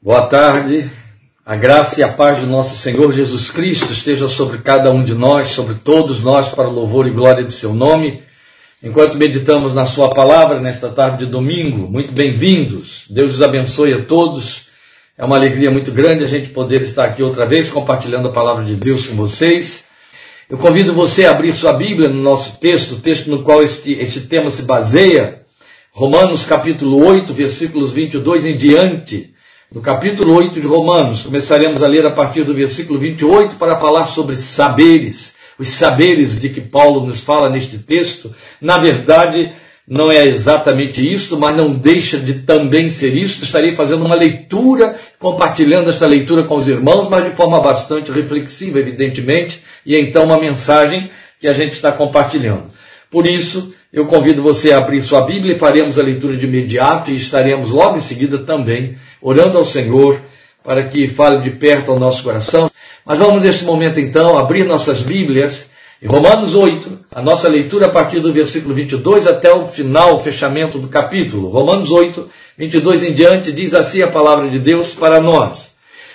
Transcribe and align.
Boa 0.00 0.22
tarde. 0.22 0.88
A 1.44 1.56
graça 1.56 1.98
e 1.98 2.04
a 2.04 2.08
paz 2.08 2.38
do 2.38 2.46
nosso 2.46 2.76
Senhor 2.76 3.12
Jesus 3.12 3.50
Cristo 3.50 3.92
esteja 3.92 4.28
sobre 4.28 4.58
cada 4.58 4.92
um 4.92 5.02
de 5.02 5.12
nós, 5.12 5.48
sobre 5.48 5.74
todos 5.74 6.20
nós, 6.20 6.50
para 6.50 6.68
louvor 6.68 7.08
e 7.08 7.10
glória 7.10 7.42
de 7.42 7.52
seu 7.52 7.74
nome. 7.74 8.22
Enquanto 8.80 9.18
meditamos 9.18 9.74
na 9.74 9.86
sua 9.86 10.14
palavra 10.14 10.60
nesta 10.60 10.88
tarde 10.88 11.24
de 11.24 11.32
domingo, 11.32 11.90
muito 11.90 12.12
bem-vindos. 12.12 13.06
Deus 13.10 13.34
os 13.34 13.42
abençoe 13.42 13.92
a 13.92 14.04
todos. 14.04 14.68
É 15.18 15.24
uma 15.24 15.34
alegria 15.34 15.68
muito 15.68 15.90
grande 15.90 16.22
a 16.22 16.28
gente 16.28 16.50
poder 16.50 16.80
estar 16.82 17.04
aqui 17.04 17.20
outra 17.20 17.44
vez 17.44 17.68
compartilhando 17.68 18.28
a 18.28 18.32
palavra 18.32 18.64
de 18.64 18.76
Deus 18.76 19.04
com 19.04 19.16
vocês. 19.16 19.84
Eu 20.48 20.58
convido 20.58 20.94
você 20.94 21.24
a 21.26 21.32
abrir 21.32 21.52
sua 21.54 21.72
Bíblia 21.72 22.08
no 22.08 22.22
nosso 22.22 22.60
texto, 22.60 22.92
o 22.92 23.00
texto 23.00 23.28
no 23.28 23.42
qual 23.42 23.64
este, 23.64 23.94
este 23.94 24.20
tema 24.20 24.48
se 24.48 24.62
baseia, 24.62 25.42
Romanos 25.90 26.46
capítulo 26.46 27.04
8, 27.04 27.34
versículos 27.34 27.90
22 27.90 28.46
em 28.46 28.56
diante 28.56 29.36
no 29.70 29.82
capítulo 29.82 30.34
8 30.34 30.60
de 30.60 30.66
Romanos. 30.66 31.22
Começaremos 31.22 31.82
a 31.82 31.86
ler 31.86 32.06
a 32.06 32.10
partir 32.10 32.42
do 32.42 32.54
versículo 32.54 32.98
28 32.98 33.56
para 33.56 33.76
falar 33.76 34.06
sobre 34.06 34.36
saberes. 34.36 35.34
Os 35.58 35.68
saberes 35.68 36.40
de 36.40 36.48
que 36.48 36.60
Paulo 36.60 37.06
nos 37.06 37.20
fala 37.20 37.50
neste 37.50 37.78
texto, 37.78 38.34
na 38.60 38.78
verdade, 38.78 39.52
não 39.86 40.10
é 40.10 40.26
exatamente 40.26 41.12
isto, 41.12 41.38
mas 41.38 41.54
não 41.54 41.70
deixa 41.70 42.18
de 42.18 42.34
também 42.40 42.88
ser 42.88 43.14
isto. 43.14 43.44
Estarei 43.44 43.74
fazendo 43.74 44.06
uma 44.06 44.14
leitura, 44.14 44.96
compartilhando 45.18 45.90
esta 45.90 46.06
leitura 46.06 46.44
com 46.44 46.56
os 46.56 46.68
irmãos, 46.68 47.08
mas 47.10 47.24
de 47.24 47.36
forma 47.36 47.60
bastante 47.60 48.10
reflexiva, 48.10 48.78
evidentemente, 48.78 49.62
e 49.84 49.94
então 49.96 50.24
uma 50.24 50.38
mensagem 50.38 51.10
que 51.38 51.46
a 51.46 51.52
gente 51.52 51.72
está 51.72 51.92
compartilhando. 51.92 52.68
Por 53.10 53.26
isso, 53.26 53.74
eu 53.92 54.06
convido 54.06 54.42
você 54.42 54.72
a 54.72 54.78
abrir 54.78 55.02
sua 55.02 55.22
Bíblia 55.22 55.54
e 55.54 55.58
faremos 55.58 55.98
a 55.98 56.02
leitura 56.02 56.36
de 56.36 56.46
imediato 56.46 57.10
e 57.10 57.16
estaremos 57.16 57.70
logo 57.70 57.96
em 57.96 58.00
seguida 58.00 58.38
também 58.38 58.96
orando 59.20 59.56
ao 59.56 59.64
Senhor 59.64 60.20
para 60.62 60.84
que 60.84 61.08
fale 61.08 61.40
de 61.40 61.50
perto 61.50 61.90
ao 61.90 61.98
nosso 61.98 62.22
coração. 62.22 62.70
Mas 63.04 63.18
vamos 63.18 63.42
neste 63.42 63.64
momento 63.64 63.98
então 63.98 64.36
abrir 64.36 64.64
nossas 64.64 65.02
Bíblias 65.02 65.68
em 66.00 66.06
Romanos 66.06 66.54
8, 66.54 67.06
a 67.10 67.20
nossa 67.20 67.48
leitura 67.48 67.86
a 67.86 67.88
partir 67.88 68.20
do 68.20 68.32
versículo 68.32 68.72
22 68.72 69.26
até 69.26 69.52
o 69.52 69.64
final, 69.64 70.14
o 70.14 70.20
fechamento 70.20 70.78
do 70.78 70.86
capítulo. 70.86 71.48
Romanos 71.48 71.90
8, 71.90 72.28
22 72.56 73.02
em 73.02 73.12
diante, 73.14 73.50
diz 73.50 73.74
assim 73.74 74.02
a 74.02 74.08
palavra 74.08 74.48
de 74.48 74.60
Deus 74.60 74.94
para 74.94 75.20
nós. 75.20 75.70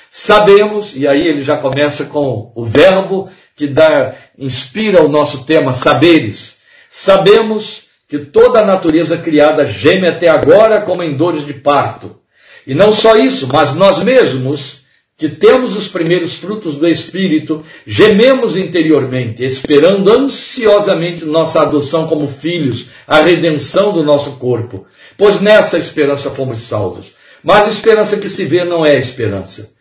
Sabemos, 0.10 0.94
e 0.96 1.06
aí 1.08 1.28
ele 1.28 1.44
já 1.44 1.58
começa 1.58 2.06
com 2.06 2.52
o 2.56 2.64
verbo 2.64 3.30
que 3.56 3.68
dá, 3.68 4.14
inspira 4.38 5.04
o 5.04 5.10
nosso 5.10 5.44
tema, 5.44 5.74
saberes. 5.74 6.58
Sabemos 6.96 7.86
que 8.08 8.20
toda 8.20 8.60
a 8.60 8.66
natureza 8.66 9.18
criada 9.18 9.66
geme 9.66 10.08
até 10.08 10.28
agora 10.28 10.82
como 10.82 11.02
em 11.02 11.18
dores 11.18 11.44
de 11.44 11.52
parto. 11.52 12.20
E 12.68 12.76
não 12.76 12.94
só 12.94 13.18
isso, 13.18 13.48
mas 13.52 13.74
nós 13.74 14.04
mesmos, 14.04 14.84
que 15.18 15.28
temos 15.28 15.76
os 15.76 15.88
primeiros 15.88 16.36
frutos 16.36 16.76
do 16.76 16.88
Espírito, 16.88 17.66
gememos 17.84 18.56
interiormente, 18.56 19.44
esperando 19.44 20.08
ansiosamente 20.12 21.26
nossa 21.26 21.64
adoção 21.64 22.08
como 22.08 22.28
filhos, 22.28 22.86
a 23.08 23.22
redenção 23.22 23.92
do 23.92 24.04
nosso 24.04 24.34
corpo. 24.34 24.86
Pois 25.18 25.42
nessa 25.42 25.80
esperança 25.80 26.30
fomos 26.30 26.62
salvos. 26.62 27.14
Mas 27.44 27.68
a 27.68 27.72
esperança 27.72 28.18
que 28.18 28.30
se 28.30 28.46
vê 28.46 28.64
não 28.64 28.86
é 28.86 29.00
esperança. 29.00 29.74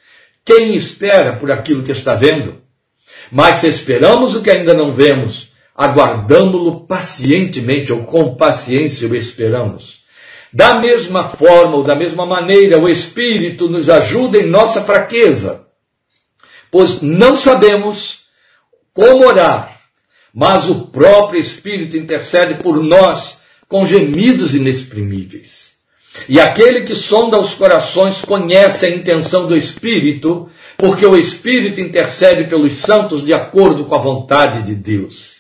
Quem 0.42 0.74
espera 0.74 1.36
por 1.36 1.50
aquilo 1.50 1.83
que 1.83 1.92
está 1.92 2.14
vendo? 2.14 2.56
Mas 3.30 3.58
se 3.58 3.68
esperamos 3.68 4.34
o 4.34 4.40
que 4.40 4.50
ainda 4.50 4.72
não 4.72 4.90
vemos, 4.90 5.52
aguardamo-lo 5.83 6.86
pacientemente 6.86 7.92
ou 7.92 8.05
com 8.05 8.36
paciência 8.36 9.08
o 9.08 9.16
esperamos. 9.16 10.02
Da 10.52 10.78
mesma 10.78 11.24
forma 11.24 11.77
ou 11.77 11.83
da 11.83 11.97
mesma 11.97 12.24
maneira, 12.24 12.78
o 12.78 12.89
Espírito 12.89 13.69
nos 13.69 13.91
ajuda 13.91 14.39
em 14.39 14.47
nossa 14.47 14.83
fraqueza, 14.83 15.66
pois 16.70 17.00
não 17.00 17.34
sabemos 17.34 18.20
como 18.94 19.27
orar, 19.27 19.80
mas 20.33 20.70
o 20.70 20.86
próprio 20.86 21.41
Espírito 21.41 21.96
intercede 21.96 22.62
por 22.62 22.80
nós 22.80 23.39
com 23.67 23.84
gemidos 23.84 24.55
inexprimíveis. 24.55 25.73
E 26.28 26.39
aquele 26.39 26.83
que 26.83 26.95
sonda 26.95 27.40
os 27.40 27.55
corações 27.55 28.20
conhece 28.20 28.86
a 28.86 28.90
intenção 28.90 29.48
do 29.48 29.57
Espírito, 29.57 30.48
porque 30.77 31.05
o 31.05 31.17
Espírito 31.17 31.80
intercede 31.80 32.45
pelos 32.48 32.77
santos 32.77 33.24
de 33.24 33.33
acordo 33.33 33.86
com 33.86 33.95
a 33.96 33.98
vontade 33.98 34.62
de 34.62 34.74
Deus. 34.74 35.32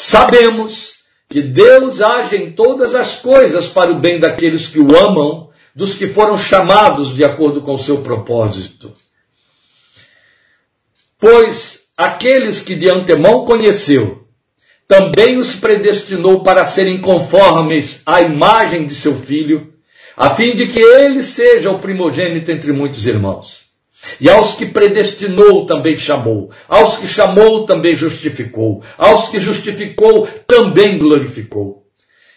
Sabemos 0.00 0.92
que 1.28 1.42
Deus 1.42 2.00
age 2.00 2.36
em 2.36 2.52
todas 2.52 2.94
as 2.94 3.16
coisas 3.16 3.66
para 3.66 3.90
o 3.90 3.98
bem 3.98 4.20
daqueles 4.20 4.68
que 4.68 4.78
o 4.78 4.96
amam, 4.96 5.50
dos 5.74 5.96
que 5.96 6.06
foram 6.06 6.38
chamados 6.38 7.12
de 7.12 7.24
acordo 7.24 7.62
com 7.62 7.74
o 7.74 7.78
seu 7.78 7.98
propósito. 8.00 8.94
Pois 11.18 11.80
aqueles 11.96 12.62
que 12.62 12.76
de 12.76 12.88
antemão 12.88 13.44
conheceu, 13.44 14.24
também 14.86 15.36
os 15.36 15.56
predestinou 15.56 16.44
para 16.44 16.64
serem 16.64 16.98
conformes 16.98 18.00
à 18.06 18.22
imagem 18.22 18.86
de 18.86 18.94
seu 18.94 19.16
filho, 19.16 19.74
a 20.16 20.30
fim 20.30 20.54
de 20.54 20.68
que 20.68 20.78
ele 20.78 21.24
seja 21.24 21.72
o 21.72 21.80
primogênito 21.80 22.52
entre 22.52 22.70
muitos 22.70 23.04
irmãos. 23.04 23.67
E 24.20 24.28
aos 24.28 24.54
que 24.54 24.66
predestinou 24.66 25.66
também 25.66 25.96
chamou, 25.96 26.50
aos 26.68 26.96
que 26.96 27.06
chamou 27.06 27.64
também 27.64 27.96
justificou, 27.96 28.82
aos 28.96 29.28
que 29.28 29.38
justificou 29.38 30.28
também 30.46 30.98
glorificou. 30.98 31.84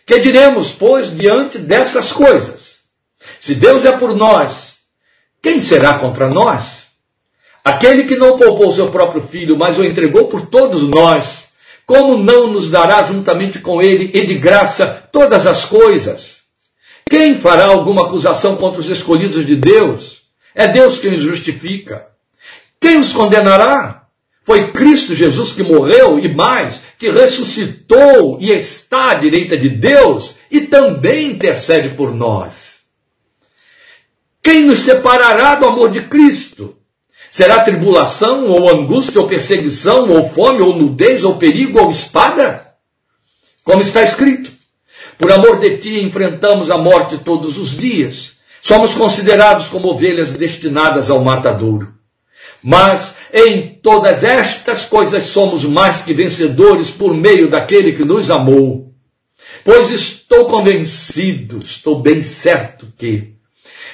Que 0.06 0.20
diremos, 0.20 0.72
pois, 0.72 1.16
diante 1.16 1.58
dessas 1.58 2.12
coisas? 2.12 2.78
Se 3.40 3.56
Deus 3.56 3.86
é 3.86 3.92
por 3.92 4.16
nós, 4.16 4.76
quem 5.42 5.62
será 5.62 5.96
contra 5.96 6.28
nós? 6.30 6.82
Aquele 7.64 8.04
que 8.04 8.16
não 8.16 8.38
poupou 8.38 8.72
seu 8.74 8.90
próprio 8.90 9.22
filho, 9.22 9.58
mas 9.58 9.78
o 9.78 9.86
entregou 9.86 10.28
por 10.28 10.48
todos 10.48 10.82
nós, 10.84 11.50
como 11.86 12.18
não 12.18 12.48
nos 12.48 12.70
dará 12.70 13.04
juntamente 13.04 13.60
com 13.60 13.82
ele 13.82 14.10
e 14.14 14.26
de 14.26 14.36
graça 14.36 15.08
todas 15.12 15.46
as 15.46 15.66
coisas? 15.66 16.42
Quem 17.10 17.36
fará 17.36 17.66
alguma 17.66 18.06
acusação 18.06 18.56
contra 18.56 18.80
os 18.80 18.90
escolhidos 18.90 19.46
de 19.46 19.56
Deus? 19.56 20.21
É 20.54 20.68
Deus 20.68 21.00
quem 21.00 21.14
os 21.14 21.22
justifica. 21.22 22.08
Quem 22.80 23.00
os 23.00 23.14
condenará? 23.14 24.08
Foi 24.44 24.72
Cristo 24.72 25.14
Jesus 25.14 25.54
que 25.54 25.64
morreu 25.64 26.20
e 26.20 26.28
mais, 26.34 26.82
que 26.98 27.10
ressuscitou 27.10 28.38
e 28.42 28.52
está 28.52 29.12
à 29.12 29.14
direita 29.14 29.56
de 29.56 29.70
Deus 29.70 30.36
e 30.50 30.62
também 30.62 31.32
intercede 31.32 31.90
por 31.96 32.14
nós. 32.14 32.82
Quem 34.44 34.66
nos 34.66 34.80
separará 34.80 35.56
do 35.56 35.68
amor 35.68 35.92
de 35.92 36.02
Cristo? 36.02 36.76
Será 37.30 37.64
tribulação, 37.64 38.48
ou 38.48 38.70
angústia, 38.70 39.22
ou 39.22 39.28
perseguição, 39.28 40.10
ou 40.10 40.30
fome, 40.32 40.62
ou 40.62 40.76
nudez, 40.76 41.24
ou 41.24 41.38
perigo, 41.38 41.80
ou 41.80 41.90
espada? 41.90 42.74
Como 43.64 43.82
está 43.82 44.02
escrito: 44.02 44.52
Por 45.18 45.32
amor 45.32 45.60
de 45.60 45.78
ti 45.78 46.02
enfrentamos 46.02 46.70
a 46.70 46.78
morte 46.78 47.20
todos 47.20 47.58
os 47.58 47.78
dias. 47.78 48.34
Somos 48.62 48.94
considerados 48.94 49.68
como 49.68 49.90
ovelhas 49.90 50.34
destinadas 50.34 51.10
ao 51.10 51.24
matadouro. 51.24 51.94
Mas 52.64 53.16
em 53.34 53.80
todas 53.82 54.24
estas 54.24 54.86
coisas 54.86 55.26
somos 55.26 55.64
mais 55.64 56.02
que 56.02 56.14
vencedores 56.14 56.92
por 56.92 57.16
meio 57.16 57.50
daquele 57.50 57.94
que 57.94 58.06
nos 58.06 58.30
amou. 58.30 58.94
Pois 59.64 59.90
estou 59.90 60.46
convencido, 60.46 61.60
estou 61.60 62.02
bem 62.02 62.22
certo 62.22 62.88
que, 62.98 63.34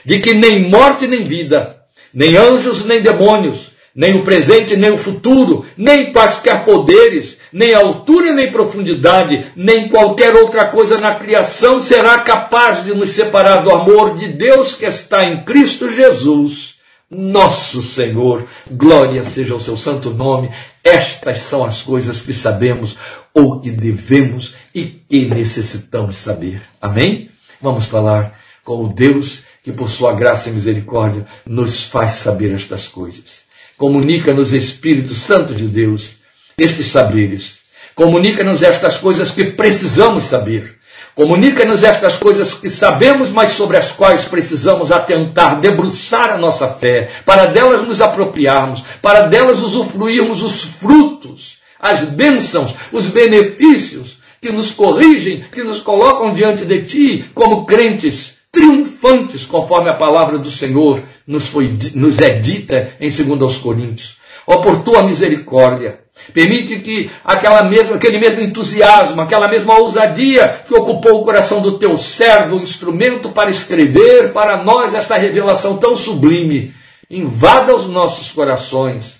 de 0.06 0.20
que 0.20 0.34
nem 0.34 0.70
morte 0.70 1.08
nem 1.08 1.24
vida, 1.24 1.82
nem 2.14 2.36
anjos 2.36 2.84
nem 2.84 3.02
demônios, 3.02 3.72
nem 3.98 4.16
o 4.16 4.22
presente, 4.22 4.78
nem 4.78 4.92
o 4.92 4.98
futuro, 4.98 5.66
nem 5.76 6.14
quaisquer 6.14 6.64
poderes, 6.64 7.40
nem 7.52 7.74
altura, 7.74 8.32
nem 8.32 8.52
profundidade, 8.52 9.48
nem 9.56 9.90
qualquer 9.90 10.36
outra 10.36 10.66
coisa 10.66 11.00
na 11.00 11.16
criação 11.16 11.80
será 11.80 12.20
capaz 12.20 12.84
de 12.84 12.94
nos 12.94 13.14
separar 13.14 13.64
do 13.64 13.72
amor 13.72 14.16
de 14.16 14.28
Deus 14.28 14.76
que 14.76 14.86
está 14.86 15.26
em 15.26 15.44
Cristo 15.44 15.92
Jesus, 15.92 16.76
nosso 17.10 17.82
Senhor. 17.82 18.46
Glória 18.70 19.24
seja 19.24 19.56
o 19.56 19.62
seu 19.62 19.76
santo 19.76 20.12
nome. 20.12 20.52
Estas 20.84 21.40
são 21.40 21.66
as 21.66 21.82
coisas 21.82 22.22
que 22.22 22.34
sabemos 22.34 22.96
ou 23.34 23.60
que 23.60 23.72
devemos 23.72 24.54
e 24.76 24.86
que 24.86 25.26
necessitamos 25.26 26.18
saber. 26.18 26.62
Amém? 26.80 27.32
Vamos 27.60 27.88
falar 27.88 28.40
com 28.64 28.84
o 28.84 28.94
Deus 28.94 29.40
que, 29.64 29.72
por 29.72 29.90
sua 29.90 30.14
graça 30.14 30.50
e 30.50 30.54
misericórdia, 30.54 31.26
nos 31.48 31.86
faz 31.86 32.12
saber 32.12 32.54
estas 32.54 32.88
coisas. 32.88 33.47
Comunica-nos, 33.78 34.54
Espírito 34.54 35.14
Santo 35.14 35.54
de 35.54 35.68
Deus, 35.68 36.10
estes 36.58 36.90
saberes. 36.90 37.60
Comunica-nos 37.94 38.64
estas 38.64 38.98
coisas 38.98 39.30
que 39.30 39.46
precisamos 39.46 40.26
saber. 40.26 40.78
Comunica-nos 41.14 41.84
estas 41.84 42.16
coisas 42.16 42.54
que 42.54 42.70
sabemos, 42.70 43.32
mas 43.32 43.52
sobre 43.52 43.78
as 43.78 43.92
quais 43.92 44.26
precisamos 44.26 44.92
atentar, 44.92 45.60
debruçar 45.60 46.32
a 46.32 46.38
nossa 46.38 46.68
fé, 46.68 47.10
para 47.26 47.46
delas 47.46 47.88
nos 47.88 48.02
apropriarmos, 48.02 48.84
para 49.02 49.22
delas 49.28 49.60
usufruirmos 49.60 50.42
os 50.42 50.64
frutos, 50.64 51.58
as 51.80 52.02
bênçãos, 52.02 52.74
os 52.92 53.06
benefícios 53.08 54.18
que 54.42 54.52
nos 54.52 54.72
corrigem, 54.72 55.44
que 55.52 55.64
nos 55.64 55.82
colocam 55.82 56.34
diante 56.34 56.66
de 56.66 56.84
Ti 56.84 57.26
como 57.34 57.66
crentes 57.66 58.37
triunfantes, 58.58 59.46
conforme 59.46 59.88
a 59.88 59.94
palavra 59.94 60.40
do 60.40 60.50
Senhor 60.50 61.04
nos, 61.28 61.48
foi, 61.48 61.78
nos 61.94 62.20
é 62.20 62.40
dita 62.40 62.94
em 63.00 63.08
2 63.08 63.58
Coríntios. 63.58 64.18
Ó, 64.48 64.58
por 64.58 64.84
tua 64.84 65.04
misericórdia, 65.04 66.00
permite 66.34 66.80
que 66.80 67.12
aquela 67.24 67.64
mesma, 67.64 67.98
aquele 67.98 68.18
mesmo 68.18 68.42
entusiasmo, 68.42 69.22
aquela 69.22 69.48
mesma 69.48 69.78
ousadia 69.78 70.64
que 70.68 70.74
ocupou 70.74 71.22
o 71.22 71.24
coração 71.24 71.62
do 71.62 71.78
teu 71.78 72.00
servo, 72.00 72.58
instrumento 72.58 73.30
para 73.30 73.52
escrever 73.52 74.34
para 74.34 74.64
nós 74.64 74.96
esta 74.96 75.18
revelação 75.18 75.78
tão 75.78 75.96
sublime, 75.96 76.74
invada 77.12 77.76
os 77.76 77.86
nossos 77.86 78.32
corações. 78.32 79.18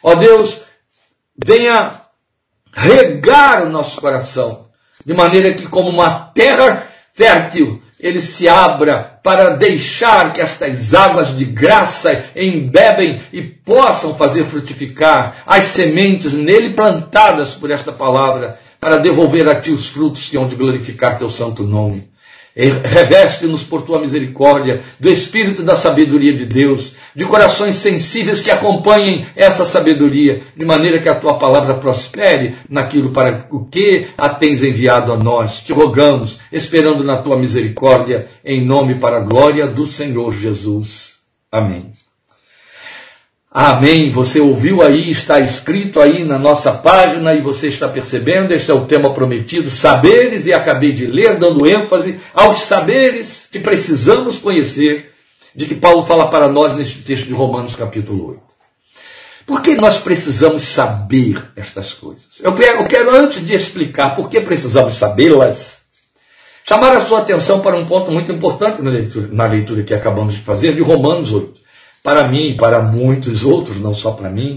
Ó 0.00 0.14
Deus, 0.14 0.62
venha 1.44 2.02
regar 2.72 3.64
o 3.64 3.68
nosso 3.68 4.00
coração, 4.00 4.66
de 5.04 5.12
maneira 5.12 5.54
que, 5.54 5.66
como 5.66 5.88
uma 5.88 6.30
terra 6.34 6.86
fértil, 7.12 7.82
ele 8.06 8.20
se 8.20 8.48
abra 8.48 9.18
para 9.22 9.56
deixar 9.56 10.32
que 10.32 10.40
estas 10.40 10.94
águas 10.94 11.36
de 11.36 11.44
graça 11.44 12.24
embebem 12.36 13.20
e 13.32 13.42
possam 13.42 14.14
fazer 14.14 14.44
frutificar 14.44 15.38
as 15.44 15.64
sementes 15.64 16.32
nele 16.32 16.74
plantadas 16.74 17.50
por 17.50 17.70
esta 17.70 17.90
palavra, 17.90 18.58
para 18.78 18.98
devolver 18.98 19.48
a 19.48 19.60
ti 19.60 19.70
os 19.70 19.88
frutos 19.88 20.28
que 20.28 20.36
hão 20.36 20.46
de 20.46 20.54
glorificar 20.54 21.18
teu 21.18 21.28
santo 21.28 21.64
nome. 21.64 22.08
Reveste-nos 22.56 23.62
por 23.62 23.82
tua 23.82 24.00
misericórdia, 24.00 24.80
do 24.98 25.10
espírito 25.10 25.62
da 25.62 25.76
sabedoria 25.76 26.32
de 26.32 26.46
Deus, 26.46 26.94
de 27.14 27.26
corações 27.26 27.74
sensíveis 27.74 28.40
que 28.40 28.50
acompanhem 28.50 29.26
essa 29.36 29.66
sabedoria, 29.66 30.40
de 30.56 30.64
maneira 30.64 30.98
que 30.98 31.08
a 31.08 31.20
tua 31.20 31.38
palavra 31.38 31.74
prospere 31.74 32.54
naquilo 32.68 33.10
para 33.10 33.46
o 33.50 33.66
que 33.66 34.06
a 34.16 34.30
tens 34.30 34.62
enviado 34.62 35.12
a 35.12 35.18
nós. 35.18 35.60
Te 35.60 35.74
rogamos, 35.74 36.40
esperando 36.50 37.04
na 37.04 37.18
tua 37.18 37.38
misericórdia, 37.38 38.28
em 38.42 38.64
nome 38.64 38.94
para 38.94 39.18
a 39.18 39.20
glória 39.20 39.66
do 39.66 39.86
Senhor 39.86 40.32
Jesus. 40.32 41.16
Amém. 41.52 42.05
Amém. 43.58 44.10
Você 44.10 44.38
ouviu 44.38 44.82
aí, 44.82 45.10
está 45.10 45.40
escrito 45.40 45.98
aí 45.98 46.26
na 46.26 46.38
nossa 46.38 46.72
página 46.72 47.32
e 47.32 47.40
você 47.40 47.68
está 47.68 47.88
percebendo, 47.88 48.52
este 48.52 48.70
é 48.70 48.74
o 48.74 48.84
tema 48.84 49.14
prometido, 49.14 49.70
saberes, 49.70 50.44
e 50.44 50.52
acabei 50.52 50.92
de 50.92 51.06
ler, 51.06 51.38
dando 51.38 51.66
ênfase 51.66 52.20
aos 52.34 52.58
saberes 52.58 53.48
que 53.50 53.58
precisamos 53.58 54.36
conhecer, 54.36 55.10
de 55.54 55.64
que 55.64 55.74
Paulo 55.74 56.04
fala 56.04 56.28
para 56.28 56.50
nós 56.50 56.76
nesse 56.76 56.98
texto 56.98 57.28
de 57.28 57.32
Romanos 57.32 57.74
capítulo 57.74 58.28
8. 58.28 58.40
Por 59.46 59.62
que 59.62 59.74
nós 59.74 59.96
precisamos 59.96 60.60
saber 60.60 61.42
estas 61.56 61.94
coisas? 61.94 62.26
Eu 62.42 62.52
quero, 62.52 63.16
antes 63.16 63.40
de 63.46 63.54
explicar 63.54 64.14
por 64.14 64.28
que 64.28 64.38
precisamos 64.42 64.98
sabê-las, 64.98 65.78
chamar 66.62 66.94
a 66.94 67.00
sua 67.00 67.20
atenção 67.20 67.60
para 67.60 67.74
um 67.74 67.86
ponto 67.86 68.12
muito 68.12 68.30
importante 68.30 68.82
na 68.82 68.90
leitura, 68.90 69.28
na 69.32 69.46
leitura 69.46 69.82
que 69.82 69.94
acabamos 69.94 70.34
de 70.34 70.42
fazer 70.42 70.74
de 70.74 70.82
Romanos 70.82 71.32
8 71.32 71.64
para 72.06 72.28
mim 72.28 72.50
e 72.50 72.54
para 72.54 72.80
muitos 72.80 73.42
outros, 73.42 73.80
não 73.80 73.92
só 73.92 74.12
para 74.12 74.30
mim, 74.30 74.56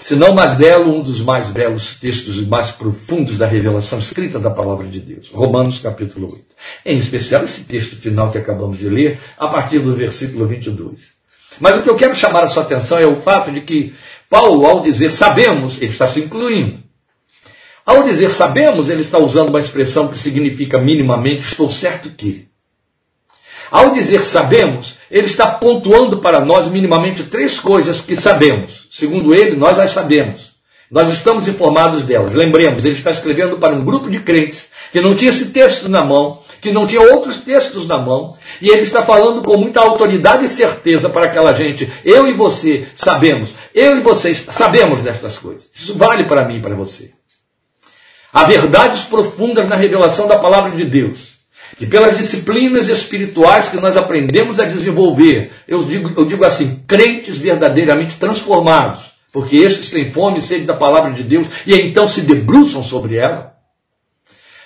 se 0.00 0.16
não 0.16 0.34
mais 0.34 0.54
belo, 0.54 0.92
um 0.92 1.00
dos 1.00 1.20
mais 1.20 1.50
belos 1.50 1.94
textos 1.94 2.36
e 2.38 2.46
mais 2.46 2.72
profundos 2.72 3.38
da 3.38 3.46
revelação 3.46 4.00
escrita 4.00 4.40
da 4.40 4.50
palavra 4.50 4.88
de 4.88 4.98
Deus. 4.98 5.30
Romanos 5.32 5.78
capítulo 5.78 6.32
8. 6.32 6.44
Em 6.84 6.98
especial 6.98 7.44
esse 7.44 7.62
texto 7.62 7.94
final 7.94 8.32
que 8.32 8.38
acabamos 8.38 8.76
de 8.76 8.88
ler, 8.88 9.20
a 9.38 9.46
partir 9.46 9.78
do 9.78 9.94
versículo 9.94 10.44
22. 10.44 11.02
Mas 11.60 11.78
o 11.78 11.82
que 11.82 11.88
eu 11.88 11.94
quero 11.94 12.16
chamar 12.16 12.42
a 12.42 12.48
sua 12.48 12.64
atenção 12.64 12.98
é 12.98 13.06
o 13.06 13.20
fato 13.20 13.52
de 13.52 13.60
que 13.60 13.94
Paulo, 14.28 14.66
ao 14.66 14.80
dizer 14.80 15.12
sabemos, 15.12 15.80
ele 15.80 15.92
está 15.92 16.08
se 16.08 16.18
incluindo. 16.18 16.80
Ao 17.86 18.02
dizer 18.02 18.32
sabemos, 18.32 18.88
ele 18.88 19.02
está 19.02 19.16
usando 19.16 19.50
uma 19.50 19.60
expressão 19.60 20.08
que 20.08 20.18
significa 20.18 20.76
minimamente 20.76 21.44
estou 21.44 21.70
certo 21.70 22.10
que. 22.10 22.48
Ao 23.72 23.94
dizer 23.94 24.20
sabemos, 24.20 24.98
ele 25.10 25.26
está 25.26 25.46
pontuando 25.46 26.18
para 26.18 26.40
nós 26.44 26.68
minimamente 26.68 27.22
três 27.22 27.58
coisas 27.58 28.02
que 28.02 28.14
sabemos. 28.14 28.86
Segundo 28.90 29.34
ele, 29.34 29.56
nós 29.56 29.78
as 29.78 29.92
sabemos. 29.92 30.52
Nós 30.90 31.10
estamos 31.10 31.48
informados 31.48 32.02
delas. 32.02 32.34
Lembremos, 32.34 32.84
ele 32.84 32.96
está 32.96 33.10
escrevendo 33.10 33.56
para 33.56 33.74
um 33.74 33.82
grupo 33.82 34.10
de 34.10 34.20
crentes 34.20 34.68
que 34.92 35.00
não 35.00 35.14
tinha 35.14 35.30
esse 35.30 35.46
texto 35.46 35.88
na 35.88 36.04
mão, 36.04 36.40
que 36.60 36.70
não 36.70 36.86
tinha 36.86 37.00
outros 37.00 37.38
textos 37.38 37.86
na 37.86 37.96
mão, 37.96 38.36
e 38.60 38.68
ele 38.68 38.82
está 38.82 39.02
falando 39.02 39.40
com 39.40 39.56
muita 39.56 39.80
autoridade 39.80 40.44
e 40.44 40.48
certeza 40.50 41.08
para 41.08 41.24
aquela 41.24 41.54
gente. 41.54 41.90
Eu 42.04 42.28
e 42.28 42.34
você 42.34 42.86
sabemos, 42.94 43.54
eu 43.74 43.96
e 43.96 44.02
vocês 44.02 44.44
sabemos 44.50 45.00
destas 45.00 45.38
coisas. 45.38 45.70
Isso 45.74 45.94
vale 45.94 46.24
para 46.24 46.44
mim 46.44 46.58
e 46.58 46.60
para 46.60 46.74
você. 46.74 47.12
Há 48.30 48.44
verdades 48.44 49.04
profundas 49.04 49.66
na 49.66 49.76
revelação 49.76 50.28
da 50.28 50.38
palavra 50.38 50.76
de 50.76 50.84
Deus 50.84 51.31
que 51.76 51.86
pelas 51.86 52.16
disciplinas 52.16 52.88
espirituais 52.88 53.68
que 53.68 53.76
nós 53.76 53.96
aprendemos 53.96 54.60
a 54.60 54.64
desenvolver, 54.64 55.52
eu 55.66 55.84
digo, 55.84 56.12
eu 56.16 56.24
digo 56.24 56.44
assim, 56.44 56.82
crentes 56.86 57.38
verdadeiramente 57.38 58.16
transformados, 58.16 59.12
porque 59.32 59.56
estes 59.56 59.90
têm 59.90 60.12
fome 60.12 60.38
e 60.38 60.42
sede 60.42 60.64
da 60.64 60.74
palavra 60.74 61.12
de 61.12 61.22
Deus 61.22 61.46
e 61.66 61.74
então 61.74 62.06
se 62.06 62.20
debruçam 62.20 62.82
sobre 62.82 63.16
ela. 63.16 63.54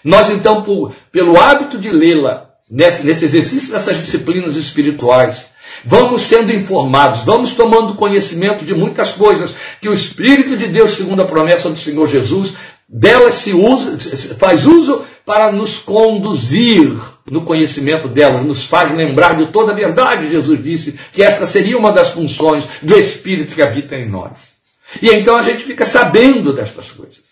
Nós 0.02 0.30
então, 0.30 0.62
por, 0.62 0.92
pelo 1.10 1.38
hábito 1.38 1.78
de 1.78 1.90
lê-la, 1.90 2.50
nesse, 2.70 3.04
nesse 3.04 3.24
exercício 3.24 3.72
dessas 3.72 3.96
disciplinas 3.96 4.56
espirituais, 4.56 5.50
vamos 5.84 6.22
sendo 6.22 6.52
informados, 6.52 7.22
vamos 7.22 7.54
tomando 7.54 7.94
conhecimento 7.94 8.64
de 8.64 8.74
muitas 8.74 9.12
coisas 9.12 9.50
que 9.80 9.88
o 9.88 9.92
Espírito 9.92 10.56
de 10.56 10.66
Deus, 10.68 10.92
segundo 10.92 11.22
a 11.22 11.26
promessa 11.26 11.70
do 11.70 11.78
Senhor 11.78 12.06
Jesus, 12.06 12.54
delas 12.88 13.34
se 13.34 13.52
usa, 13.52 13.98
faz 14.38 14.64
uso 14.64 15.04
para 15.24 15.50
nos 15.50 15.76
conduzir 15.76 16.96
no 17.28 17.42
conhecimento 17.42 18.06
delas, 18.06 18.44
nos 18.44 18.64
faz 18.64 18.92
lembrar 18.94 19.36
de 19.36 19.46
toda 19.46 19.72
a 19.72 19.74
verdade. 19.74 20.30
Jesus 20.30 20.62
disse 20.62 20.98
que 21.12 21.22
esta 21.22 21.46
seria 21.46 21.76
uma 21.76 21.92
das 21.92 22.10
funções 22.10 22.64
do 22.80 22.96
Espírito 22.96 23.54
que 23.54 23.62
habita 23.62 23.96
em 23.96 24.08
nós. 24.08 24.54
E 25.02 25.10
então 25.10 25.36
a 25.36 25.42
gente 25.42 25.64
fica 25.64 25.84
sabendo 25.84 26.52
destas 26.52 26.92
coisas. 26.92 27.24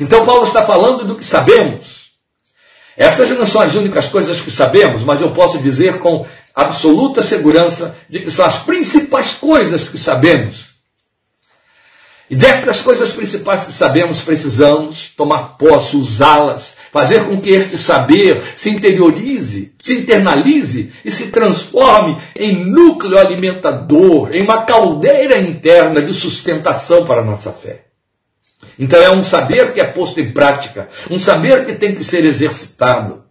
Então 0.00 0.26
Paulo 0.26 0.46
está 0.46 0.64
falando 0.64 1.04
do 1.04 1.16
que 1.16 1.24
sabemos. 1.24 2.06
Essas 2.96 3.28
não 3.30 3.46
são 3.46 3.60
as 3.60 3.74
únicas 3.74 4.08
coisas 4.08 4.40
que 4.40 4.50
sabemos, 4.50 5.02
mas 5.02 5.20
eu 5.20 5.30
posso 5.30 5.58
dizer 5.58 5.98
com 5.98 6.26
absoluta 6.54 7.22
segurança 7.22 7.96
de 8.08 8.20
que 8.20 8.30
são 8.30 8.46
as 8.46 8.56
principais 8.56 9.32
coisas 9.34 9.88
que 9.88 9.98
sabemos. 9.98 10.75
E 12.28 12.34
destas 12.34 12.80
coisas 12.80 13.12
principais 13.12 13.64
que 13.64 13.72
sabemos, 13.72 14.20
precisamos 14.20 15.12
tomar 15.16 15.56
posse, 15.56 15.96
usá-las 15.96 16.74
fazer 16.96 17.24
com 17.24 17.38
que 17.38 17.50
este 17.50 17.76
saber 17.76 18.42
se 18.56 18.70
interiorize, 18.70 19.74
se 19.82 19.98
internalize 19.98 20.92
e 21.04 21.10
se 21.10 21.26
transforme 21.26 22.16
em 22.34 22.64
núcleo 22.64 23.18
alimentador, 23.18 24.34
em 24.34 24.42
uma 24.42 24.62
caldeira 24.62 25.38
interna 25.38 26.00
de 26.00 26.14
sustentação 26.14 27.06
para 27.06 27.20
a 27.20 27.24
nossa 27.24 27.52
fé. 27.52 27.84
Então 28.78 29.00
é 29.00 29.10
um 29.10 29.22
saber 29.22 29.74
que 29.74 29.80
é 29.80 29.84
posto 29.84 30.20
em 30.20 30.32
prática, 30.32 30.88
um 31.10 31.18
saber 31.18 31.66
que 31.66 31.74
tem 31.74 31.94
que 31.94 32.02
ser 32.02 32.24
exercitado. 32.24 33.24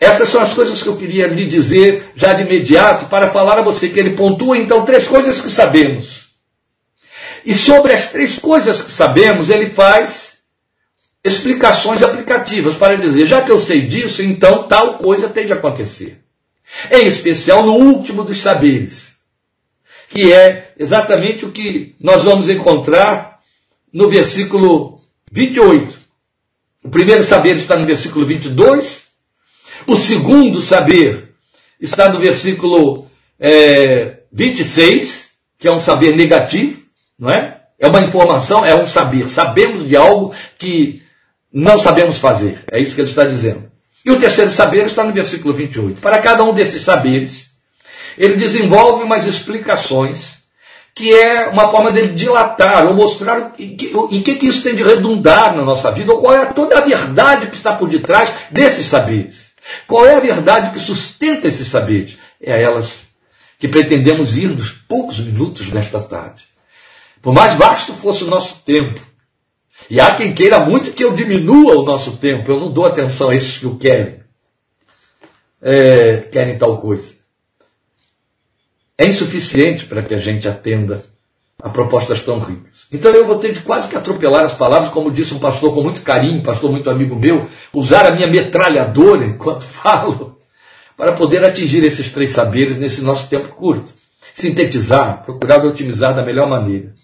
Estas 0.00 0.28
são 0.30 0.40
as 0.40 0.52
coisas 0.52 0.82
que 0.82 0.88
eu 0.88 0.96
queria 0.96 1.28
lhe 1.28 1.46
dizer 1.46 2.12
já 2.16 2.32
de 2.32 2.42
imediato 2.42 3.06
para 3.06 3.30
falar 3.30 3.58
a 3.58 3.62
você 3.62 3.88
que 3.88 4.00
ele 4.00 4.10
pontua 4.10 4.58
então 4.58 4.84
três 4.84 5.06
coisas 5.06 5.40
que 5.40 5.50
sabemos. 5.50 6.19
E 7.44 7.54
sobre 7.54 7.92
as 7.92 8.10
três 8.10 8.38
coisas 8.38 8.82
que 8.82 8.92
sabemos, 8.92 9.50
ele 9.50 9.70
faz 9.70 10.38
explicações 11.22 12.02
aplicativas 12.02 12.74
para 12.74 12.96
dizer, 12.96 13.26
já 13.26 13.42
que 13.42 13.50
eu 13.50 13.60
sei 13.60 13.82
disso, 13.82 14.22
então 14.22 14.66
tal 14.66 14.98
coisa 14.98 15.28
tem 15.28 15.46
de 15.46 15.52
acontecer. 15.52 16.22
Em 16.90 17.06
especial 17.06 17.64
no 17.64 17.74
último 17.74 18.24
dos 18.24 18.38
saberes, 18.38 19.10
que 20.08 20.32
é 20.32 20.72
exatamente 20.78 21.44
o 21.44 21.52
que 21.52 21.94
nós 22.00 22.24
vamos 22.24 22.48
encontrar 22.48 23.40
no 23.92 24.08
versículo 24.08 25.00
28. 25.30 25.98
O 26.84 26.88
primeiro 26.88 27.22
saber 27.22 27.56
está 27.56 27.76
no 27.76 27.86
versículo 27.86 28.24
22, 28.24 29.02
o 29.86 29.96
segundo 29.96 30.60
saber 30.60 31.34
está 31.80 32.08
no 32.08 32.18
versículo 32.18 33.10
é, 33.38 34.20
26, 34.32 35.30
que 35.58 35.68
é 35.68 35.72
um 35.72 35.80
saber 35.80 36.16
negativo, 36.16 36.79
não 37.20 37.30
é? 37.30 37.60
É 37.78 37.86
uma 37.86 38.00
informação, 38.00 38.64
é 38.64 38.74
um 38.74 38.86
saber. 38.86 39.28
Sabemos 39.28 39.86
de 39.86 39.94
algo 39.96 40.34
que 40.58 41.02
não 41.52 41.78
sabemos 41.78 42.18
fazer. 42.18 42.64
É 42.70 42.80
isso 42.80 42.94
que 42.94 43.00
ele 43.02 43.10
está 43.10 43.24
dizendo. 43.24 43.70
E 44.04 44.10
o 44.10 44.18
terceiro 44.18 44.50
saber 44.50 44.86
está 44.86 45.04
no 45.04 45.12
versículo 45.12 45.52
28. 45.52 46.00
Para 46.00 46.18
cada 46.18 46.42
um 46.42 46.54
desses 46.54 46.82
saberes, 46.82 47.50
ele 48.16 48.36
desenvolve 48.36 49.04
umas 49.04 49.26
explicações 49.26 50.40
que 50.94 51.14
é 51.14 51.48
uma 51.48 51.70
forma 51.70 51.92
dele 51.92 52.14
dilatar 52.14 52.86
ou 52.86 52.94
mostrar 52.94 53.52
em 53.58 53.76
que, 53.76 53.92
em 54.10 54.22
que, 54.22 54.46
isso 54.46 54.62
tem 54.62 54.74
de 54.74 54.82
redundar 54.82 55.54
na 55.54 55.64
nossa 55.64 55.90
vida, 55.90 56.12
ou 56.12 56.20
qual 56.20 56.34
é 56.34 56.46
toda 56.46 56.76
a 56.76 56.80
verdade 56.80 57.46
que 57.46 57.56
está 57.56 57.72
por 57.72 57.88
detrás 57.88 58.30
desses 58.50 58.86
saberes. 58.86 59.50
Qual 59.86 60.04
é 60.04 60.16
a 60.16 60.20
verdade 60.20 60.70
que 60.70 60.80
sustenta 60.80 61.46
esses 61.46 61.68
saberes? 61.68 62.18
É 62.42 62.52
a 62.52 62.56
elas 62.56 62.92
que 63.58 63.68
pretendemos 63.68 64.36
ir 64.36 64.48
nos 64.48 64.70
poucos 64.70 65.20
minutos 65.20 65.70
desta 65.70 66.00
tarde. 66.00 66.49
Por 67.22 67.34
mais 67.34 67.54
vasto 67.54 67.92
fosse 67.92 68.24
o 68.24 68.28
nosso 68.28 68.62
tempo, 68.64 69.00
e 69.88 70.00
há 70.00 70.14
quem 70.14 70.34
queira 70.34 70.60
muito 70.60 70.92
que 70.92 71.04
eu 71.04 71.14
diminua 71.14 71.76
o 71.76 71.82
nosso 71.82 72.16
tempo, 72.16 72.50
eu 72.50 72.60
não 72.60 72.72
dou 72.72 72.86
atenção 72.86 73.30
a 73.30 73.34
esses 73.34 73.58
que 73.58 73.66
o 73.66 73.76
querem. 73.76 74.20
é, 75.62 76.18
querem 76.30 76.56
tal 76.56 76.78
coisa. 76.78 77.14
É 78.96 79.06
insuficiente 79.06 79.86
para 79.86 80.02
que 80.02 80.14
a 80.14 80.18
gente 80.18 80.46
atenda 80.48 81.04
a 81.62 81.68
propostas 81.68 82.22
tão 82.22 82.38
ricas. 82.38 82.86
Então 82.90 83.10
eu 83.12 83.26
vou 83.26 83.38
ter 83.38 83.52
de 83.52 83.60
quase 83.60 83.88
que 83.88 83.96
atropelar 83.96 84.44
as 84.44 84.54
palavras, 84.54 84.90
como 84.90 85.10
disse 85.10 85.34
um 85.34 85.38
pastor 85.38 85.74
com 85.74 85.82
muito 85.82 86.02
carinho, 86.02 86.42
pastor 86.42 86.70
muito 86.70 86.88
amigo 86.88 87.14
meu, 87.14 87.48
usar 87.72 88.06
a 88.06 88.12
minha 88.12 88.26
metralhadora 88.26 89.24
enquanto 89.26 89.64
falo, 89.64 90.38
para 90.96 91.12
poder 91.12 91.44
atingir 91.44 91.84
esses 91.84 92.10
três 92.10 92.30
saberes 92.30 92.78
nesse 92.78 93.02
nosso 93.02 93.28
tempo 93.28 93.48
curto. 93.48 93.92
Sintetizar, 94.34 95.22
procurar 95.24 95.64
otimizar 95.64 96.14
da 96.14 96.22
melhor 96.22 96.48
maneira. 96.48 96.94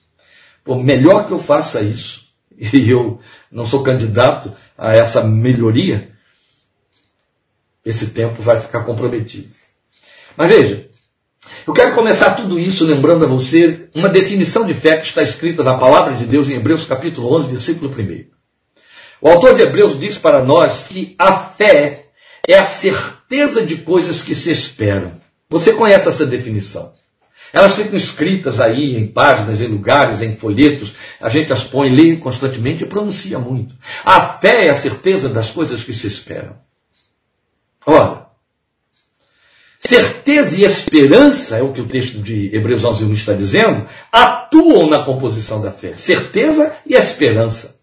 Por 0.67 0.83
melhor 0.83 1.27
que 1.27 1.33
eu 1.33 1.39
faça 1.39 1.81
isso, 1.81 2.27
e 2.59 2.91
eu 2.91 3.21
não 3.51 3.65
sou 3.65 3.85
candidato 3.85 4.53
a 4.77 4.93
essa 4.93 5.23
melhoria, 5.23 6.11
esse 7.85 8.09
tempo 8.09 8.43
vai 8.43 8.61
ficar 8.61 8.83
comprometido. 8.83 9.49
Mas 10.37 10.49
veja, 10.49 10.89
eu 11.65 11.73
quero 11.73 11.95
começar 11.95 12.33
tudo 12.33 12.59
isso 12.59 12.85
lembrando 12.85 13.25
a 13.25 13.29
você 13.29 13.89
uma 13.95 14.09
definição 14.09 14.67
de 14.67 14.75
fé 14.75 14.97
que 14.97 15.07
está 15.07 15.23
escrita 15.23 15.63
na 15.63 15.79
palavra 15.79 16.17
de 16.17 16.25
Deus 16.25 16.51
em 16.51 16.55
Hebreus 16.55 16.85
capítulo 16.85 17.33
11, 17.37 17.49
versículo 17.49 17.91
1. 17.91 18.25
O 19.21 19.29
autor 19.29 19.55
de 19.55 19.63
Hebreus 19.63 19.99
diz 19.99 20.19
para 20.19 20.43
nós 20.43 20.83
que 20.83 21.15
a 21.17 21.39
fé 21.39 22.07
é 22.47 22.59
a 22.59 22.65
certeza 22.65 23.65
de 23.65 23.77
coisas 23.79 24.21
que 24.21 24.35
se 24.35 24.51
esperam. 24.51 25.21
Você 25.49 25.73
conhece 25.73 26.09
essa 26.09 26.27
definição? 26.27 26.93
Elas 27.53 27.75
ficam 27.75 27.97
escritas 27.97 28.61
aí 28.61 28.97
em 28.97 29.07
páginas, 29.07 29.61
em 29.61 29.67
lugares, 29.67 30.21
em 30.21 30.37
folhetos. 30.37 30.95
A 31.21 31.29
gente 31.29 31.53
as 31.53 31.65
põe, 31.65 31.95
lê 31.95 32.17
constantemente 32.17 32.85
e 32.85 32.87
pronuncia 32.87 33.39
muito. 33.39 33.75
A 34.05 34.21
fé 34.21 34.67
é 34.67 34.71
a 34.71 34.75
certeza 34.75 35.29
das 35.29 35.51
coisas 35.51 35.83
que 35.83 35.93
se 35.93 36.07
esperam. 36.07 36.57
Ora, 37.87 38.27
certeza 39.79 40.57
e 40.61 40.65
esperança, 40.65 41.57
é 41.57 41.63
o 41.63 41.73
que 41.73 41.81
o 41.81 41.87
texto 41.87 42.19
de 42.19 42.55
Hebreus 42.55 42.85
11 42.85 43.11
está 43.13 43.33
dizendo, 43.33 43.87
atuam 44.11 44.91
na 44.91 45.05
composição 45.05 45.61
da 45.61 45.71
fé. 45.71 45.97
Certeza 45.97 46.75
e 46.85 46.95
esperança. 46.95 47.77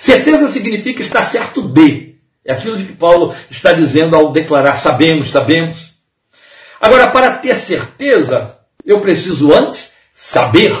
Certeza 0.00 0.46
significa 0.48 1.00
estar 1.00 1.22
certo 1.22 1.62
de. 1.62 2.10
É 2.44 2.52
aquilo 2.52 2.76
de 2.76 2.84
que 2.84 2.92
Paulo 2.92 3.34
está 3.50 3.72
dizendo 3.72 4.14
ao 4.14 4.32
declarar 4.32 4.76
sabemos, 4.76 5.30
sabemos. 5.30 5.94
Agora, 6.80 7.10
para 7.10 7.32
ter 7.32 7.56
certeza, 7.56 8.59
eu 8.84 9.00
preciso 9.00 9.52
antes 9.52 9.90
saber. 10.12 10.76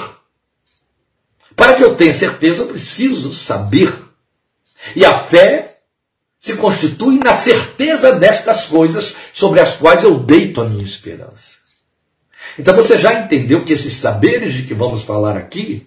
Para 1.54 1.74
que 1.74 1.84
eu 1.84 1.94
tenha 1.94 2.14
certeza, 2.14 2.62
eu 2.62 2.66
preciso 2.66 3.32
saber. 3.32 3.92
E 4.96 5.04
a 5.04 5.18
fé 5.18 5.78
se 6.40 6.54
constitui 6.54 7.18
na 7.18 7.34
certeza 7.36 8.12
destas 8.12 8.64
coisas 8.64 9.14
sobre 9.34 9.60
as 9.60 9.76
quais 9.76 10.02
eu 10.02 10.18
deito 10.18 10.60
a 10.60 10.64
minha 10.64 10.84
esperança. 10.84 11.60
Então 12.58 12.74
você 12.74 12.96
já 12.96 13.12
entendeu 13.12 13.64
que 13.64 13.72
esses 13.72 13.96
saberes 13.96 14.54
de 14.54 14.62
que 14.62 14.74
vamos 14.74 15.02
falar 15.02 15.36
aqui 15.36 15.86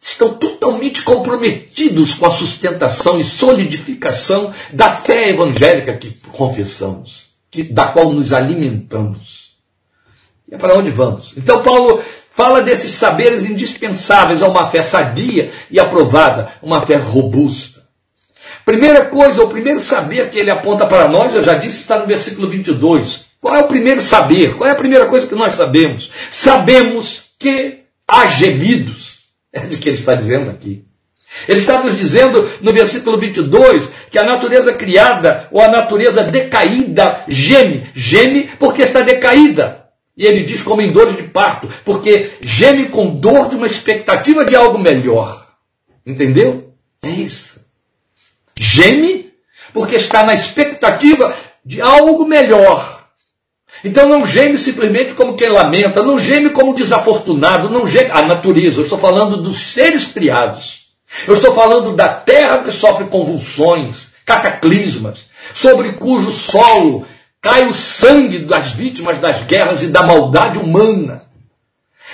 estão 0.00 0.32
totalmente 0.34 1.02
comprometidos 1.02 2.14
com 2.14 2.26
a 2.26 2.30
sustentação 2.30 3.20
e 3.20 3.24
solidificação 3.24 4.52
da 4.72 4.92
fé 4.92 5.28
evangélica 5.28 5.96
que 5.96 6.12
confessamos, 6.30 7.26
que, 7.50 7.62
da 7.62 7.88
qual 7.88 8.10
nos 8.12 8.32
alimentamos. 8.32 9.49
É 10.50 10.56
para 10.56 10.76
onde 10.76 10.90
vamos? 10.90 11.32
Então 11.36 11.62
Paulo 11.62 12.02
fala 12.30 12.62
desses 12.62 12.92
saberes 12.92 13.48
indispensáveis 13.48 14.42
a 14.42 14.48
uma 14.48 14.70
fé 14.70 14.82
sadia 14.82 15.50
e 15.70 15.78
aprovada, 15.78 16.48
uma 16.62 16.80
fé 16.82 16.96
robusta. 16.96 17.80
Primeira 18.64 19.04
coisa, 19.04 19.42
o 19.42 19.48
primeiro 19.48 19.80
saber 19.80 20.30
que 20.30 20.38
ele 20.38 20.50
aponta 20.50 20.86
para 20.86 21.08
nós, 21.08 21.34
eu 21.34 21.42
já 21.42 21.54
disse, 21.54 21.80
está 21.80 21.98
no 21.98 22.06
versículo 22.06 22.48
22. 22.48 23.26
Qual 23.40 23.54
é 23.54 23.60
o 23.60 23.68
primeiro 23.68 24.00
saber? 24.00 24.56
Qual 24.56 24.68
é 24.68 24.72
a 24.72 24.76
primeira 24.76 25.06
coisa 25.06 25.26
que 25.26 25.34
nós 25.34 25.54
sabemos? 25.54 26.10
Sabemos 26.30 27.30
que 27.38 27.80
há 28.06 28.26
gemidos. 28.26 29.10
É 29.52 29.58
o 29.58 29.68
que 29.70 29.88
ele 29.88 29.98
está 29.98 30.14
dizendo 30.14 30.48
aqui. 30.48 30.84
Ele 31.48 31.58
está 31.58 31.82
nos 31.82 31.96
dizendo 31.96 32.48
no 32.60 32.72
versículo 32.72 33.18
22 33.18 33.90
que 34.08 34.16
a 34.16 34.22
natureza 34.22 34.72
criada 34.72 35.48
ou 35.50 35.60
a 35.60 35.66
natureza 35.66 36.22
decaída 36.22 37.24
geme. 37.26 37.88
Geme 37.92 38.48
porque 38.60 38.82
está 38.82 39.00
decaída. 39.00 39.79
E 40.20 40.26
ele 40.26 40.44
diz 40.44 40.60
como 40.60 40.82
em 40.82 40.92
dor 40.92 41.14
de 41.14 41.22
parto, 41.22 41.66
porque 41.82 42.32
geme 42.42 42.90
com 42.90 43.08
dor 43.08 43.48
de 43.48 43.56
uma 43.56 43.64
expectativa 43.64 44.44
de 44.44 44.54
algo 44.54 44.78
melhor. 44.78 45.46
Entendeu? 46.04 46.74
É 47.02 47.08
isso. 47.08 47.58
Geme 48.54 49.32
porque 49.72 49.96
está 49.96 50.22
na 50.22 50.34
expectativa 50.34 51.34
de 51.64 51.80
algo 51.80 52.26
melhor. 52.26 53.08
Então 53.82 54.06
não 54.10 54.26
geme 54.26 54.58
simplesmente 54.58 55.14
como 55.14 55.36
quem 55.36 55.48
lamenta, 55.48 56.02
não 56.02 56.18
geme 56.18 56.50
como 56.50 56.74
desafortunado, 56.74 57.70
não 57.70 57.86
geme 57.86 58.10
a 58.10 58.20
natureza. 58.20 58.80
Eu 58.80 58.84
estou 58.84 58.98
falando 58.98 59.40
dos 59.40 59.72
seres 59.72 60.04
criados. 60.04 60.80
Eu 61.26 61.32
estou 61.32 61.54
falando 61.54 61.96
da 61.96 62.08
terra 62.08 62.58
que 62.58 62.70
sofre 62.70 63.06
convulsões, 63.06 64.10
cataclismas, 64.26 65.24
sobre 65.54 65.94
cujo 65.94 66.30
solo 66.30 67.06
cai 67.40 67.66
o 67.66 67.72
sangue 67.72 68.40
das 68.40 68.72
vítimas 68.72 69.18
das 69.18 69.44
guerras 69.44 69.82
e 69.82 69.88
da 69.88 70.02
maldade 70.02 70.58
humana. 70.58 71.22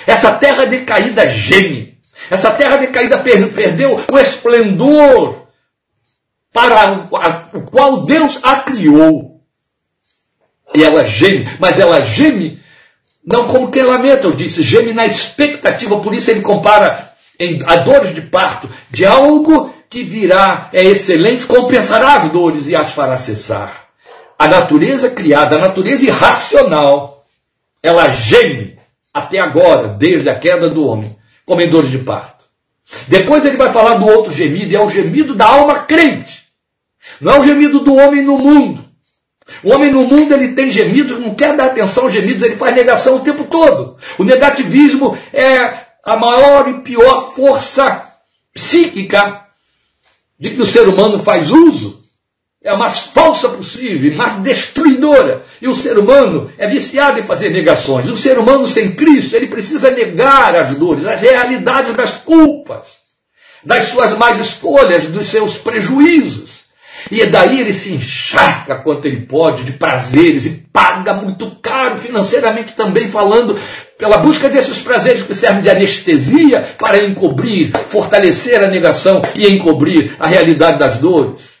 Essa 0.05 0.31
terra 0.33 0.65
decaída 0.65 1.27
geme. 1.27 1.97
Essa 2.29 2.51
terra 2.51 2.77
decaída 2.77 3.19
perdeu 3.19 3.99
o 4.11 4.17
esplendor 4.17 5.47
para 6.51 7.07
o 7.53 7.61
qual 7.61 8.05
Deus 8.05 8.39
a 8.41 8.57
criou. 8.57 9.41
E 10.73 10.83
ela 10.83 11.03
geme, 11.03 11.47
mas 11.59 11.79
ela 11.79 12.01
geme 12.01 12.61
não 13.27 13.45
como 13.45 13.69
quem 13.69 13.83
lamenta, 13.83 14.25
eu 14.25 14.31
disse, 14.31 14.63
geme 14.63 14.93
na 14.93 15.05
expectativa, 15.05 15.99
por 15.99 16.13
isso 16.13 16.31
ele 16.31 16.41
compara 16.41 17.11
em, 17.37 17.61
a 17.65 17.75
dores 17.75 18.15
de 18.15 18.21
parto 18.21 18.69
de 18.89 19.05
algo 19.05 19.73
que 19.89 20.01
virá, 20.01 20.69
é 20.71 20.81
excelente, 20.83 21.45
compensará 21.45 22.15
as 22.15 22.31
dores 22.31 22.67
e 22.67 22.75
as 22.75 22.93
fará 22.93 23.17
cessar. 23.17 23.86
A 24.37 24.47
natureza 24.47 25.09
criada, 25.09 25.55
a 25.55 25.59
natureza 25.59 26.05
irracional, 26.05 27.25
ela 27.81 28.09
geme 28.09 28.77
até 29.13 29.39
agora, 29.39 29.87
desde 29.87 30.29
a 30.29 30.35
queda 30.35 30.69
do 30.69 30.85
homem, 30.85 31.17
como 31.45 31.61
em 31.61 31.69
dores 31.69 31.89
de 31.89 31.97
parto. 31.97 32.45
Depois 33.07 33.43
ele 33.45 33.57
vai 33.57 33.71
falar 33.71 33.95
do 33.95 34.07
outro 34.07 34.31
gemido, 34.31 34.71
e 34.71 34.75
é 34.75 34.79
o 34.79 34.89
gemido 34.89 35.33
da 35.33 35.45
alma 35.45 35.79
crente. 35.79 36.45
Não 37.19 37.33
é 37.33 37.39
o 37.39 37.43
gemido 37.43 37.79
do 37.79 37.95
homem 37.95 38.23
no 38.23 38.37
mundo. 38.37 38.85
O 39.63 39.71
homem 39.71 39.91
no 39.91 40.05
mundo 40.05 40.33
ele 40.33 40.53
tem 40.53 40.69
gemidos, 40.69 41.19
não 41.19 41.33
quer 41.33 41.55
dar 41.55 41.67
atenção 41.67 42.03
aos 42.03 42.13
gemidos, 42.13 42.43
ele 42.43 42.57
faz 42.57 42.75
negação 42.75 43.15
o 43.15 43.21
tempo 43.21 43.45
todo. 43.45 43.97
O 44.17 44.23
negativismo 44.23 45.17
é 45.33 45.87
a 46.03 46.15
maior 46.15 46.67
e 46.67 46.81
pior 46.81 47.33
força 47.33 48.13
psíquica 48.53 49.45
de 50.39 50.51
que 50.51 50.61
o 50.61 50.65
ser 50.65 50.87
humano 50.87 51.19
faz 51.19 51.49
uso. 51.49 52.03
É 52.67 52.71
a 52.71 52.75
mais 52.75 52.99
falsa 52.99 53.47
possível, 53.47 54.13
mais 54.17 54.41
destruidora. 54.41 55.43
E 55.61 55.69
o 55.69 55.73
ser 55.73 55.97
humano 55.97 56.51
é 56.57 56.67
viciado 56.67 57.17
em 57.17 57.23
fazer 57.23 57.49
negações. 57.49 58.09
O 58.09 58.17
ser 58.17 58.37
humano 58.37 58.67
sem 58.67 58.91
Cristo, 58.91 59.37
ele 59.37 59.47
precisa 59.47 59.89
negar 59.89 60.53
as 60.53 60.75
dores, 60.75 61.07
as 61.07 61.21
realidades 61.21 61.93
das 61.93 62.11
culpas, 62.11 62.87
das 63.63 63.85
suas 63.85 64.17
más 64.17 64.37
escolhas, 64.37 65.05
dos 65.05 65.29
seus 65.29 65.57
prejuízos. 65.57 66.63
E 67.09 67.25
daí 67.27 67.61
ele 67.61 67.71
se 67.71 67.93
encharca 67.93 68.75
quanto 68.75 69.05
ele 69.05 69.21
pode 69.21 69.63
de 69.63 69.71
prazeres 69.71 70.45
e 70.45 70.67
paga 70.73 71.13
muito 71.13 71.49
caro 71.61 71.97
financeiramente 71.97 72.73
também 72.73 73.07
falando 73.07 73.57
pela 73.97 74.17
busca 74.17 74.49
desses 74.49 74.79
prazeres 74.79 75.23
que 75.23 75.33
servem 75.33 75.61
de 75.61 75.69
anestesia 75.69 76.67
para 76.77 77.01
encobrir, 77.01 77.71
fortalecer 77.87 78.61
a 78.61 78.67
negação 78.67 79.21
e 79.35 79.47
encobrir 79.47 80.17
a 80.19 80.27
realidade 80.27 80.77
das 80.77 80.97
dores. 80.97 81.56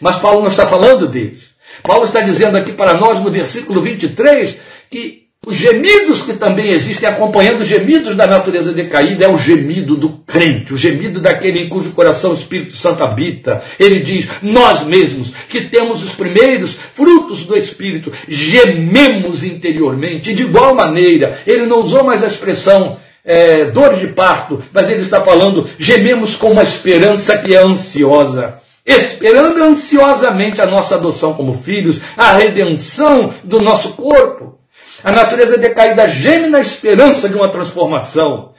Mas 0.00 0.16
Paulo 0.16 0.40
não 0.40 0.48
está 0.48 0.66
falando 0.66 1.06
deles. 1.06 1.54
Paulo 1.82 2.04
está 2.04 2.20
dizendo 2.20 2.56
aqui 2.56 2.72
para 2.72 2.94
nós 2.94 3.20
no 3.20 3.30
versículo 3.30 3.80
23 3.82 4.58
que 4.90 5.26
os 5.46 5.54
gemidos 5.54 6.22
que 6.22 6.32
também 6.32 6.70
existem, 6.70 7.08
acompanhando 7.08 7.60
os 7.60 7.68
gemidos 7.68 8.16
da 8.16 8.26
natureza 8.26 8.72
decaída, 8.72 9.26
é 9.26 9.28
o 9.28 9.38
gemido 9.38 9.94
do 9.94 10.08
crente, 10.26 10.74
o 10.74 10.76
gemido 10.76 11.20
daquele 11.20 11.60
em 11.60 11.68
cujo 11.68 11.92
coração 11.92 12.32
o 12.32 12.34
Espírito 12.34 12.76
Santo 12.76 13.04
habita. 13.04 13.62
Ele 13.78 14.00
diz: 14.00 14.26
Nós 14.42 14.82
mesmos, 14.82 15.32
que 15.48 15.68
temos 15.68 16.02
os 16.02 16.16
primeiros 16.16 16.76
frutos 16.92 17.44
do 17.44 17.56
Espírito, 17.56 18.12
gememos 18.26 19.44
interiormente. 19.44 20.34
De 20.34 20.42
igual 20.42 20.74
maneira, 20.74 21.38
ele 21.46 21.64
não 21.64 21.78
usou 21.78 22.02
mais 22.02 22.24
a 22.24 22.26
expressão 22.26 22.98
é, 23.24 23.66
dor 23.66 23.94
de 23.94 24.08
parto, 24.08 24.60
mas 24.72 24.90
ele 24.90 25.02
está 25.02 25.20
falando: 25.20 25.64
gememos 25.78 26.34
com 26.34 26.50
uma 26.50 26.64
esperança 26.64 27.38
que 27.38 27.54
é 27.54 27.58
ansiosa 27.58 28.65
esperando 28.86 29.60
ansiosamente 29.62 30.62
a 30.62 30.66
nossa 30.66 30.94
adoção 30.94 31.34
como 31.34 31.60
filhos, 31.60 32.00
a 32.16 32.32
redenção 32.32 33.34
do 33.42 33.60
nosso 33.60 33.94
corpo. 33.94 34.60
A 35.02 35.10
natureza 35.10 35.58
decaída 35.58 36.08
geme 36.08 36.48
na 36.48 36.60
esperança 36.60 37.28
de 37.28 37.34
uma 37.34 37.48
transformação. 37.48 38.54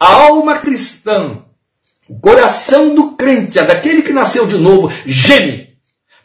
A 0.00 0.12
alma 0.24 0.58
cristã, 0.58 1.42
o 2.08 2.18
coração 2.18 2.94
do 2.94 3.12
crente, 3.12 3.60
daquele 3.62 4.02
que 4.02 4.12
nasceu 4.12 4.46
de 4.46 4.58
novo, 4.58 4.92
geme, 5.04 5.74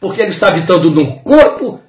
porque 0.00 0.20
ele 0.20 0.30
está 0.30 0.48
habitando 0.48 0.90
num 0.90 1.18
corpo 1.18 1.80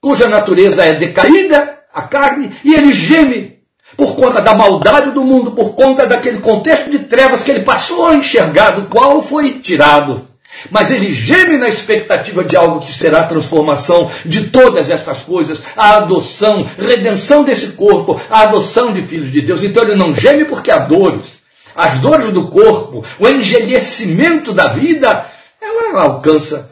cuja 0.00 0.28
natureza 0.28 0.84
é 0.84 0.94
decaída, 0.94 1.78
a 1.92 2.02
carne, 2.02 2.52
e 2.62 2.74
ele 2.74 2.92
geme 2.92 3.60
por 3.96 4.16
conta 4.16 4.40
da 4.40 4.54
maldade 4.54 5.12
do 5.12 5.24
mundo, 5.24 5.52
por 5.52 5.74
conta 5.74 6.06
daquele 6.06 6.40
contexto 6.40 6.90
de 6.90 6.98
trevas 7.00 7.42
que 7.42 7.50
ele 7.50 7.64
passou 7.64 8.06
a 8.06 8.14
enxergar, 8.14 8.72
do 8.72 8.86
qual 8.88 9.22
foi 9.22 9.60
tirado. 9.60 10.33
Mas 10.70 10.90
ele 10.90 11.12
geme 11.12 11.56
na 11.56 11.68
expectativa 11.68 12.44
de 12.44 12.56
algo 12.56 12.80
que 12.80 12.92
será 12.92 13.20
a 13.20 13.26
transformação 13.26 14.10
de 14.24 14.48
todas 14.48 14.90
estas 14.90 15.20
coisas, 15.20 15.62
a 15.76 15.96
adoção, 15.96 16.68
redenção 16.78 17.44
desse 17.44 17.72
corpo, 17.72 18.20
a 18.30 18.42
adoção 18.42 18.92
de 18.92 19.02
filhos 19.02 19.30
de 19.30 19.40
Deus. 19.40 19.62
Então 19.62 19.82
ele 19.82 19.96
não 19.96 20.14
geme 20.14 20.44
porque 20.44 20.70
há 20.70 20.78
dores. 20.78 21.42
As 21.74 21.98
dores 21.98 22.30
do 22.30 22.48
corpo, 22.48 23.04
o 23.18 23.28
envelhecimento 23.28 24.52
da 24.52 24.68
vida, 24.68 25.26
ela 25.60 26.02
alcança 26.02 26.70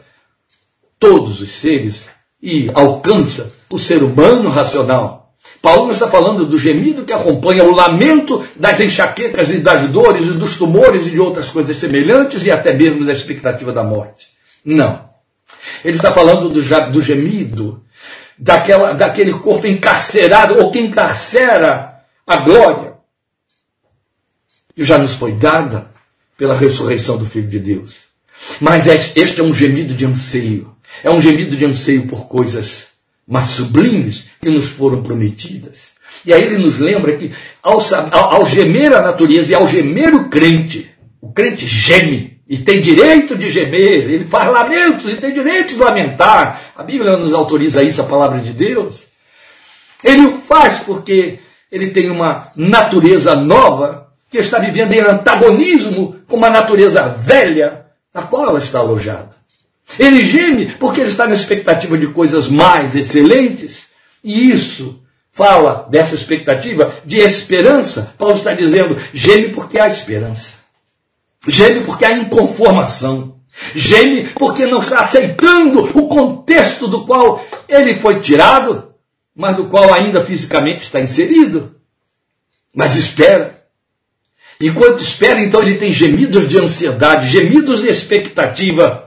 todos 0.97 1.41
os 1.41 1.51
seres 1.59 2.05
e 2.41 2.71
alcança 2.73 3.51
o 3.69 3.77
ser 3.77 4.01
humano 4.03 4.49
racional. 4.49 5.22
Paulo 5.63 5.91
está 5.91 6.09
falando 6.09 6.45
do 6.45 6.57
gemido 6.57 7.05
que 7.05 7.13
acompanha 7.13 7.63
o 7.63 7.71
lamento 7.71 8.45
das 8.53 8.81
enxaquecas 8.81 9.49
e 9.49 9.59
das 9.59 9.87
dores 9.87 10.25
e 10.25 10.31
dos 10.31 10.57
tumores 10.57 11.07
e 11.07 11.11
de 11.11 11.21
outras 11.21 11.47
coisas 11.47 11.77
semelhantes 11.77 12.45
e 12.45 12.51
até 12.51 12.73
mesmo 12.73 13.05
da 13.05 13.13
expectativa 13.13 13.71
da 13.71 13.81
morte. 13.81 14.27
Não. 14.65 15.09
Ele 15.81 15.95
está 15.95 16.11
falando 16.11 16.49
do, 16.49 16.61
do 16.91 17.01
gemido 17.01 17.81
daquela, 18.37 18.91
daquele 18.91 19.31
corpo 19.35 19.65
encarcerado 19.65 20.61
ou 20.61 20.69
que 20.69 20.79
encarcera 20.79 22.03
a 22.27 22.37
glória 22.37 22.95
que 24.75 24.83
já 24.83 24.97
nos 24.97 25.13
foi 25.13 25.31
dada 25.31 25.91
pela 26.37 26.57
ressurreição 26.57 27.17
do 27.17 27.25
Filho 27.25 27.47
de 27.47 27.59
Deus. 27.59 27.99
Mas 28.59 28.85
este 29.15 29.39
é 29.39 29.43
um 29.43 29.53
gemido 29.53 29.93
de 29.93 30.05
anseio. 30.05 30.75
É 31.01 31.09
um 31.09 31.21
gemido 31.21 31.55
de 31.55 31.63
anseio 31.63 32.05
por 32.05 32.27
coisas 32.27 32.92
mais 33.27 33.49
sublimes 33.49 34.25
que 34.41 34.49
nos 34.49 34.67
foram 34.67 35.01
prometidas. 35.01 35.93
E 36.25 36.33
aí 36.33 36.43
ele 36.43 36.57
nos 36.57 36.77
lembra 36.77 37.15
que 37.17 37.31
ao, 37.61 37.79
ao, 38.11 38.35
ao 38.35 38.45
gemer 38.45 38.93
a 38.93 39.01
natureza 39.01 39.51
e 39.51 39.55
ao 39.55 39.67
gemer 39.67 40.13
o 40.13 40.29
crente, 40.29 40.89
o 41.21 41.31
crente 41.31 41.65
geme 41.65 42.33
e 42.47 42.57
tem 42.57 42.81
direito 42.81 43.37
de 43.37 43.49
gemer, 43.49 44.09
ele 44.09 44.25
faz 44.25 44.51
lamentos 44.51 45.11
e 45.11 45.15
tem 45.15 45.33
direito 45.33 45.73
de 45.73 45.79
lamentar. 45.79 46.61
A 46.75 46.83
Bíblia 46.83 47.17
nos 47.17 47.33
autoriza 47.33 47.81
isso, 47.81 48.01
a 48.01 48.05
palavra 48.05 48.39
de 48.39 48.51
Deus. 48.51 49.07
Ele 50.03 50.25
o 50.25 50.37
faz 50.39 50.79
porque 50.79 51.39
ele 51.71 51.89
tem 51.91 52.11
uma 52.11 52.51
natureza 52.55 53.35
nova 53.35 54.07
que 54.29 54.37
está 54.37 54.59
vivendo 54.59 54.91
em 54.91 54.99
antagonismo 54.99 56.17
com 56.27 56.35
uma 56.35 56.49
natureza 56.49 57.03
velha 57.07 57.85
na 58.13 58.21
qual 58.21 58.49
ela 58.49 58.59
está 58.59 58.79
alojada. 58.79 59.42
Ele 59.99 60.23
geme 60.23 60.67
porque 60.79 61.01
ele 61.01 61.09
está 61.09 61.27
na 61.27 61.33
expectativa 61.33 61.97
de 61.97 62.07
coisas 62.07 62.47
mais 62.47 62.95
excelentes. 62.95 63.87
E 64.23 64.49
isso 64.49 65.01
fala 65.29 65.87
dessa 65.89 66.15
expectativa 66.15 66.95
de 67.05 67.19
esperança. 67.19 68.13
Paulo 68.17 68.37
está 68.37 68.53
dizendo: 68.53 68.97
geme 69.13 69.49
porque 69.49 69.79
há 69.79 69.87
esperança. 69.87 70.53
Geme 71.47 71.81
porque 71.81 72.05
há 72.05 72.11
inconformação. 72.13 73.35
Geme 73.75 74.29
porque 74.29 74.65
não 74.65 74.79
está 74.79 74.99
aceitando 74.99 75.83
o 75.97 76.07
contexto 76.07 76.87
do 76.87 77.05
qual 77.05 77.45
ele 77.67 77.99
foi 77.99 78.19
tirado, 78.19 78.93
mas 79.35 79.55
do 79.55 79.65
qual 79.65 79.93
ainda 79.93 80.23
fisicamente 80.23 80.83
está 80.83 80.99
inserido. 80.99 81.75
Mas 82.73 82.95
espera. 82.95 83.63
Enquanto 84.59 85.03
espera, 85.03 85.41
então 85.41 85.61
ele 85.61 85.75
tem 85.75 85.91
gemidos 85.91 86.47
de 86.47 86.57
ansiedade, 86.57 87.29
gemidos 87.29 87.81
de 87.81 87.89
expectativa 87.89 89.02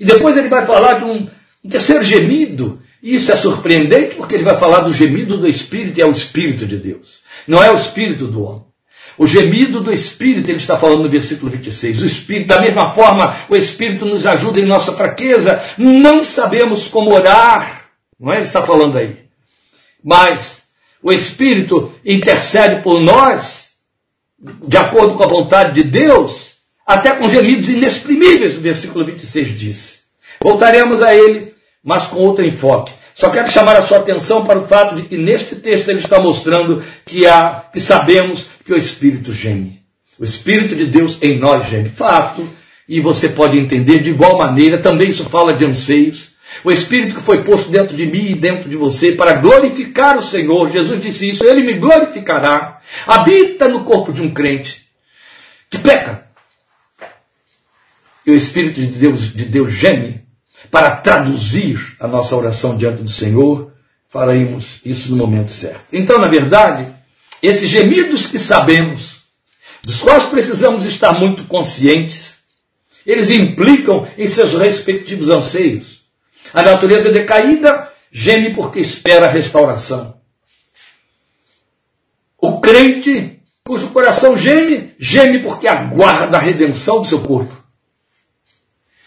e 0.00 0.04
depois 0.06 0.34
ele 0.34 0.48
vai 0.48 0.64
falar 0.64 0.94
de 0.94 1.04
um, 1.04 1.28
um 1.62 1.68
terceiro 1.68 2.02
gemido. 2.02 2.80
E 3.02 3.14
isso 3.14 3.30
é 3.30 3.36
surpreendente 3.36 4.14
porque 4.14 4.34
ele 4.34 4.44
vai 4.44 4.58
falar 4.58 4.80
do 4.80 4.92
gemido 4.92 5.36
do 5.36 5.46
Espírito 5.46 5.98
e 5.98 6.02
é 6.02 6.06
o 6.06 6.10
Espírito 6.10 6.66
de 6.66 6.78
Deus. 6.78 7.20
Não 7.46 7.62
é 7.62 7.70
o 7.70 7.76
Espírito 7.76 8.26
do 8.26 8.42
homem. 8.42 8.64
O 9.18 9.26
gemido 9.26 9.80
do 9.80 9.92
Espírito, 9.92 10.48
ele 10.48 10.56
está 10.56 10.78
falando 10.78 11.02
no 11.02 11.10
versículo 11.10 11.50
26. 11.50 12.00
O 12.00 12.06
Espírito, 12.06 12.48
da 12.48 12.60
mesma 12.60 12.90
forma, 12.92 13.36
o 13.50 13.56
Espírito 13.56 14.06
nos 14.06 14.26
ajuda 14.26 14.58
em 14.58 14.64
nossa 14.64 14.92
fraqueza. 14.92 15.62
Não 15.76 16.24
sabemos 16.24 16.88
como 16.88 17.12
orar. 17.12 17.90
Não 18.18 18.32
é? 18.32 18.36
Ele 18.36 18.46
está 18.46 18.62
falando 18.62 18.96
aí. 18.96 19.18
Mas 20.02 20.62
o 21.02 21.12
Espírito 21.12 21.92
intercede 22.04 22.82
por 22.82 23.00
nós, 23.00 23.68
de 24.66 24.76
acordo 24.78 25.14
com 25.14 25.22
a 25.22 25.28
vontade 25.28 25.74
de 25.74 25.82
Deus, 25.82 26.52
até 26.86 27.12
com 27.12 27.28
gemidos 27.28 27.68
inexprimíveis, 27.68 28.56
o 28.56 28.60
versículo 28.60 29.04
26 29.04 29.58
diz. 29.58 29.99
Voltaremos 30.42 31.02
a 31.02 31.14
ele, 31.14 31.54
mas 31.84 32.04
com 32.04 32.16
outro 32.16 32.44
enfoque. 32.44 32.92
Só 33.14 33.28
quero 33.28 33.50
chamar 33.50 33.76
a 33.76 33.82
sua 33.82 33.98
atenção 33.98 34.42
para 34.42 34.58
o 34.58 34.66
fato 34.66 34.94
de 34.94 35.02
que 35.02 35.18
neste 35.18 35.56
texto 35.56 35.90
ele 35.90 35.98
está 36.00 36.18
mostrando 36.18 36.82
que 37.04 37.26
há, 37.26 37.64
que 37.70 37.78
sabemos 37.78 38.46
que 38.64 38.72
o 38.72 38.76
Espírito 38.76 39.34
geme. 39.34 39.82
O 40.18 40.24
Espírito 40.24 40.74
de 40.74 40.86
Deus 40.86 41.18
em 41.20 41.38
nós 41.38 41.68
geme. 41.68 41.90
Fato, 41.90 42.48
e 42.88 43.00
você 43.00 43.28
pode 43.28 43.58
entender 43.58 43.98
de 43.98 44.08
igual 44.08 44.38
maneira, 44.38 44.78
também 44.78 45.10
isso 45.10 45.24
fala 45.26 45.52
de 45.52 45.66
anseios. 45.66 46.30
O 46.64 46.72
Espírito 46.72 47.16
que 47.16 47.22
foi 47.22 47.44
posto 47.44 47.68
dentro 47.68 47.94
de 47.94 48.06
mim 48.06 48.30
e 48.30 48.34
dentro 48.34 48.70
de 48.70 48.76
você 48.76 49.12
para 49.12 49.34
glorificar 49.34 50.16
o 50.16 50.22
Senhor. 50.22 50.72
Jesus 50.72 51.02
disse 51.02 51.28
isso, 51.28 51.44
ele 51.44 51.62
me 51.62 51.74
glorificará. 51.74 52.80
Habita 53.06 53.68
no 53.68 53.84
corpo 53.84 54.10
de 54.10 54.22
um 54.22 54.32
crente 54.32 54.86
que 55.68 55.78
peca, 55.78 56.26
e 58.26 58.30
o 58.30 58.34
Espírito 58.34 58.80
de 58.80 58.86
Deus, 58.86 59.32
de 59.32 59.44
Deus 59.44 59.70
geme 59.72 60.29
para 60.68 60.96
traduzir 60.96 61.96
a 62.00 62.06
nossa 62.06 62.36
oração 62.36 62.76
diante 62.76 63.02
do 63.02 63.10
Senhor, 63.10 63.72
faremos 64.08 64.80
isso 64.84 65.10
no 65.10 65.16
momento 65.16 65.50
certo. 65.50 65.86
Então, 65.92 66.18
na 66.18 66.28
verdade, 66.28 66.86
esses 67.42 67.68
gemidos 67.68 68.26
que 68.26 68.38
sabemos, 68.38 69.22
dos 69.82 70.00
quais 70.00 70.26
precisamos 70.26 70.84
estar 70.84 71.12
muito 71.12 71.44
conscientes, 71.44 72.34
eles 73.06 73.30
implicam 73.30 74.06
em 74.18 74.26
seus 74.26 74.52
respectivos 74.54 75.30
anseios. 75.30 76.02
A 76.52 76.62
natureza 76.62 77.10
decaída 77.10 77.90
geme 78.10 78.52
porque 78.52 78.80
espera 78.80 79.26
a 79.26 79.30
restauração. 79.30 80.20
O 82.36 82.60
crente, 82.60 83.40
cujo 83.64 83.90
coração 83.90 84.36
geme, 84.36 84.94
geme 84.98 85.38
porque 85.40 85.68
aguarda 85.68 86.36
a 86.36 86.40
redenção 86.40 87.00
do 87.00 87.08
seu 87.08 87.20
corpo. 87.20 87.54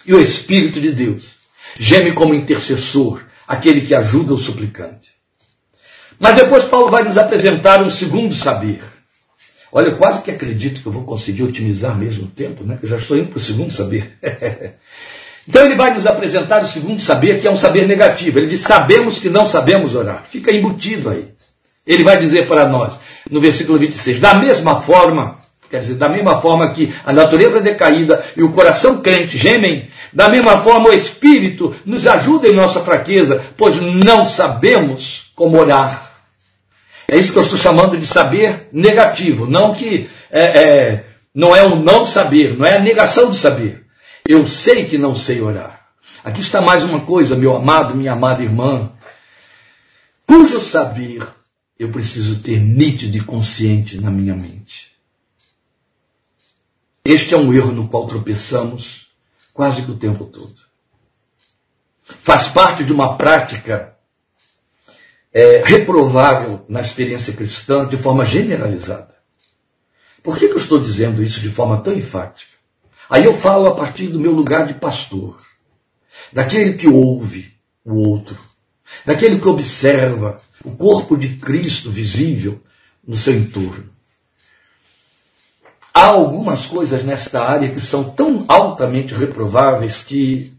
E 0.05 0.13
o 0.13 0.21
Espírito 0.21 0.79
de 0.79 0.91
Deus 0.91 1.32
geme 1.79 2.13
como 2.13 2.33
intercessor, 2.33 3.23
aquele 3.47 3.81
que 3.81 3.95
ajuda 3.95 4.33
o 4.33 4.37
suplicante. 4.37 5.11
Mas 6.19 6.35
depois 6.35 6.63
Paulo 6.65 6.89
vai 6.89 7.03
nos 7.03 7.17
apresentar 7.17 7.81
um 7.81 7.89
segundo 7.89 8.33
saber. 8.33 8.81
Olha, 9.71 9.87
eu 9.87 9.97
quase 9.97 10.21
que 10.21 10.29
acredito 10.29 10.81
que 10.81 10.85
eu 10.85 10.91
vou 10.91 11.03
conseguir 11.03 11.43
otimizar 11.43 11.97
mesmo 11.97 12.25
o 12.25 12.27
tempo, 12.27 12.63
né? 12.63 12.77
Eu 12.81 12.87
já 12.87 12.95
estou 12.95 13.17
indo 13.17 13.29
para 13.29 13.37
o 13.37 13.41
segundo 13.41 13.73
saber. 13.73 14.17
então 15.47 15.65
ele 15.65 15.75
vai 15.75 15.93
nos 15.93 16.05
apresentar 16.05 16.63
o 16.63 16.67
segundo 16.67 17.01
saber, 17.01 17.41
que 17.41 17.47
é 17.47 17.51
um 17.51 17.57
saber 17.57 17.87
negativo. 17.87 18.37
Ele 18.37 18.47
diz: 18.47 18.61
sabemos 18.61 19.17
que 19.17 19.29
não 19.29 19.47
sabemos 19.49 19.95
orar. 19.95 20.25
Fica 20.29 20.51
embutido 20.51 21.09
aí. 21.09 21.33
Ele 21.85 22.03
vai 22.03 22.17
dizer 22.19 22.47
para 22.47 22.69
nós, 22.69 22.99
no 23.29 23.41
versículo 23.41 23.79
26, 23.79 24.21
da 24.21 24.35
mesma 24.35 24.79
forma, 24.79 25.39
Quer 25.73 25.79
dizer, 25.79 25.95
da 25.95 26.07
mesma 26.07 26.39
forma 26.39 26.71
que 26.71 26.93
a 27.03 27.11
natureza 27.11 27.59
decaída 27.59 28.23
e 28.37 28.43
o 28.43 28.51
coração 28.51 29.01
crente 29.01 29.35
gemem, 29.35 29.89
da 30.13 30.29
mesma 30.29 30.61
forma 30.61 30.89
o 30.89 30.93
Espírito 30.93 31.73
nos 31.83 32.05
ajuda 32.05 32.47
em 32.47 32.53
nossa 32.53 32.81
fraqueza, 32.81 33.43
pois 33.57 33.81
não 33.81 34.23
sabemos 34.23 35.31
como 35.33 35.57
orar. 35.57 36.11
É 37.07 37.17
isso 37.17 37.33
que 37.33 37.39
eu 37.39 37.41
estou 37.41 37.57
chamando 37.57 37.97
de 37.97 38.05
saber 38.05 38.69
negativo, 38.71 39.47
não 39.47 39.73
que 39.73 40.07
é, 40.29 40.43
é, 40.43 41.05
não 41.33 41.55
é 41.55 41.63
o 41.63 41.75
não 41.75 42.05
saber, 42.05 42.55
não 42.55 42.67
é 42.67 42.77
a 42.77 42.79
negação 42.79 43.31
de 43.31 43.37
saber. 43.37 43.83
Eu 44.27 44.45
sei 44.45 44.85
que 44.85 44.99
não 44.99 45.15
sei 45.15 45.41
orar. 45.41 45.87
Aqui 46.23 46.41
está 46.41 46.61
mais 46.61 46.83
uma 46.83 46.99
coisa, 46.99 47.35
meu 47.35 47.55
amado, 47.55 47.95
minha 47.95 48.11
amada 48.11 48.43
irmã, 48.43 48.91
cujo 50.27 50.59
saber 50.59 51.25
eu 51.79 51.89
preciso 51.89 52.43
ter 52.43 52.59
nítido 52.59 53.17
e 53.17 53.21
consciente 53.21 53.99
na 53.99 54.11
minha 54.11 54.35
mente. 54.35 54.92
Este 57.05 57.33
é 57.33 57.37
um 57.37 57.53
erro 57.53 57.73
no 57.73 57.89
qual 57.89 58.07
tropeçamos 58.07 59.07
quase 59.53 59.81
que 59.81 59.91
o 59.91 59.97
tempo 59.97 60.23
todo. 60.23 60.55
Faz 62.01 62.47
parte 62.47 62.85
de 62.85 62.93
uma 62.93 63.17
prática 63.17 63.97
é, 65.33 65.61
reprovável 65.65 66.65
na 66.69 66.79
experiência 66.79 67.33
cristã 67.33 67.85
de 67.85 67.97
forma 67.97 68.23
generalizada. 68.23 69.13
Por 70.23 70.37
que, 70.37 70.47
que 70.47 70.53
eu 70.53 70.57
estou 70.57 70.79
dizendo 70.79 71.21
isso 71.21 71.41
de 71.41 71.49
forma 71.49 71.81
tão 71.81 71.93
enfática? 71.93 72.53
Aí 73.09 73.25
eu 73.25 73.33
falo 73.33 73.67
a 73.67 73.75
partir 73.75 74.07
do 74.07 74.19
meu 74.19 74.31
lugar 74.31 74.65
de 74.65 74.73
pastor, 74.73 75.45
daquele 76.31 76.75
que 76.75 76.87
ouve 76.87 77.53
o 77.83 77.95
outro, 77.95 78.39
daquele 79.05 79.41
que 79.41 79.47
observa 79.49 80.41
o 80.63 80.71
corpo 80.71 81.17
de 81.17 81.35
Cristo 81.35 81.91
visível 81.91 82.63
no 83.05 83.17
seu 83.17 83.35
entorno. 83.35 83.92
Há 85.93 86.05
algumas 86.05 86.65
coisas 86.65 87.03
nesta 87.03 87.43
área 87.43 87.69
que 87.69 87.79
são 87.79 88.03
tão 88.03 88.43
altamente 88.47 89.13
reprováveis 89.13 90.01
que 90.01 90.53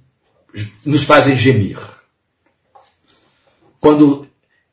nos 0.85 1.03
fazem 1.03 1.35
gemir. 1.37 1.79
quando 3.81 4.27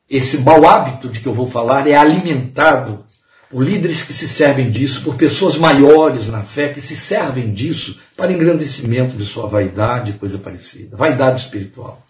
esse 0.08 0.38
mau 0.38 0.66
hábito 0.66 1.08
de 1.08 1.20
que 1.20 1.26
eu 1.26 1.34
vou 1.34 1.46
falar 1.46 1.86
é 1.86 1.94
alimentado 1.94 3.04
por 3.50 3.62
líderes 3.62 4.02
que 4.02 4.12
se 4.12 4.26
servem 4.26 4.70
disso, 4.70 5.02
por 5.02 5.16
pessoas 5.16 5.58
maiores 5.58 6.28
na 6.28 6.42
fé 6.42 6.70
que 6.70 6.80
se 6.80 6.96
servem 6.96 7.52
disso 7.52 8.00
para 8.16 8.32
engrandecimento 8.32 9.14
de 9.14 9.26
sua 9.26 9.46
vaidade, 9.46 10.14
coisa 10.14 10.38
parecida, 10.38 10.96
vaidade 10.96 11.42
espiritual. 11.42 12.06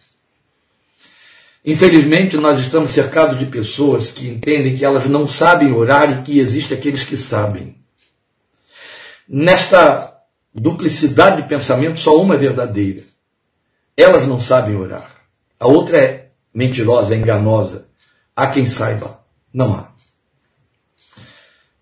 Infelizmente, 1.65 2.37
nós 2.37 2.61
estamos 2.61 2.91
cercados 2.91 3.37
de 3.37 3.47
pessoas 3.47 4.11
que 4.13 4.29
entendem 4.29 4.77
que 4.77 4.85
elas 4.85 5.07
não 5.07 5.27
sabem 5.27 5.73
orar 5.73 6.11
e 6.11 6.23
que 6.23 6.39
existem 6.39 6.79
aqueles 6.79 7.03
que 7.03 7.17
sabem. 7.17 7.82
Nesta 9.29 10.23
duplicidade 10.55 11.43
de 11.43 11.49
pensamento, 11.49 12.01
só 12.01 12.21
uma 12.21 12.35
é 12.35 12.39
verdadeira. 12.39 13.05
Elas 13.97 14.27
não 14.27 14.41
sabem 14.41 14.77
orar. 14.77 15.11
A 15.59 15.67
outra 15.67 15.99
é 15.99 16.31
mentirosa, 16.53 17.15
é 17.15 17.19
enganosa. 17.19 17.89
Há 18.35 18.47
quem 18.49 18.67
saiba. 18.67 19.21
Não 19.53 19.75
há. 19.75 19.93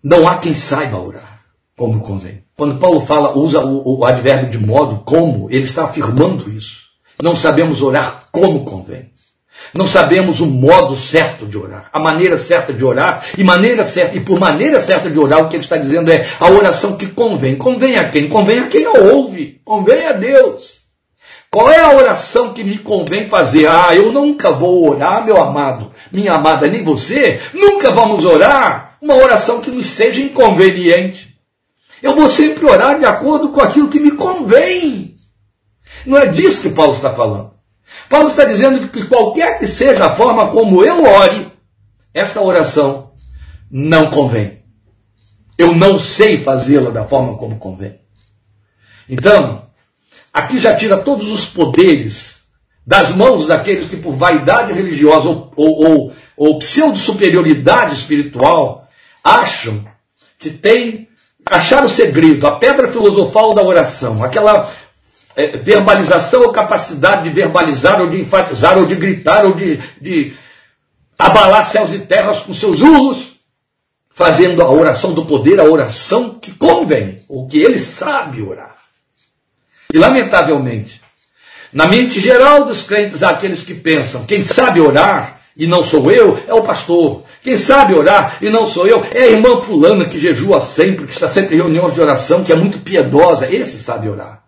Não 0.03 0.27
há 0.27 0.37
quem 0.37 0.53
saiba 0.53 0.99
orar 0.99 1.31
como 1.75 1.99
convém. 2.01 2.43
Quando 2.55 2.79
Paulo 2.79 3.01
fala, 3.01 3.35
usa 3.35 3.59
o, 3.59 3.99
o 3.99 4.05
advérbio 4.05 4.51
de 4.51 4.57
modo, 4.59 4.99
como, 5.03 5.49
ele 5.49 5.63
está 5.63 5.85
afirmando 5.85 6.47
isso. 6.51 6.91
Não 7.19 7.35
sabemos 7.35 7.81
orar 7.81 8.27
como 8.31 8.65
convém. 8.65 9.10
Não 9.73 9.87
sabemos 9.87 10.39
o 10.39 10.45
modo 10.45 10.95
certo 10.95 11.45
de 11.45 11.57
orar, 11.57 11.89
a 11.93 11.99
maneira 11.99 12.37
certa 12.37 12.73
de 12.73 12.83
orar, 12.83 13.23
e 13.37 13.43
maneira 13.43 13.85
certa, 13.85 14.17
e 14.17 14.19
por 14.19 14.39
maneira 14.39 14.81
certa 14.81 15.09
de 15.09 15.17
orar, 15.17 15.41
o 15.41 15.49
que 15.49 15.55
ele 15.55 15.63
está 15.63 15.77
dizendo 15.77 16.11
é 16.11 16.27
a 16.39 16.49
oração 16.49 16.97
que 16.97 17.07
convém. 17.07 17.55
Convém 17.55 17.97
a 17.97 18.09
quem? 18.09 18.27
Convém 18.27 18.59
a 18.59 18.67
quem 18.67 18.85
a 18.85 18.91
ouve, 18.91 19.61
convém 19.63 20.07
a 20.07 20.11
Deus. 20.11 20.81
Qual 21.49 21.69
é 21.69 21.79
a 21.79 21.93
oração 21.93 22.53
que 22.53 22.63
me 22.63 22.77
convém 22.77 23.27
fazer? 23.27 23.67
Ah, 23.67 23.93
eu 23.93 24.11
nunca 24.11 24.51
vou 24.51 24.89
orar, 24.89 25.25
meu 25.25 25.41
amado, 25.41 25.91
minha 26.11 26.33
amada, 26.33 26.67
nem 26.67 26.83
você, 26.83 27.41
nunca 27.53 27.91
vamos 27.91 28.23
orar 28.23 28.97
uma 29.01 29.15
oração 29.15 29.59
que 29.59 29.71
nos 29.71 29.87
seja 29.87 30.21
inconveniente. 30.21 31.35
Eu 32.01 32.15
vou 32.15 32.27
sempre 32.27 32.65
orar 32.65 32.97
de 32.99 33.05
acordo 33.05 33.49
com 33.49 33.61
aquilo 33.61 33.89
que 33.89 33.99
me 33.99 34.11
convém. 34.11 35.15
Não 36.05 36.17
é 36.17 36.27
disso 36.27 36.61
que 36.61 36.69
Paulo 36.69 36.93
está 36.93 37.11
falando. 37.11 37.50
Paulo 38.11 38.27
está 38.27 38.43
dizendo 38.43 38.89
que 38.89 39.05
qualquer 39.05 39.57
que 39.57 39.65
seja 39.65 40.07
a 40.07 40.13
forma 40.13 40.49
como 40.49 40.83
eu 40.83 41.05
ore, 41.05 41.49
esta 42.13 42.41
oração 42.41 43.13
não 43.71 44.07
convém. 44.09 44.63
Eu 45.57 45.73
não 45.73 45.97
sei 45.97 46.43
fazê-la 46.43 46.91
da 46.91 47.05
forma 47.05 47.37
como 47.37 47.55
convém. 47.55 48.01
Então, 49.07 49.65
aqui 50.33 50.59
já 50.59 50.75
tira 50.75 50.97
todos 50.97 51.29
os 51.29 51.45
poderes 51.45 52.41
das 52.85 53.15
mãos 53.15 53.47
daqueles 53.47 53.87
que, 53.87 53.95
por 53.95 54.13
vaidade 54.13 54.73
religiosa 54.73 55.29
ou, 55.29 55.53
ou, 55.55 55.89
ou, 55.89 56.13
ou 56.35 56.59
pseudo-superioridade 56.59 57.95
espiritual, 57.95 58.89
acham 59.23 59.85
que 60.37 60.49
tem 60.49 61.07
achar 61.49 61.85
o 61.85 61.89
segredo, 61.89 62.45
a 62.45 62.57
pedra 62.57 62.89
filosofal 62.89 63.53
da 63.53 63.63
oração, 63.63 64.21
aquela 64.21 64.69
é, 65.35 65.57
verbalização 65.57 66.43
ou 66.43 66.51
capacidade 66.51 67.23
de 67.23 67.29
verbalizar 67.29 68.01
ou 68.01 68.09
de 68.09 68.19
enfatizar 68.19 68.77
ou 68.77 68.85
de 68.85 68.95
gritar 68.95 69.45
ou 69.45 69.53
de, 69.53 69.77
de 69.99 70.33
abalar 71.17 71.65
céus 71.65 71.93
e 71.93 71.99
terras 71.99 72.39
com 72.39 72.53
seus 72.53 72.81
urros, 72.81 73.31
fazendo 74.09 74.61
a 74.61 74.69
oração 74.69 75.13
do 75.13 75.25
poder, 75.25 75.59
a 75.59 75.63
oração 75.63 76.37
que 76.39 76.51
convém, 76.51 77.23
ou 77.29 77.47
que 77.47 77.59
ele 77.59 77.79
sabe 77.79 78.41
orar. 78.41 78.75
E 79.93 79.97
lamentavelmente, 79.97 81.01
na 81.71 81.87
mente 81.87 82.19
geral 82.19 82.65
dos 82.65 82.83
crentes 82.83 83.23
há 83.23 83.29
aqueles 83.29 83.63
que 83.63 83.73
pensam, 83.73 84.25
quem 84.25 84.43
sabe 84.43 84.81
orar 84.81 85.41
e 85.55 85.67
não 85.67 85.83
sou 85.83 86.09
eu, 86.11 86.41
é 86.47 86.53
o 86.53 86.63
pastor. 86.63 87.23
Quem 87.41 87.57
sabe 87.57 87.93
orar 87.93 88.37
e 88.41 88.49
não 88.49 88.65
sou 88.65 88.87
eu, 88.87 89.05
é 89.11 89.23
a 89.23 89.27
irmã 89.27 89.59
fulana 89.61 90.05
que 90.05 90.19
jejua 90.19 90.61
sempre, 90.61 91.05
que 91.05 91.13
está 91.13 91.27
sempre 91.27 91.55
em 91.55 91.59
reuniões 91.59 91.93
de 91.93 92.01
oração, 92.01 92.43
que 92.43 92.51
é 92.51 92.55
muito 92.55 92.79
piedosa, 92.79 93.53
esse 93.53 93.77
sabe 93.77 94.09
orar. 94.09 94.40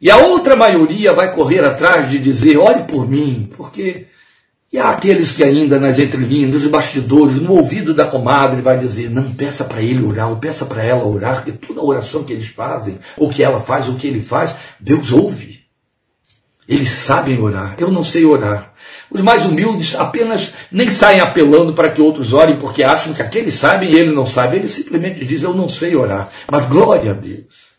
E 0.00 0.10
a 0.10 0.16
outra 0.16 0.56
maioria 0.56 1.12
vai 1.12 1.34
correr 1.34 1.62
atrás 1.64 2.08
de 2.08 2.18
dizer: 2.18 2.56
ore 2.56 2.84
por 2.84 3.08
mim, 3.08 3.50
porque. 3.56 4.06
E 4.72 4.78
há 4.78 4.90
aqueles 4.90 5.32
que 5.32 5.42
ainda 5.42 5.80
nas 5.80 5.98
entrelinhas, 5.98 6.52
nos 6.52 6.66
bastidores, 6.68 7.40
no 7.40 7.54
ouvido 7.54 7.92
da 7.92 8.06
comadre, 8.06 8.62
vai 8.62 8.78
dizer: 8.78 9.10
não, 9.10 9.34
peça 9.34 9.64
para 9.64 9.82
ele 9.82 10.02
orar, 10.02 10.30
ou 10.30 10.36
peça 10.36 10.64
para 10.64 10.82
ela 10.82 11.04
orar, 11.04 11.42
porque 11.42 11.52
toda 11.52 11.84
oração 11.84 12.24
que 12.24 12.32
eles 12.32 12.48
fazem, 12.48 12.98
ou 13.16 13.28
que 13.28 13.42
ela 13.42 13.60
faz, 13.60 13.88
ou 13.88 13.96
que 13.96 14.06
ele 14.06 14.22
faz, 14.22 14.54
Deus 14.78 15.12
ouve. 15.12 15.60
Eles 16.68 16.88
sabem 16.88 17.40
orar, 17.42 17.74
eu 17.78 17.90
não 17.90 18.04
sei 18.04 18.24
orar. 18.24 18.72
Os 19.10 19.20
mais 19.20 19.44
humildes 19.44 19.96
apenas 19.96 20.54
nem 20.70 20.88
saem 20.88 21.18
apelando 21.18 21.74
para 21.74 21.90
que 21.90 22.00
outros 22.00 22.32
orem, 22.32 22.56
porque 22.58 22.84
acham 22.84 23.12
que 23.12 23.20
aqueles 23.20 23.54
sabem 23.54 23.90
e 23.90 23.98
ele 23.98 24.14
não 24.14 24.24
sabe. 24.24 24.56
Ele 24.56 24.68
simplesmente 24.68 25.24
diz: 25.24 25.42
Eu 25.42 25.52
não 25.52 25.68
sei 25.68 25.96
orar. 25.96 26.28
Mas 26.50 26.66
glória 26.66 27.10
a 27.10 27.14
Deus. 27.14 27.69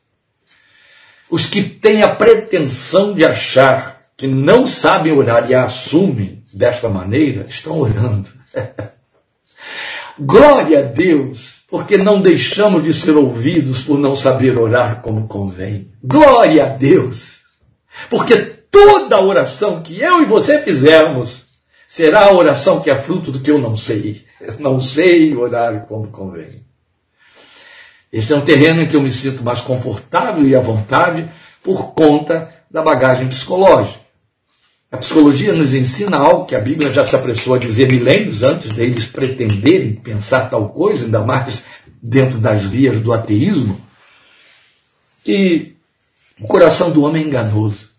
Os 1.32 1.46
que 1.46 1.64
têm 1.64 2.04
a 2.04 2.14
pretensão 2.14 3.14
de 3.14 3.24
achar 3.24 4.02
que 4.18 4.28
não 4.28 4.68
sabem 4.68 5.14
orar 5.14 5.50
e 5.50 5.56
a 5.56 5.64
assumem 5.64 6.44
desta 6.54 6.90
maneira, 6.90 7.46
estão 7.48 7.80
orando. 7.80 8.30
Glória 10.20 10.80
a 10.80 10.82
Deus, 10.82 11.62
porque 11.70 11.98
não 11.98 12.22
deixamos 12.22 12.84
de 12.84 12.94
ser 12.94 13.16
ouvidos 13.16 13.82
por 13.82 13.98
não 13.98 14.14
saber 14.14 14.60
orar 14.60 15.02
como 15.02 15.26
convém. 15.28 15.94
Glória 16.04 16.66
a 16.66 16.68
Deus, 16.68 17.40
porque 18.10 18.36
toda 18.70 19.24
oração 19.24 19.82
que 19.82 20.02
eu 20.02 20.22
e 20.22 20.26
você 20.26 20.60
fizermos 20.60 21.44
será 21.88 22.26
a 22.26 22.34
oração 22.34 22.82
que 22.82 22.90
é 22.90 22.96
fruto 22.96 23.32
do 23.32 23.40
que 23.40 23.50
eu 23.50 23.58
não 23.58 23.78
sei. 23.78 24.26
Eu 24.40 24.56
não 24.60 24.82
sei 24.82 25.36
orar 25.36 25.86
como 25.88 26.10
convém. 26.10 26.66
Este 28.12 28.34
é 28.34 28.36
um 28.36 28.42
terreno 28.42 28.82
em 28.82 28.88
que 28.88 28.96
eu 28.96 29.02
me 29.02 29.12
sinto 29.12 29.44
mais 29.44 29.62
confortável 29.62 30.46
e 30.46 30.56
à 30.56 30.60
vontade 30.60 31.30
por 31.64 31.94
conta 31.94 32.50
da 32.70 32.82
bagagem 32.82 33.28
psicológica. 33.28 34.02
A 34.92 34.98
psicologia 34.98 35.54
nos 35.54 35.74
ensina 35.74 36.18
algo 36.18 36.46
que 36.46 36.56
a 36.56 36.60
Bíblia 36.60 36.92
já 36.92 37.06
se 37.06 37.16
apressou 37.16 37.54
a 37.54 37.58
dizer 37.58 37.90
milênios 37.90 38.44
antes 38.44 38.74
deles 38.74 39.06
pretenderem 39.06 39.94
pensar 39.94 40.50
tal 40.50 40.68
coisa, 40.68 41.06
ainda 41.06 41.22
mais 41.22 41.64
dentro 42.02 42.38
das 42.38 42.64
vias 42.64 43.00
do 43.00 43.14
ateísmo, 43.14 43.80
que 45.24 45.78
o 46.42 46.48
coração 46.48 46.92
do 46.92 47.04
homem 47.04 47.24
é 47.24 47.28
enganoso. 47.28 47.90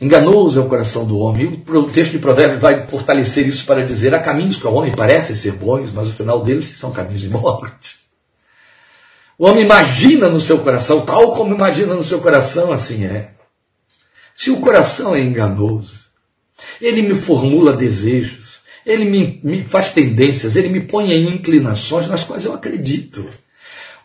Enganoso 0.00 0.60
é 0.60 0.62
o 0.62 0.68
coração 0.68 1.04
do 1.04 1.18
homem. 1.18 1.46
E 1.66 1.70
o 1.72 1.90
texto 1.90 2.12
de 2.12 2.18
Provérbios 2.18 2.60
vai 2.60 2.86
fortalecer 2.86 3.46
isso 3.48 3.64
para 3.64 3.84
dizer: 3.84 4.14
há 4.14 4.20
caminhos 4.20 4.56
que 4.56 4.66
ao 4.66 4.74
homem 4.74 4.94
parecem 4.94 5.34
ser 5.34 5.52
bons, 5.52 5.90
mas 5.92 6.08
o 6.10 6.12
final 6.12 6.44
deles 6.44 6.78
são 6.78 6.92
caminhos 6.92 7.22
de 7.22 7.30
morte. 7.30 8.03
O 9.38 9.46
homem 9.46 9.64
imagina 9.64 10.28
no 10.28 10.40
seu 10.40 10.58
coração, 10.58 11.04
tal 11.04 11.32
como 11.34 11.54
imagina 11.54 11.94
no 11.94 12.02
seu 12.02 12.20
coração, 12.20 12.72
assim 12.72 13.04
é. 13.04 13.30
Se 14.34 14.50
o 14.50 14.60
coração 14.60 15.14
é 15.14 15.20
enganoso, 15.20 16.00
ele 16.80 17.02
me 17.02 17.14
formula 17.14 17.72
desejos, 17.72 18.60
ele 18.86 19.04
me, 19.04 19.40
me 19.42 19.64
faz 19.64 19.92
tendências, 19.92 20.56
ele 20.56 20.68
me 20.68 20.80
põe 20.80 21.10
em 21.10 21.28
inclinações 21.28 22.08
nas 22.08 22.22
quais 22.22 22.44
eu 22.44 22.52
acredito. 22.52 23.28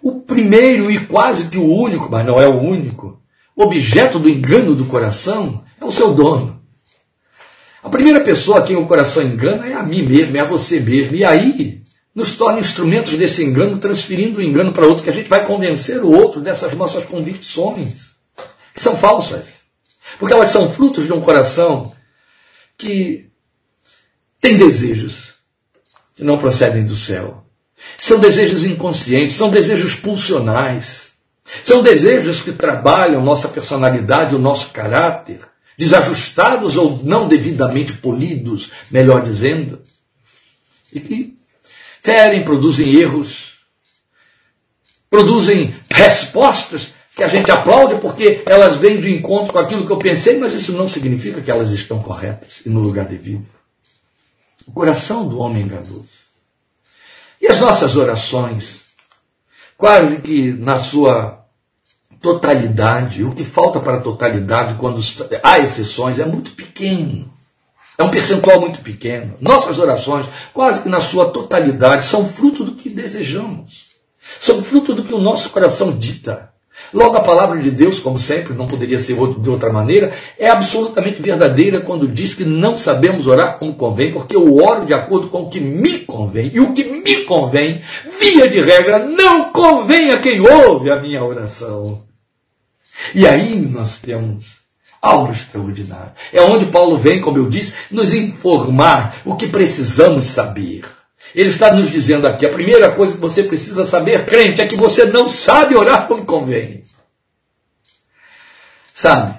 O 0.01 0.21
primeiro 0.21 0.89
e 0.89 0.99
quase 0.99 1.49
que 1.49 1.57
o 1.57 1.67
único, 1.67 2.09
mas 2.09 2.25
não 2.25 2.39
é 2.39 2.47
o 2.47 2.59
único, 2.59 3.21
objeto 3.55 4.17
do 4.17 4.29
engano 4.29 4.73
do 4.73 4.85
coração 4.85 5.63
é 5.79 5.85
o 5.85 5.91
seu 5.91 6.13
dono. 6.13 6.59
A 7.83 7.89
primeira 7.89 8.21
pessoa 8.21 8.59
a 8.59 8.61
quem 8.61 8.75
o 8.75 8.85
coração 8.85 9.23
engana 9.23 9.67
é 9.67 9.73
a 9.73 9.83
mim 9.83 10.03
mesmo, 10.03 10.35
é 10.35 10.39
a 10.39 10.45
você 10.45 10.79
mesmo. 10.79 11.15
E 11.15 11.23
aí 11.23 11.81
nos 12.19 12.35
torna 12.35 12.59
instrumentos 12.59 13.13
desse 13.13 13.43
engano, 13.43 13.77
transferindo 13.77 14.39
o 14.39 14.43
engano 14.43 14.73
para 14.73 14.85
outro, 14.85 15.03
que 15.03 15.09
a 15.09 15.13
gente 15.13 15.29
vai 15.29 15.45
convencer 15.45 16.03
o 16.03 16.11
outro 16.11 16.41
dessas 16.41 16.75
nossas 16.75 17.05
convicções, 17.05 17.93
que 18.73 18.81
são 18.81 18.95
falsas. 18.97 19.45
Porque 20.19 20.33
elas 20.33 20.49
são 20.49 20.71
frutos 20.71 21.05
de 21.05 21.13
um 21.13 21.21
coração 21.21 21.95
que 22.77 23.29
tem 24.41 24.57
desejos 24.57 25.35
que 26.15 26.23
não 26.23 26.37
procedem 26.37 26.85
do 26.85 26.95
céu. 26.95 27.45
São 27.97 28.19
desejos 28.19 28.65
inconscientes, 28.65 29.37
são 29.37 29.49
desejos 29.49 29.95
pulsionais, 29.95 31.13
são 31.63 31.81
desejos 31.81 32.41
que 32.41 32.51
trabalham 32.51 33.23
nossa 33.23 33.47
personalidade, 33.47 34.35
o 34.35 34.39
nosso 34.39 34.71
caráter, 34.71 35.39
desajustados 35.77 36.75
ou 36.75 37.01
não 37.03 37.29
devidamente 37.29 37.93
polidos, 37.93 38.69
melhor 38.91 39.23
dizendo, 39.23 39.81
e 40.91 40.99
que 40.99 41.38
ferem, 42.09 42.43
produzem 42.43 42.95
erros, 42.95 43.59
produzem 45.11 45.75
respostas 45.91 46.93
que 47.15 47.23
a 47.23 47.27
gente 47.27 47.51
aplaude 47.51 47.99
porque 48.01 48.41
elas 48.47 48.77
vêm 48.77 48.99
de 48.99 49.13
encontro 49.13 49.53
com 49.53 49.59
aquilo 49.59 49.85
que 49.85 49.91
eu 49.91 49.99
pensei, 49.99 50.39
mas 50.39 50.53
isso 50.53 50.71
não 50.73 50.89
significa 50.89 51.39
que 51.39 51.51
elas 51.51 51.69
estão 51.69 52.01
corretas 52.01 52.61
e 52.65 52.69
no 52.69 52.79
lugar 52.79 53.05
devido. 53.05 53.45
O 54.65 54.71
coração 54.71 55.27
do 55.27 55.37
homem 55.39 55.63
enganoso. 55.63 56.19
E 57.39 57.47
as 57.47 57.59
nossas 57.59 57.95
orações, 57.95 58.81
quase 59.77 60.17
que 60.17 60.51
na 60.53 60.79
sua 60.79 61.45
totalidade, 62.19 63.23
o 63.23 63.35
que 63.35 63.43
falta 63.43 63.79
para 63.79 63.97
a 63.97 64.01
totalidade, 64.01 64.75
quando 64.75 64.99
há 65.43 65.59
exceções, 65.59 66.17
é 66.17 66.25
muito 66.25 66.51
pequeno. 66.53 67.31
É 67.99 68.03
um 68.03 68.09
percentual 68.09 68.61
muito 68.61 68.79
pequeno. 68.79 69.33
Nossas 69.41 69.77
orações, 69.77 70.25
quase 70.53 70.83
que 70.83 70.87
na 70.87 71.01
sua 71.01 71.31
totalidade, 71.31 72.05
são 72.05 72.25
fruto 72.25 72.63
do 72.63 72.71
que 72.71 72.89
desejamos. 72.89 73.87
São 74.39 74.63
fruto 74.63 74.93
do 74.93 75.03
que 75.03 75.13
o 75.13 75.19
nosso 75.19 75.49
coração 75.49 75.91
dita. 75.91 76.49
Logo, 76.93 77.17
a 77.17 77.21
palavra 77.21 77.59
de 77.59 77.69
Deus, 77.69 77.99
como 77.99 78.17
sempre, 78.17 78.53
não 78.53 78.67
poderia 78.67 78.97
ser 79.01 79.17
de 79.37 79.49
outra 79.49 79.69
maneira, 79.69 80.13
é 80.37 80.47
absolutamente 80.47 81.21
verdadeira 81.21 81.81
quando 81.81 82.07
diz 82.07 82.33
que 82.33 82.45
não 82.45 82.77
sabemos 82.77 83.27
orar 83.27 83.59
como 83.59 83.75
convém, 83.75 84.13
porque 84.13 84.33
eu 84.33 84.55
oro 84.55 84.85
de 84.85 84.93
acordo 84.93 85.27
com 85.27 85.41
o 85.41 85.49
que 85.49 85.59
me 85.59 85.99
convém. 85.99 86.51
E 86.53 86.61
o 86.61 86.71
que 86.73 86.85
me 86.85 87.25
convém, 87.25 87.81
via 88.17 88.49
de 88.49 88.61
regra, 88.61 89.05
não 89.05 89.51
convém 89.51 90.11
a 90.11 90.19
quem 90.19 90.39
ouve 90.39 90.89
a 90.89 91.01
minha 91.01 91.21
oração. 91.21 92.01
E 93.13 93.27
aí 93.27 93.59
nós 93.59 93.99
temos 93.99 94.58
algo 95.01 95.31
extraordinário. 95.31 96.11
É 96.33 96.41
onde 96.41 96.67
Paulo 96.67 96.97
vem, 96.97 97.21
como 97.21 97.37
eu 97.37 97.49
disse, 97.49 97.75
nos 97.91 98.13
informar 98.13 99.17
o 99.25 99.35
que 99.35 99.47
precisamos 99.47 100.27
saber. 100.27 100.83
Ele 101.33 101.49
está 101.49 101.73
nos 101.73 101.89
dizendo 101.89 102.27
aqui: 102.27 102.45
a 102.45 102.51
primeira 102.51 102.91
coisa 102.91 103.13
que 103.13 103.19
você 103.19 103.43
precisa 103.43 103.85
saber, 103.85 104.25
crente, 104.25 104.61
é 104.61 104.67
que 104.67 104.75
você 104.75 105.05
não 105.05 105.27
sabe 105.27 105.75
orar 105.75 106.07
como 106.07 106.25
convém. 106.25 106.83
Sabe? 108.93 109.37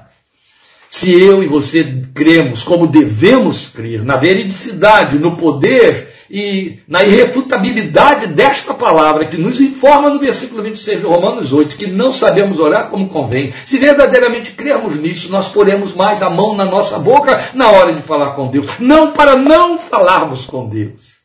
Se 0.88 1.12
eu 1.12 1.42
e 1.42 1.46
você 1.46 2.02
cremos 2.14 2.62
como 2.64 2.86
devemos 2.86 3.68
crer, 3.68 4.04
na 4.04 4.16
veridicidade, 4.16 5.18
no 5.18 5.36
poder 5.36 6.19
e 6.30 6.78
na 6.86 7.02
irrefutabilidade 7.02 8.28
desta 8.28 8.72
palavra 8.72 9.26
que 9.26 9.36
nos 9.36 9.60
informa 9.60 10.08
no 10.08 10.20
versículo 10.20 10.62
26 10.62 11.00
de 11.00 11.06
Romanos 11.06 11.52
8 11.52 11.76
que 11.76 11.88
não 11.88 12.12
sabemos 12.12 12.60
orar 12.60 12.88
como 12.88 13.08
convém. 13.08 13.52
Se 13.66 13.78
verdadeiramente 13.78 14.52
crermos 14.52 14.96
nisso, 14.96 15.28
nós 15.28 15.48
poremos 15.48 15.92
mais 15.92 16.22
a 16.22 16.30
mão 16.30 16.56
na 16.56 16.64
nossa 16.64 17.00
boca 17.00 17.50
na 17.52 17.68
hora 17.68 17.92
de 17.94 18.02
falar 18.02 18.30
com 18.30 18.46
Deus. 18.46 18.66
Não 18.78 19.10
para 19.10 19.34
não 19.34 19.76
falarmos 19.76 20.46
com 20.46 20.68
Deus 20.68 21.18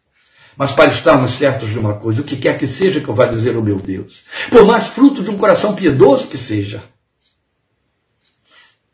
mas 0.57 0.71
para 0.71 0.89
estarmos 0.89 1.33
certos 1.33 1.69
de 1.69 1.77
uma 1.77 1.95
coisa, 1.95 2.21
o 2.21 2.23
que 2.23 2.37
quer 2.37 2.57
que 2.57 2.65
seja 2.65 3.01
que 3.01 3.09
eu 3.09 3.13
vá 3.13 3.25
dizer 3.25 3.57
ao 3.57 3.61
meu 3.61 3.77
Deus, 3.77 4.23
por 4.49 4.65
mais 4.65 4.87
fruto 4.87 5.21
de 5.21 5.29
um 5.29 5.37
coração 5.37 5.75
piedoso 5.75 6.29
que 6.29 6.37
seja, 6.37 6.81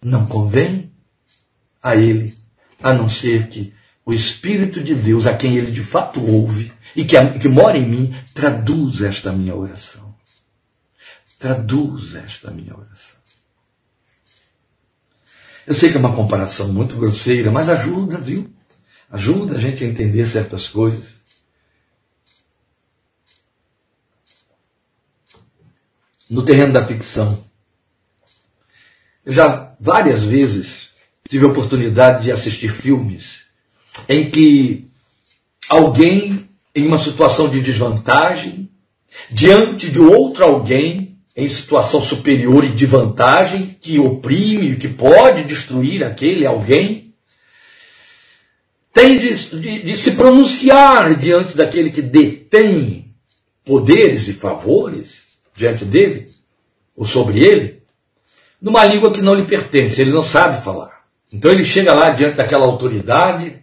não 0.02 0.26
convém 0.26 0.92
a 1.84 1.96
ele, 1.96 2.36
a 2.82 2.94
não 2.94 3.08
ser 3.08 3.48
que 3.48 3.72
o 4.12 4.14
Espírito 4.14 4.84
de 4.84 4.94
Deus, 4.94 5.26
a 5.26 5.34
quem 5.34 5.56
ele 5.56 5.72
de 5.72 5.82
fato 5.82 6.22
ouve 6.22 6.74
e 6.94 7.06
que, 7.06 7.16
que 7.40 7.48
mora 7.48 7.78
em 7.78 7.88
mim, 7.88 8.14
traduz 8.34 9.02
esta 9.02 9.32
minha 9.32 9.56
oração. 9.56 10.14
Traduz 11.40 12.14
esta 12.16 12.52
minha 12.52 12.76
oração. 12.76 13.16
Eu 15.66 15.74
sei 15.74 15.90
que 15.90 15.96
é 15.96 16.00
uma 16.00 16.14
comparação 16.14 16.68
muito 16.74 16.98
grosseira, 16.98 17.50
mas 17.50 17.70
ajuda, 17.70 18.18
viu? 18.18 18.54
Ajuda 19.10 19.56
a 19.56 19.62
gente 19.62 19.82
a 19.84 19.88
entender 19.88 20.26
certas 20.26 20.68
coisas. 20.68 21.22
no 26.30 26.46
terreno 26.46 26.72
da 26.72 26.86
ficção. 26.86 27.44
Eu 29.26 29.34
já 29.34 29.76
várias 29.78 30.24
vezes 30.24 30.90
tive 31.28 31.44
a 31.44 31.50
oportunidade 31.50 32.24
de 32.24 32.32
assistir 32.32 32.70
filmes 32.70 33.41
em 34.08 34.30
que 34.30 34.88
alguém 35.70 36.50
em 36.74 36.88
uma 36.88 36.98
situação 36.98 37.50
de 37.50 37.62
desvantagem, 37.62 38.70
diante 39.30 39.90
de 39.90 40.00
outro 40.00 40.44
alguém 40.44 41.18
em 41.36 41.48
situação 41.48 42.02
superior 42.02 42.64
e 42.64 42.70
de 42.70 42.86
vantagem, 42.86 43.78
que 43.82 44.00
oprime, 44.00 44.76
que 44.76 44.88
pode 44.88 45.44
destruir 45.44 46.04
aquele 46.04 46.46
alguém, 46.46 47.14
tem 48.94 49.18
de, 49.18 49.34
de, 49.60 49.84
de 49.84 49.98
se 49.98 50.12
pronunciar 50.12 51.16
diante 51.16 51.56
daquele 51.56 51.90
que 51.90 52.02
detém 52.02 53.14
poderes 53.64 54.28
e 54.28 54.34
favores, 54.34 55.24
diante 55.56 55.86
dele, 55.86 56.30
ou 56.96 57.06
sobre 57.06 57.40
ele, 57.40 57.84
numa 58.62 58.86
língua 58.86 59.12
que 59.12 59.22
não 59.22 59.34
lhe 59.34 59.46
pertence, 59.46 60.02
ele 60.02 60.12
não 60.12 60.24
sabe 60.24 60.64
falar. 60.64 61.02
Então 61.32 61.52
ele 61.52 61.64
chega 61.64 61.94
lá 61.94 62.10
diante 62.10 62.36
daquela 62.36 62.66
autoridade, 62.66 63.61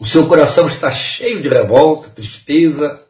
o 0.00 0.06
seu 0.06 0.26
coração 0.26 0.66
está 0.66 0.90
cheio 0.90 1.42
de 1.42 1.48
revolta, 1.48 2.08
tristeza. 2.08 3.04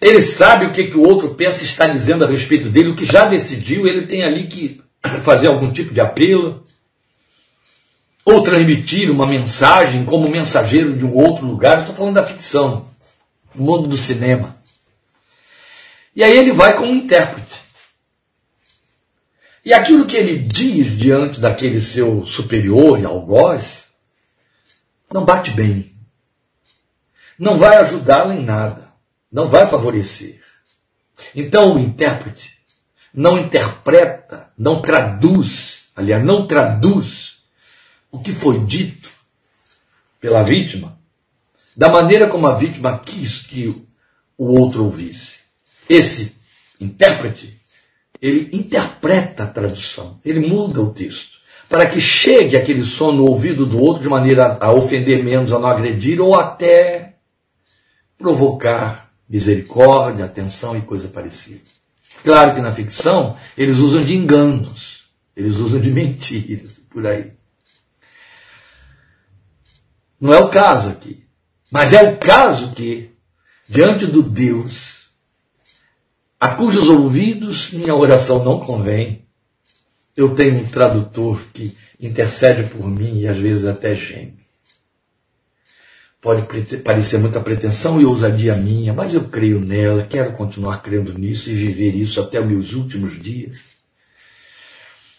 Ele 0.00 0.20
sabe 0.20 0.66
o 0.66 0.72
que, 0.72 0.88
que 0.88 0.96
o 0.96 1.08
outro 1.08 1.36
pensa 1.36 1.62
e 1.62 1.66
está 1.66 1.86
dizendo 1.86 2.24
a 2.24 2.28
respeito 2.28 2.68
dele, 2.68 2.90
o 2.90 2.96
que 2.96 3.04
já 3.04 3.28
decidiu, 3.28 3.86
ele 3.86 4.08
tem 4.08 4.24
ali 4.24 4.48
que 4.48 4.82
fazer 5.22 5.46
algum 5.46 5.70
tipo 5.70 5.94
de 5.94 6.00
apelo, 6.00 6.66
ou 8.24 8.42
transmitir 8.42 9.10
uma 9.12 9.26
mensagem 9.26 10.04
como 10.04 10.28
mensageiro 10.28 10.96
de 10.96 11.04
um 11.04 11.14
outro 11.14 11.46
lugar. 11.46 11.80
Estou 11.80 11.94
falando 11.94 12.14
da 12.14 12.26
ficção, 12.26 12.88
do 13.54 13.62
mundo 13.62 13.88
do 13.88 13.96
cinema. 13.96 14.56
E 16.16 16.24
aí 16.24 16.36
ele 16.36 16.50
vai 16.50 16.76
como 16.76 16.92
intérprete. 16.92 17.60
E 19.64 19.72
aquilo 19.72 20.06
que 20.06 20.16
ele 20.16 20.36
diz 20.36 20.98
diante 20.98 21.38
daquele 21.38 21.80
seu 21.80 22.26
superior 22.26 22.98
e 22.98 23.04
algoz, 23.04 23.79
não 25.12 25.24
bate 25.24 25.50
bem. 25.50 25.94
Não 27.38 27.58
vai 27.58 27.76
ajudá-lo 27.76 28.32
em 28.32 28.42
nada. 28.42 28.92
Não 29.30 29.48
vai 29.48 29.66
favorecer. 29.66 30.40
Então 31.34 31.74
o 31.74 31.78
intérprete 31.78 32.58
não 33.12 33.38
interpreta, 33.38 34.50
não 34.56 34.80
traduz, 34.80 35.82
aliás, 35.96 36.24
não 36.24 36.46
traduz 36.46 37.38
o 38.10 38.20
que 38.20 38.32
foi 38.32 38.60
dito 38.64 39.10
pela 40.20 40.42
vítima 40.42 40.98
da 41.76 41.88
maneira 41.88 42.28
como 42.28 42.46
a 42.46 42.54
vítima 42.54 42.98
quis 42.98 43.40
que 43.40 43.68
o 44.36 44.46
outro 44.60 44.84
ouvisse. 44.84 45.38
Esse 45.88 46.36
intérprete, 46.80 47.60
ele 48.20 48.54
interpreta 48.56 49.44
a 49.44 49.46
tradução, 49.46 50.20
ele 50.24 50.46
muda 50.46 50.80
o 50.80 50.92
texto, 50.92 51.39
para 51.70 51.86
que 51.86 52.00
chegue 52.00 52.56
aquele 52.56 52.82
som 52.82 53.12
no 53.12 53.24
ouvido 53.24 53.64
do 53.64 53.80
outro 53.80 54.02
de 54.02 54.08
maneira 54.08 54.58
a 54.60 54.72
ofender 54.72 55.22
menos, 55.24 55.52
a 55.52 55.58
não 55.58 55.70
agredir, 55.70 56.20
ou 56.20 56.38
até 56.38 57.14
provocar 58.18 59.10
misericórdia, 59.28 60.24
atenção 60.24 60.76
e 60.76 60.82
coisa 60.82 61.08
parecida. 61.08 61.60
Claro 62.22 62.54
que 62.54 62.60
na 62.60 62.72
ficção 62.72 63.36
eles 63.56 63.78
usam 63.78 64.04
de 64.04 64.16
enganos, 64.16 65.04
eles 65.34 65.56
usam 65.58 65.80
de 65.80 65.88
mentiras, 65.94 66.72
por 66.90 67.06
aí. 67.06 67.32
Não 70.20 70.34
é 70.34 70.40
o 70.40 70.48
caso 70.48 70.90
aqui. 70.90 71.24
Mas 71.70 71.92
é 71.92 72.02
o 72.02 72.18
caso 72.18 72.72
que, 72.72 73.12
diante 73.68 74.06
do 74.06 74.24
Deus 74.24 74.90
a 76.40 76.48
cujos 76.48 76.88
ouvidos 76.88 77.70
minha 77.70 77.94
oração 77.94 78.42
não 78.42 78.58
convém. 78.58 79.26
Eu 80.20 80.34
tenho 80.34 80.56
um 80.56 80.66
tradutor 80.66 81.40
que 81.50 81.74
intercede 81.98 82.68
por 82.68 82.86
mim 82.86 83.20
e 83.20 83.26
às 83.26 83.38
vezes 83.38 83.64
até 83.64 83.94
geme. 83.94 84.38
Pode 86.20 86.42
parecer 86.84 87.16
muita 87.16 87.40
pretensão 87.40 87.98
e 87.98 88.04
ousadia 88.04 88.54
minha, 88.54 88.92
mas 88.92 89.14
eu 89.14 89.24
creio 89.28 89.58
nela, 89.58 90.02
quero 90.02 90.32
continuar 90.32 90.82
crendo 90.82 91.18
nisso 91.18 91.48
e 91.48 91.54
viver 91.54 91.94
isso 91.94 92.20
até 92.20 92.38
os 92.38 92.46
meus 92.46 92.74
últimos 92.74 93.18
dias. 93.18 93.60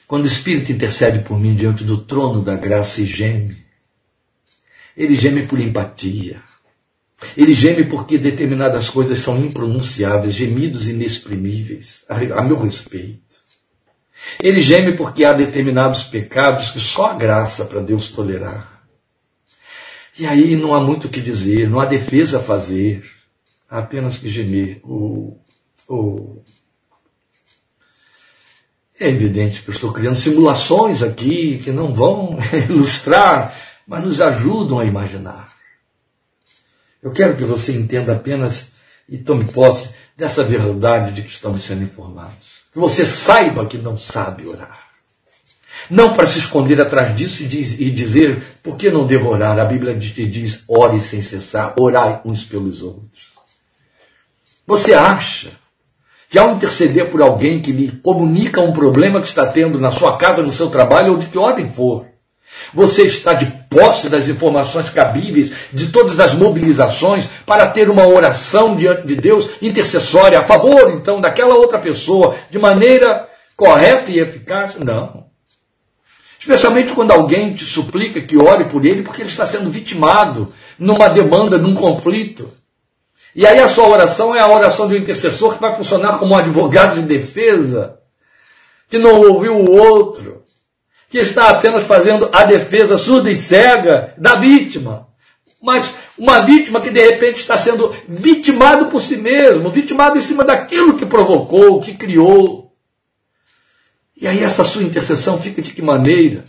Quando 0.05 0.25
o 0.25 0.27
Espírito 0.27 0.71
intercede 0.71 1.23
por 1.23 1.39
mim 1.39 1.55
diante 1.55 1.83
do 1.83 1.97
trono 1.97 2.43
da 2.43 2.55
graça 2.55 3.01
e 3.01 3.05
geme, 3.05 3.57
ele 4.95 5.15
geme 5.15 5.47
por 5.47 5.59
empatia, 5.59 6.39
ele 7.35 7.53
geme 7.53 7.85
porque 7.85 8.19
determinadas 8.19 8.87
coisas 8.87 9.17
são 9.19 9.43
impronunciáveis, 9.43 10.35
gemidos 10.35 10.87
inexprimíveis, 10.87 12.05
a 12.07 12.43
meu 12.43 12.59
respeito. 12.59 13.20
Ele 14.41 14.61
geme 14.61 14.95
porque 14.95 15.23
há 15.23 15.33
determinados 15.33 16.03
pecados 16.03 16.71
que 16.71 16.79
só 16.79 17.11
a 17.11 17.13
graça 17.13 17.65
para 17.65 17.81
Deus 17.81 18.09
tolerar. 18.09 18.81
E 20.17 20.25
aí 20.25 20.55
não 20.55 20.73
há 20.73 20.79
muito 20.79 21.07
o 21.07 21.09
que 21.09 21.21
dizer, 21.21 21.69
não 21.69 21.79
há 21.79 21.85
defesa 21.85 22.39
a 22.39 22.43
fazer, 22.43 23.03
há 23.69 23.79
apenas 23.79 24.17
que 24.17 24.29
gemer. 24.29 24.79
O, 24.83 25.37
o... 25.87 26.41
É 28.99 29.09
evidente 29.09 29.61
que 29.61 29.69
eu 29.69 29.73
estou 29.73 29.91
criando 29.91 30.17
simulações 30.17 31.01
aqui 31.01 31.57
que 31.57 31.71
não 31.71 31.93
vão 31.93 32.37
ilustrar, 32.69 33.55
mas 33.87 34.03
nos 34.03 34.21
ajudam 34.21 34.79
a 34.79 34.85
imaginar. 34.85 35.51
Eu 37.01 37.11
quero 37.11 37.35
que 37.35 37.43
você 37.43 37.73
entenda 37.73 38.13
apenas 38.13 38.67
e 39.09 39.17
tome 39.17 39.45
posse 39.45 39.93
dessa 40.15 40.43
verdade 40.43 41.13
de 41.13 41.23
que 41.23 41.29
estamos 41.29 41.63
sendo 41.63 41.83
informados. 41.83 42.60
Que 42.71 42.79
você 42.79 43.05
saiba 43.05 43.65
que 43.65 43.77
não 43.77 43.97
sabe 43.97 44.47
orar. 44.47 44.79
Não 45.89 46.13
para 46.13 46.27
se 46.27 46.39
esconder 46.39 46.79
atrás 46.79 47.15
disso 47.15 47.43
e, 47.43 47.47
diz, 47.47 47.79
e 47.79 47.89
dizer, 47.89 48.43
por 48.63 48.77
que 48.77 48.89
não 48.89 49.05
devo 49.05 49.29
orar? 49.29 49.59
A 49.59 49.65
Bíblia 49.65 49.93
diz, 49.95 50.63
ore 50.67 50.99
sem 51.01 51.21
cessar, 51.21 51.73
orai 51.77 52.21
uns 52.23 52.43
pelos 52.43 52.81
outros. 52.81 53.31
Você 54.65 54.93
acha 54.93 55.51
que 56.29 56.39
ao 56.39 56.53
interceder 56.55 57.09
por 57.11 57.21
alguém 57.21 57.61
que 57.61 57.73
lhe 57.73 57.91
comunica 57.91 58.61
um 58.61 58.71
problema 58.71 59.19
que 59.19 59.27
está 59.27 59.45
tendo 59.45 59.77
na 59.77 59.91
sua 59.91 60.17
casa, 60.17 60.41
no 60.41 60.53
seu 60.53 60.69
trabalho 60.69 61.11
ou 61.11 61.17
de 61.17 61.25
que 61.25 61.37
ordem 61.37 61.69
for, 61.73 62.05
você 62.73 63.03
está 63.03 63.33
de 63.33 63.60
posse 63.71 64.09
das 64.09 64.27
informações 64.27 64.89
cabíveis, 64.89 65.49
de 65.71 65.87
todas 65.87 66.19
as 66.19 66.33
mobilizações, 66.33 67.25
para 67.45 67.65
ter 67.67 67.89
uma 67.89 68.05
oração 68.05 68.75
diante 68.75 69.07
de 69.07 69.15
Deus 69.15 69.47
intercessória 69.61 70.39
a 70.39 70.43
favor, 70.43 70.91
então, 70.91 71.21
daquela 71.21 71.55
outra 71.55 71.79
pessoa, 71.79 72.35
de 72.49 72.59
maneira 72.59 73.29
correta 73.55 74.11
e 74.11 74.19
eficaz? 74.19 74.77
Não. 74.77 75.25
Especialmente 76.37 76.91
quando 76.91 77.11
alguém 77.11 77.53
te 77.53 77.63
suplica 77.63 78.19
que 78.19 78.35
ore 78.35 78.65
por 78.65 78.83
ele 78.85 79.03
porque 79.03 79.21
ele 79.21 79.29
está 79.29 79.45
sendo 79.45 79.71
vitimado 79.71 80.51
numa 80.77 81.07
demanda, 81.07 81.57
num 81.57 81.73
conflito. 81.73 82.51
E 83.33 83.47
aí 83.47 83.59
a 83.59 83.69
sua 83.69 83.87
oração 83.87 84.35
é 84.35 84.41
a 84.41 84.49
oração 84.49 84.89
do 84.89 84.97
intercessor 84.97 85.53
que 85.53 85.61
vai 85.61 85.73
funcionar 85.73 86.17
como 86.17 86.33
um 86.33 86.37
advogado 86.37 86.99
de 86.99 87.07
defesa, 87.07 87.99
que 88.89 88.97
não 88.97 89.21
ouviu 89.21 89.55
o 89.55 89.71
outro, 89.71 90.40
que 91.11 91.19
está 91.19 91.49
apenas 91.49 91.83
fazendo 91.83 92.29
a 92.31 92.45
defesa 92.45 92.97
surda 92.97 93.29
e 93.29 93.35
cega 93.35 94.13
da 94.17 94.35
vítima. 94.35 95.09
Mas 95.61 95.93
uma 96.17 96.39
vítima 96.39 96.79
que 96.79 96.89
de 96.89 97.05
repente 97.05 97.37
está 97.37 97.57
sendo 97.57 97.93
vitimado 98.07 98.85
por 98.85 99.01
si 99.01 99.17
mesmo, 99.17 99.69
vitimado 99.69 100.17
em 100.17 100.21
cima 100.21 100.45
daquilo 100.45 100.97
que 100.97 101.05
provocou, 101.05 101.81
que 101.81 101.95
criou. 101.95 102.71
E 104.19 104.25
aí 104.25 104.41
essa 104.41 104.63
sua 104.63 104.83
intercessão 104.83 105.37
fica 105.37 105.61
de 105.61 105.73
que 105.73 105.81
maneira? 105.81 106.45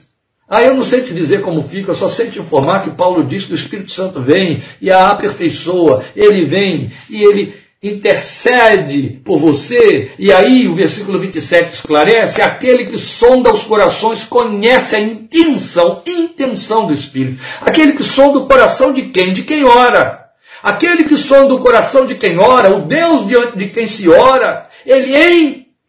Ah, 0.48 0.62
eu 0.62 0.74
não 0.74 0.84
sei 0.84 1.02
te 1.02 1.12
dizer 1.12 1.42
como 1.42 1.62
fica, 1.62 1.90
eu 1.90 1.94
só 1.94 2.08
sei 2.08 2.30
te 2.30 2.38
informar 2.38 2.82
que 2.82 2.90
Paulo 2.90 3.24
diz 3.24 3.44
que 3.44 3.52
o 3.52 3.56
Espírito 3.56 3.90
Santo 3.90 4.20
vem 4.20 4.62
e 4.80 4.92
a 4.92 5.08
aperfeiçoa, 5.08 6.04
ele 6.14 6.44
vem 6.44 6.92
e 7.10 7.24
ele 7.24 7.61
intercede 7.82 9.20
por 9.24 9.38
você. 9.38 10.12
E 10.18 10.32
aí 10.32 10.68
o 10.68 10.74
versículo 10.74 11.18
27 11.18 11.74
esclarece: 11.74 12.40
aquele 12.40 12.86
que 12.86 12.98
sonda 12.98 13.52
os 13.52 13.64
corações 13.64 14.24
conhece 14.24 14.94
a 14.94 15.00
intenção, 15.00 16.02
intenção 16.06 16.86
do 16.86 16.94
Espírito. 16.94 17.42
Aquele 17.60 17.92
que 17.92 18.04
sonda 18.04 18.38
o 18.38 18.46
coração 18.46 18.92
de 18.92 19.02
quem? 19.02 19.32
De 19.32 19.42
quem 19.42 19.64
ora. 19.64 20.20
Aquele 20.62 21.04
que 21.04 21.16
sonda 21.16 21.54
o 21.54 21.60
coração 21.60 22.06
de 22.06 22.14
quem 22.14 22.38
ora, 22.38 22.72
o 22.74 22.82
Deus 22.82 23.26
diante 23.26 23.58
de 23.58 23.70
quem 23.70 23.88
se 23.88 24.08
ora, 24.08 24.68
ele 24.86 25.16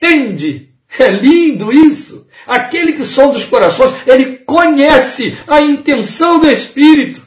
entende 0.02 0.74
é 1.00 1.10
lindo 1.10 1.72
isso. 1.72 2.28
Aquele 2.46 2.94
que 2.94 3.06
sonda 3.06 3.38
os 3.38 3.46
corações, 3.46 3.94
ele 4.06 4.38
conhece 4.46 5.38
a 5.48 5.62
intenção 5.62 6.40
do 6.40 6.50
Espírito. 6.50 7.23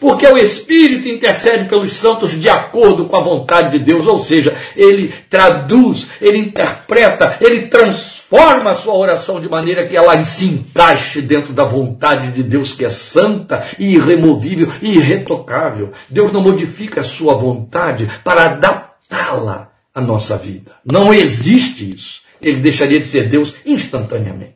Porque 0.00 0.26
o 0.26 0.38
Espírito 0.38 1.08
intercede 1.08 1.68
pelos 1.68 1.94
santos 1.94 2.32
de 2.32 2.48
acordo 2.48 3.06
com 3.06 3.16
a 3.16 3.22
vontade 3.22 3.78
de 3.78 3.84
Deus, 3.84 4.06
ou 4.06 4.18
seja, 4.18 4.54
ele 4.76 5.12
traduz, 5.28 6.06
ele 6.20 6.38
interpreta, 6.38 7.36
ele 7.40 7.68
transforma 7.68 8.70
a 8.70 8.74
sua 8.74 8.94
oração 8.94 9.40
de 9.40 9.48
maneira 9.48 9.86
que 9.86 9.96
ela 9.96 10.22
se 10.24 10.46
encaixe 10.46 11.20
dentro 11.22 11.52
da 11.52 11.64
vontade 11.64 12.32
de 12.32 12.42
Deus, 12.42 12.72
que 12.72 12.84
é 12.84 12.90
santa 12.90 13.64
e 13.78 13.94
irremovível 13.94 14.68
e 14.82 14.96
irretocável. 14.96 15.92
Deus 16.08 16.32
não 16.32 16.40
modifica 16.40 17.00
a 17.00 17.04
sua 17.04 17.34
vontade 17.34 18.08
para 18.22 18.46
adaptá-la 18.46 19.70
à 19.94 20.00
nossa 20.00 20.36
vida. 20.36 20.72
Não 20.84 21.12
existe 21.12 21.90
isso 21.94 22.26
ele 22.40 22.60
deixaria 22.60 23.00
de 23.00 23.06
ser 23.06 23.28
Deus 23.28 23.54
instantaneamente. 23.64 24.55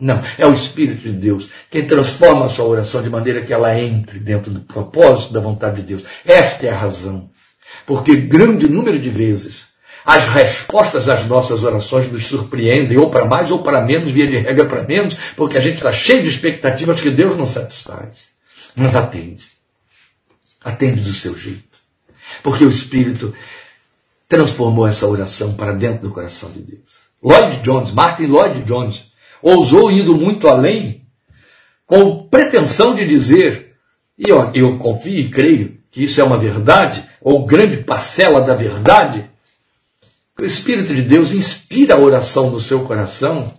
Não, 0.00 0.22
é 0.38 0.46
o 0.46 0.52
Espírito 0.52 1.02
de 1.02 1.12
Deus 1.12 1.48
quem 1.70 1.86
transforma 1.86 2.46
a 2.46 2.48
sua 2.48 2.64
oração 2.64 3.02
de 3.02 3.10
maneira 3.10 3.42
que 3.42 3.52
ela 3.52 3.78
entre 3.78 4.18
dentro 4.18 4.50
do 4.50 4.60
propósito 4.60 5.32
da 5.32 5.40
vontade 5.40 5.76
de 5.76 5.82
Deus. 5.82 6.02
Esta 6.24 6.66
é 6.66 6.70
a 6.70 6.76
razão. 6.76 7.30
Porque 7.86 8.16
grande 8.16 8.68
número 8.68 8.98
de 8.98 9.10
vezes 9.10 9.70
as 10.04 10.24
respostas 10.24 11.08
às 11.08 11.26
nossas 11.26 11.62
orações 11.62 12.10
nos 12.10 12.24
surpreendem, 12.24 12.96
ou 12.96 13.10
para 13.10 13.26
mais 13.26 13.50
ou 13.50 13.62
para 13.62 13.82
menos, 13.82 14.10
via 14.10 14.26
de 14.26 14.38
regra 14.38 14.64
para 14.64 14.82
menos, 14.82 15.14
porque 15.36 15.58
a 15.58 15.60
gente 15.60 15.76
está 15.76 15.92
cheio 15.92 16.22
de 16.22 16.28
expectativas 16.28 17.00
que 17.00 17.10
Deus 17.10 17.36
não 17.36 17.46
satisfaz. 17.46 18.28
Mas 18.74 18.96
atende. 18.96 19.44
Atende 20.62 21.02
do 21.02 21.12
seu 21.12 21.36
jeito. 21.36 21.78
Porque 22.42 22.64
o 22.64 22.70
Espírito 22.70 23.34
transformou 24.28 24.86
essa 24.86 25.06
oração 25.06 25.54
para 25.54 25.72
dentro 25.72 26.08
do 26.08 26.14
coração 26.14 26.50
de 26.50 26.60
Deus. 26.60 27.00
Lloyd 27.22 27.60
Jones, 27.62 27.90
Martin 27.92 28.26
Lloyd 28.26 28.62
Jones, 28.62 29.09
ousou 29.42 29.90
ir 29.90 30.06
muito 30.06 30.48
além, 30.48 31.02
com 31.86 32.28
pretensão 32.28 32.94
de 32.94 33.06
dizer, 33.06 33.74
e 34.18 34.28
eu, 34.28 34.50
eu 34.54 34.78
confio 34.78 35.18
e 35.18 35.30
creio 35.30 35.78
que 35.90 36.04
isso 36.04 36.20
é 36.20 36.24
uma 36.24 36.38
verdade, 36.38 37.04
ou 37.20 37.44
grande 37.44 37.78
parcela 37.78 38.40
da 38.40 38.54
verdade, 38.54 39.28
que 40.36 40.42
o 40.42 40.46
Espírito 40.46 40.94
de 40.94 41.02
Deus 41.02 41.32
inspira 41.32 41.94
a 41.94 41.98
oração 41.98 42.50
no 42.50 42.60
seu 42.60 42.84
coração 42.84 43.52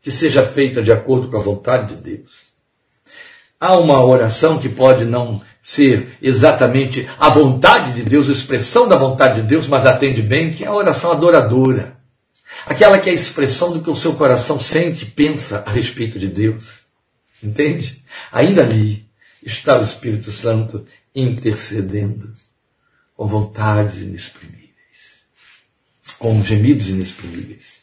que 0.00 0.10
seja 0.10 0.44
feita 0.44 0.82
de 0.82 0.92
acordo 0.92 1.28
com 1.28 1.36
a 1.36 1.42
vontade 1.42 1.94
de 1.94 2.02
Deus. 2.02 2.50
Há 3.58 3.76
uma 3.76 4.02
oração 4.02 4.58
que 4.58 4.68
pode 4.68 5.04
não 5.04 5.40
ser 5.62 6.16
exatamente 6.22 7.06
a 7.18 7.28
vontade 7.28 7.92
de 7.92 8.02
Deus, 8.08 8.28
a 8.28 8.32
expressão 8.32 8.88
da 8.88 8.96
vontade 8.96 9.42
de 9.42 9.46
Deus, 9.46 9.68
mas 9.68 9.84
atende 9.84 10.22
bem, 10.22 10.50
que 10.50 10.64
é 10.64 10.66
a 10.66 10.74
oração 10.74 11.12
adoradora. 11.12 11.99
Aquela 12.66 12.98
que 12.98 13.08
é 13.08 13.12
a 13.12 13.14
expressão 13.14 13.72
do 13.72 13.82
que 13.82 13.90
o 13.90 13.96
seu 13.96 14.14
coração 14.14 14.58
sente 14.58 15.04
e 15.04 15.10
pensa 15.10 15.64
a 15.66 15.70
respeito 15.70 16.18
de 16.18 16.28
Deus. 16.28 16.80
Entende? 17.42 18.04
Ainda 18.30 18.62
ali 18.62 19.08
está 19.44 19.78
o 19.78 19.82
Espírito 19.82 20.30
Santo 20.30 20.86
intercedendo 21.14 22.34
com 23.16 23.26
vontades 23.26 23.98
inexprimíveis, 23.98 24.70
com 26.18 26.42
gemidos 26.44 26.88
inexprimíveis 26.88 27.80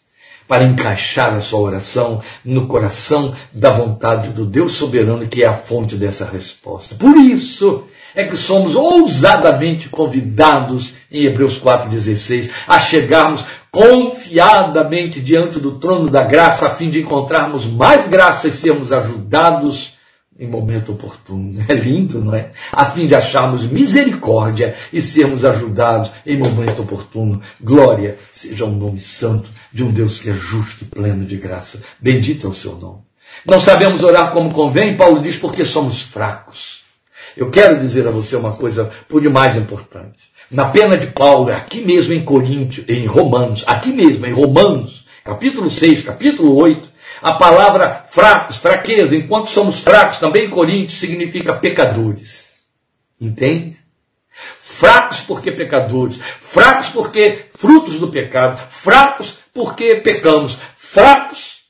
para 0.48 0.64
encaixar 0.64 1.34
a 1.34 1.42
sua 1.42 1.60
oração 1.60 2.22
no 2.44 2.68
coração 2.68 3.36
da 3.52 3.72
vontade 3.72 4.30
do 4.30 4.46
Deus 4.46 4.72
soberano, 4.74 5.28
que 5.28 5.44
é 5.44 5.48
a 5.48 5.54
fonte 5.54 5.96
dessa 5.96 6.26
resposta. 6.26 6.96
Por 6.96 7.18
isso 7.18 7.84
é 8.16 8.24
que 8.24 8.38
somos 8.38 8.74
ousadamente 8.74 9.90
convidados, 9.90 10.94
em 11.12 11.26
Hebreus 11.26 11.60
4,16, 11.60 12.50
a 12.66 12.80
chegarmos 12.80 13.44
confiadamente 13.72 15.20
diante 15.22 15.60
do 15.60 15.74
trono 15.74 16.10
da 16.10 16.24
graça, 16.24 16.68
a 16.68 16.70
fim 16.70 16.90
de 16.90 17.02
encontrarmos 17.02 17.66
mais 17.66 18.08
graça 18.08 18.48
e 18.48 18.52
sermos 18.52 18.92
ajudados 18.92 19.98
em 20.40 20.48
momento 20.48 20.92
oportuno. 20.92 21.64
É 21.68 21.74
lindo, 21.74 22.24
não 22.24 22.36
é? 22.36 22.52
A 22.72 22.86
fim 22.86 23.08
de 23.08 23.16
acharmos 23.16 23.66
misericórdia 23.66 24.76
e 24.94 25.02
sermos 25.02 25.44
ajudados 25.44 26.12
em 26.26 26.38
momento 26.38 26.82
oportuno. 26.82 27.42
Glória 27.60 28.18
seja 28.34 28.66
o 28.66 28.72
nome 28.72 29.00
santo 29.00 29.50
de 29.72 29.84
um 29.84 29.92
Deus 29.92 30.20
que 30.20 30.30
é 30.30 30.34
justo 30.34 30.84
e 30.84 30.88
pleno 30.88 31.26
de 31.26 31.36
graça. 31.38 31.82
Bendito 32.00 32.48
é 32.48 32.50
o 32.50 32.54
seu 32.54 32.76
nome. 32.76 33.02
Não 33.46 33.60
sabemos 33.60 34.04
orar 34.04 34.32
como 34.32 34.52
convém, 34.52 34.96
Paulo 34.96 35.22
diz, 35.22 35.38
porque 35.38 35.66
somos 35.66 36.02
fracos. 36.02 36.82
Eu 37.36 37.50
quero 37.50 37.80
dizer 37.80 38.08
a 38.08 38.12
você 38.12 38.36
uma 38.36 38.54
coisa 38.54 38.90
por 39.08 39.22
demais 39.22 39.56
importante. 39.56 40.27
Na 40.50 40.66
pena 40.66 40.98
de 40.98 41.08
Paulo, 41.08 41.52
aqui 41.52 41.82
mesmo 41.82 42.14
em 42.14 42.24
Coríntios, 42.24 42.88
em 42.88 43.06
Romanos, 43.06 43.66
aqui 43.68 43.90
mesmo 43.90 44.26
em 44.26 44.32
Romanos, 44.32 45.06
capítulo 45.24 45.70
6, 45.70 46.04
capítulo 46.04 46.56
8, 46.56 46.90
a 47.22 47.34
palavra 47.34 48.06
fracos, 48.10 48.58
fraqueza, 48.58 49.16
enquanto 49.16 49.50
somos 49.50 49.82
fracos, 49.82 50.20
também 50.20 50.46
em 50.46 50.50
Coríntios, 50.50 51.00
significa 51.00 51.54
pecadores. 51.54 52.48
Entende? 53.20 53.78
Fracos 54.30 55.20
porque 55.22 55.52
pecadores, 55.52 56.20
fracos 56.40 56.88
porque 56.90 57.48
frutos 57.54 58.00
do 58.00 58.08
pecado, 58.08 58.58
fracos 58.70 59.38
porque 59.54 59.96
pecamos, 59.96 60.58
fracos 60.78 61.66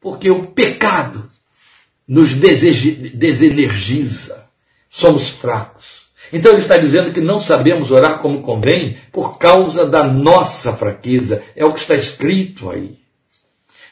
porque 0.00 0.30
o 0.30 0.46
pecado 0.46 1.30
nos 2.06 2.34
desenergiza. 2.34 4.48
Somos 4.88 5.28
fracos. 5.28 5.73
Então 6.34 6.52
ele 6.52 6.60
está 6.60 6.76
dizendo 6.76 7.12
que 7.12 7.20
não 7.20 7.38
sabemos 7.38 7.90
orar 7.90 8.18
como 8.18 8.42
convém 8.42 8.98
por 9.10 9.38
causa 9.38 9.86
da 9.86 10.02
nossa 10.02 10.72
fraqueza. 10.72 11.42
É 11.56 11.64
o 11.64 11.72
que 11.72 11.80
está 11.80 11.94
escrito 11.94 12.70
aí 12.70 12.98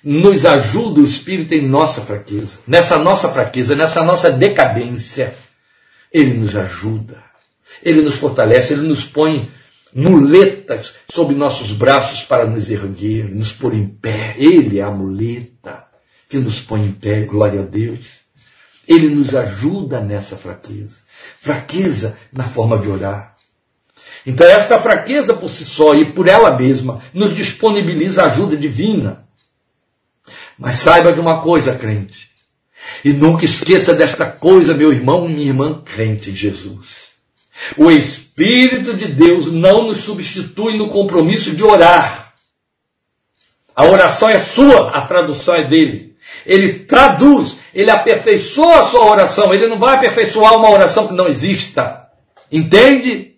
nos 0.03 0.45
ajuda 0.45 1.01
o 1.01 1.05
Espírito 1.05 1.55
em 1.55 1.67
nossa 1.67 2.01
fraqueza, 2.01 2.59
nessa 2.67 2.99
nossa 2.99 3.29
fraqueza, 3.29 3.77
nessa 3.77 4.03
nossa 4.03 4.31
decadência. 4.31 5.35
Ele 6.13 6.35
nos 6.35 6.57
ajuda, 6.57 7.23
ele 7.83 8.03
nos 8.03 8.17
fortalece, 8.17 8.73
ele 8.73 8.83
nos 8.83 9.05
põe 9.05 9.49
muletas 9.95 10.95
sob 11.13 11.35
nossos 11.35 11.73
braços 11.73 12.23
para 12.23 12.47
nos 12.47 12.69
erguer, 12.69 13.33
nos 13.33 13.53
pôr 13.53 13.75
em 13.75 13.87
pé. 13.87 14.35
Ele 14.37 14.81
é 14.81 14.83
a 14.83 14.91
muleta 14.91 15.85
que 16.29 16.39
nos 16.39 16.61
põe 16.61 16.85
em 16.85 16.93
pé, 16.93 17.23
glória 17.23 17.61
a 17.61 17.65
Deus. 17.65 18.23
Ele 18.87 19.09
nos 19.09 19.35
ajuda 19.35 20.01
nessa 20.01 20.37
fraqueza. 20.37 20.99
Fraqueza 21.39 22.17
na 22.33 22.45
forma 22.45 22.79
de 22.79 22.89
orar. 22.89 23.35
Então, 24.25 24.47
esta 24.47 24.81
fraqueza 24.81 25.35
por 25.35 25.51
si 25.51 25.65
só 25.65 25.95
e 25.95 26.13
por 26.13 26.29
ela 26.29 26.57
mesma 26.57 27.01
nos 27.13 27.35
disponibiliza 27.35 28.25
ajuda 28.25 28.57
divina 28.57 29.23
mas 30.63 30.77
saiba 30.77 31.13
de 31.13 31.19
uma 31.19 31.41
coisa, 31.41 31.75
crente. 31.75 32.31
E 33.05 33.13
nunca 33.13 33.45
esqueça 33.45 33.93
desta 33.93 34.27
coisa, 34.27 34.75
meu 34.75 34.93
irmão, 34.93 35.29
minha 35.29 35.49
irmã 35.49 35.83
crente 35.85 36.31
em 36.31 36.37
Jesus. 36.37 37.13
O 37.77 37.91
Espírito 37.91 38.97
de 38.97 39.13
Deus 39.13 39.51
não 39.51 39.89
nos 39.89 39.99
substitui 39.99 40.79
no 40.79 40.89
compromisso 40.89 41.51
de 41.51 41.65
orar. 41.65 42.22
A 43.75 43.85
oração 43.85 44.29
é 44.29 44.41
sua, 44.41 44.91
a 44.91 45.03
tradução 45.03 45.55
é 45.55 45.65
dele. 45.65 46.15
Ele 46.47 46.81
traduz, 46.81 47.57
ele 47.75 47.91
aperfeiçoa 47.91 48.81
a 48.81 48.85
sua 48.85 49.05
oração. 49.11 49.53
Ele 49.53 49.69
não 49.69 49.79
vai 49.79 49.97
aperfeiçoar 49.97 50.57
uma 50.57 50.71
oração 50.71 51.09
que 51.09 51.15
não 51.15 51.27
exista. 51.27 52.09
Entende? 52.51 53.33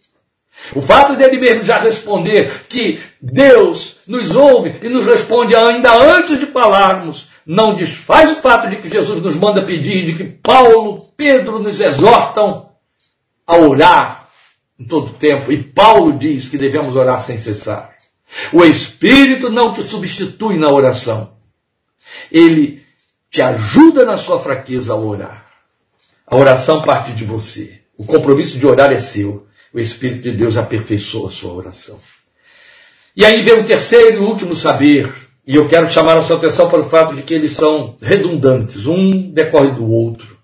O 0.74 0.80
fato 0.80 1.16
dele 1.16 1.38
mesmo 1.38 1.64
já 1.64 1.78
responder 1.78 2.64
que 2.68 3.00
Deus 3.20 3.96
nos 4.06 4.34
ouve 4.34 4.76
e 4.82 4.88
nos 4.88 5.06
responde 5.06 5.54
ainda 5.54 5.92
antes 5.92 6.38
de 6.38 6.46
falarmos, 6.46 7.28
não 7.46 7.74
desfaz 7.74 8.30
o 8.30 8.36
fato 8.36 8.68
de 8.68 8.76
que 8.76 8.88
Jesus 8.88 9.20
nos 9.20 9.36
manda 9.36 9.62
pedir, 9.62 10.06
de 10.06 10.14
que 10.14 10.24
Paulo, 10.24 11.08
Pedro 11.16 11.58
nos 11.58 11.80
exortam 11.80 12.70
a 13.46 13.56
orar 13.56 14.28
em 14.78 14.84
todo 14.84 15.10
tempo. 15.10 15.52
E 15.52 15.62
Paulo 15.62 16.12
diz 16.12 16.48
que 16.48 16.56
devemos 16.56 16.96
orar 16.96 17.20
sem 17.20 17.36
cessar. 17.36 17.93
O 18.52 18.64
Espírito 18.64 19.50
não 19.50 19.72
te 19.72 19.82
substitui 19.82 20.56
na 20.56 20.70
oração. 20.70 21.34
Ele 22.30 22.82
te 23.30 23.42
ajuda 23.42 24.04
na 24.04 24.16
sua 24.16 24.38
fraqueza 24.38 24.92
a 24.92 24.96
orar. 24.96 25.46
A 26.26 26.36
oração 26.36 26.82
parte 26.82 27.12
de 27.12 27.24
você. 27.24 27.80
O 27.96 28.04
compromisso 28.04 28.58
de 28.58 28.66
orar 28.66 28.92
é 28.92 28.98
seu. 28.98 29.46
O 29.72 29.80
Espírito 29.80 30.22
de 30.22 30.32
Deus 30.32 30.56
aperfeiçoa 30.56 31.28
a 31.28 31.32
sua 31.32 31.52
oração. 31.52 31.98
E 33.16 33.24
aí 33.24 33.42
vem 33.42 33.60
o 33.60 33.64
terceiro 33.64 34.16
e 34.16 34.20
último 34.20 34.54
saber. 34.54 35.12
E 35.46 35.56
eu 35.56 35.68
quero 35.68 35.90
chamar 35.90 36.16
a 36.16 36.22
sua 36.22 36.36
atenção 36.36 36.70
para 36.70 36.80
o 36.80 36.88
fato 36.88 37.14
de 37.14 37.22
que 37.22 37.34
eles 37.34 37.52
são 37.52 37.96
redundantes. 38.00 38.86
Um 38.86 39.30
decorre 39.30 39.72
do 39.72 39.88
outro. 39.88 40.38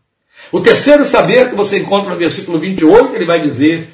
O 0.52 0.60
terceiro 0.60 1.04
saber 1.04 1.50
que 1.50 1.54
você 1.54 1.78
encontra 1.78 2.10
no 2.10 2.16
versículo 2.16 2.58
28, 2.58 3.14
ele 3.14 3.26
vai 3.26 3.40
dizer 3.40 3.88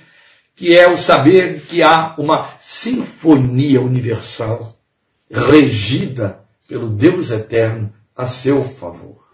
que 0.56 0.74
é 0.74 0.90
o 0.90 0.96
saber 0.96 1.60
que 1.68 1.82
há 1.82 2.14
uma 2.16 2.48
sinfonia 2.58 3.80
universal 3.80 4.74
regida 5.30 6.40
pelo 6.66 6.88
Deus 6.88 7.30
eterno 7.30 7.92
a 8.16 8.26
seu 8.26 8.64
favor. 8.64 9.26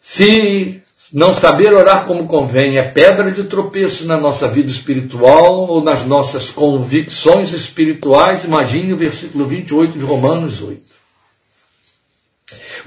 Se 0.00 0.82
não 1.12 1.32
saber 1.32 1.72
orar 1.72 2.06
como 2.06 2.26
convém 2.26 2.76
é 2.76 2.82
pedra 2.82 3.30
de 3.30 3.44
tropeço 3.44 4.06
na 4.06 4.18
nossa 4.18 4.48
vida 4.48 4.70
espiritual 4.70 5.68
ou 5.68 5.82
nas 5.82 6.04
nossas 6.04 6.50
convicções 6.50 7.52
espirituais, 7.52 8.44
imagine 8.44 8.92
o 8.92 8.96
versículo 8.96 9.46
28 9.46 9.96
de 9.98 10.04
Romanos 10.04 10.60
8. 10.60 10.97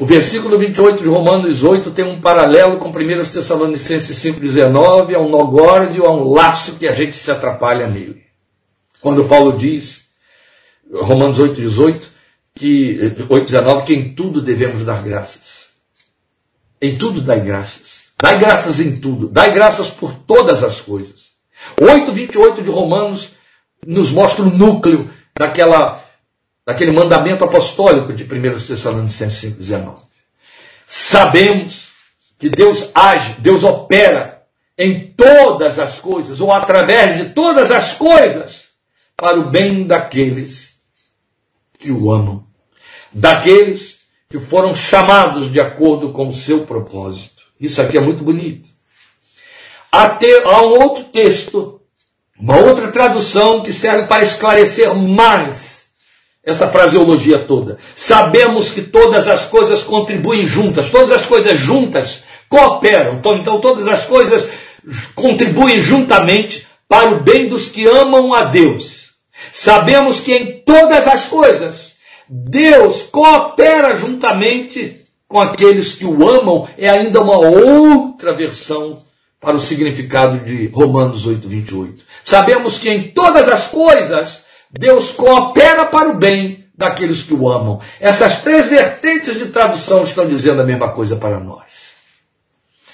O 0.02 0.06
versículo 0.08 0.58
28 0.58 1.04
de 1.04 1.08
Romanos 1.08 1.64
8 1.64 1.92
tem 1.92 2.04
um 2.04 2.20
paralelo 2.20 2.80
com 2.80 2.90
1 2.90 2.92
Tessalonicenses 3.32 4.18
5,19, 4.18 5.12
é 5.12 5.20
um 5.20 5.30
nó 5.30 5.44
górdio, 5.44 6.04
é 6.04 6.10
um 6.10 6.32
laço 6.32 6.74
que 6.78 6.88
a 6.88 6.92
gente 6.92 7.16
se 7.16 7.30
atrapalha 7.30 7.86
nele. 7.86 8.24
Quando 9.00 9.26
Paulo 9.26 9.56
diz, 9.56 10.06
Romanos 10.92 11.40
8,18, 11.40 12.08
que 12.56 12.98
8,19, 13.30 13.84
que 13.84 13.94
em 13.94 14.16
tudo 14.16 14.42
devemos 14.42 14.84
dar 14.84 15.04
graças. 15.04 15.68
Em 16.82 16.98
tudo 16.98 17.22
dai 17.22 17.42
graças. 17.42 18.06
Dai 18.20 18.40
graças 18.40 18.80
em 18.80 19.00
tudo. 19.00 19.28
Dai 19.28 19.54
graças 19.54 19.92
por 19.92 20.16
todas 20.26 20.64
as 20.64 20.82
coisas. 20.82 21.34
8,28 21.80 22.64
de 22.64 22.72
Romanos 22.72 23.34
nos 23.86 24.10
mostra 24.10 24.44
o 24.44 24.50
núcleo 24.50 25.12
daquela 25.38 26.04
daquele 26.66 26.92
mandamento 26.92 27.44
apostólico 27.44 28.14
de 28.14 28.24
1 28.24 28.28
Tessalonicenses 28.68 29.56
5,19. 29.58 29.96
Sabemos 30.86 31.90
que 32.38 32.50
Deus 32.50 32.90
age, 32.94 33.36
Deus 33.40 33.64
opera 33.64 34.44
em 34.78 35.14
todas 35.16 35.80
as 35.80 36.00
coisas, 36.00 36.42
ou 36.42 36.52
através 36.52 37.18
de 37.18 37.30
todas 37.34 37.72
as 37.72 37.94
coisas, 37.94 38.70
para 39.16 39.40
o 39.40 39.52
bem 39.52 39.86
daqueles 39.86 40.76
que 41.78 41.92
o 41.92 42.12
amam, 42.12 42.44
daqueles 43.14 44.00
que 44.30 44.40
foram 44.40 44.74
chamados 44.74 45.52
de 45.52 45.60
acordo 45.60 46.12
com 46.12 46.28
o 46.28 46.34
seu 46.34 46.66
propósito. 46.66 47.44
Isso 47.60 47.82
aqui 47.82 47.98
é 47.98 48.02
muito 48.02 48.24
bonito. 48.24 48.70
Até 49.92 50.44
há 50.44 50.62
um 50.62 50.82
outro 50.82 51.04
texto, 51.06 51.82
uma 52.40 52.58
outra 52.58 52.92
tradução 52.92 53.62
que 53.62 53.74
serve 53.74 54.08
para 54.08 54.24
esclarecer 54.24 54.96
mais 54.96 55.71
essa 56.44 56.68
fraseologia 56.68 57.40
toda. 57.40 57.78
Sabemos 57.96 58.72
que 58.72 58.82
todas 58.82 59.28
as 59.28 59.46
coisas 59.46 59.84
contribuem 59.84 60.46
juntas, 60.46 60.90
todas 60.90 61.12
as 61.12 61.26
coisas 61.26 61.58
juntas 61.58 62.24
cooperam. 62.50 63.16
Então, 63.16 63.38
então, 63.38 63.62
todas 63.62 63.88
as 63.88 64.06
coisas 64.06 64.50
contribuem 65.16 65.80
juntamente 65.80 66.68
para 66.88 67.12
o 67.12 67.24
bem 67.24 67.48
dos 67.48 67.70
que 67.70 67.86
amam 67.86 68.34
a 68.34 68.44
Deus. 68.44 69.12
Sabemos 69.54 70.22
que 70.22 70.34
em 70.34 70.62
todas 70.62 71.08
as 71.08 71.28
coisas 71.28 71.94
Deus 72.28 73.04
coopera 73.04 73.96
juntamente 73.96 75.02
com 75.32 75.40
aqueles 75.40 75.94
que 75.94 76.04
o 76.04 76.30
amam, 76.30 76.68
é 76.78 76.90
ainda 76.90 77.22
uma 77.22 77.38
outra 77.38 78.34
versão 78.34 79.02
para 79.40 79.56
o 79.56 79.60
significado 79.60 80.40
de 80.40 80.68
Romanos 80.68 81.26
8, 81.26 81.48
28. 81.48 82.04
Sabemos 82.26 82.78
que 82.78 82.90
em 82.90 83.12
todas 83.12 83.48
as 83.48 83.68
coisas 83.68 84.44
Deus 84.72 85.12
coopera 85.12 85.86
para 85.86 86.10
o 86.10 86.18
bem 86.18 86.66
daqueles 86.76 87.24
que 87.24 87.34
o 87.34 87.50
amam. 87.50 87.80
Essas 88.00 88.42
três 88.42 88.68
vertentes 88.68 89.38
de 89.38 89.48
tradução 89.48 90.04
estão 90.04 90.28
dizendo 90.28 90.62
a 90.62 90.66
mesma 90.66 90.90
coisa 90.90 91.16
para 91.16 91.40
nós. 91.40 91.92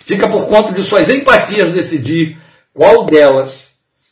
Fica 0.06 0.28
por 0.28 0.48
conta 0.48 0.72
de 0.74 0.84
suas 0.84 1.10
empatias 1.10 1.72
decidir 1.72 2.38
qual 2.74 3.06
delas 3.06 3.68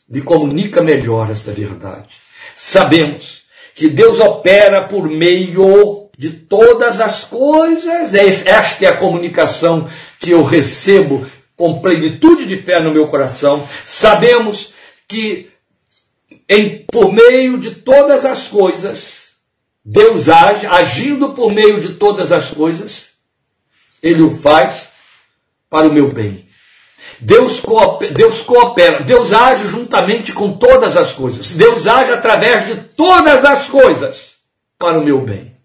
lhe 0.08 0.22
comunica 0.22 0.82
melhor 0.82 1.30
esta 1.30 1.52
verdade. 1.52 2.08
Sabemos 2.54 3.42
que 3.74 3.88
Deus 3.88 4.20
opera 4.20 4.86
por 4.86 5.08
meio 5.08 6.08
de 6.16 6.30
todas 6.30 7.00
as 7.00 7.24
coisas. 7.24 8.14
Esta 8.14 8.84
é 8.84 8.88
a 8.88 8.96
comunicação 8.96 9.88
que 10.18 10.30
eu 10.30 10.42
recebo 10.42 11.26
com 11.56 11.80
plenitude 11.80 12.46
de 12.46 12.58
fé 12.62 12.80
no 12.80 12.92
meu 12.92 13.08
coração. 13.08 13.66
Sabemos 13.84 14.72
que 15.08 15.50
em, 16.48 16.84
por 16.90 17.12
meio 17.12 17.58
de 17.58 17.72
todas 17.76 18.24
as 18.24 18.46
coisas, 18.48 19.30
Deus 19.84 20.28
age, 20.28 20.66
agindo 20.66 21.30
por 21.30 21.52
meio 21.52 21.80
de 21.80 21.94
todas 21.94 22.32
as 22.32 22.50
coisas, 22.50 23.10
Ele 24.02 24.22
o 24.22 24.30
faz 24.30 24.88
para 25.68 25.88
o 25.88 25.92
meu 25.92 26.08
bem. 26.08 26.46
Deus 27.20 27.60
coopera, 27.60 28.12
Deus 28.12 28.42
coopera, 28.42 29.02
Deus 29.02 29.32
age 29.32 29.66
juntamente 29.68 30.32
com 30.32 30.52
todas 30.52 30.96
as 30.96 31.12
coisas. 31.12 31.52
Deus 31.52 31.86
age 31.86 32.12
através 32.12 32.66
de 32.66 32.76
todas 32.96 33.44
as 33.44 33.68
coisas 33.68 34.36
para 34.78 34.98
o 34.98 35.04
meu 35.04 35.20
bem. 35.20 35.56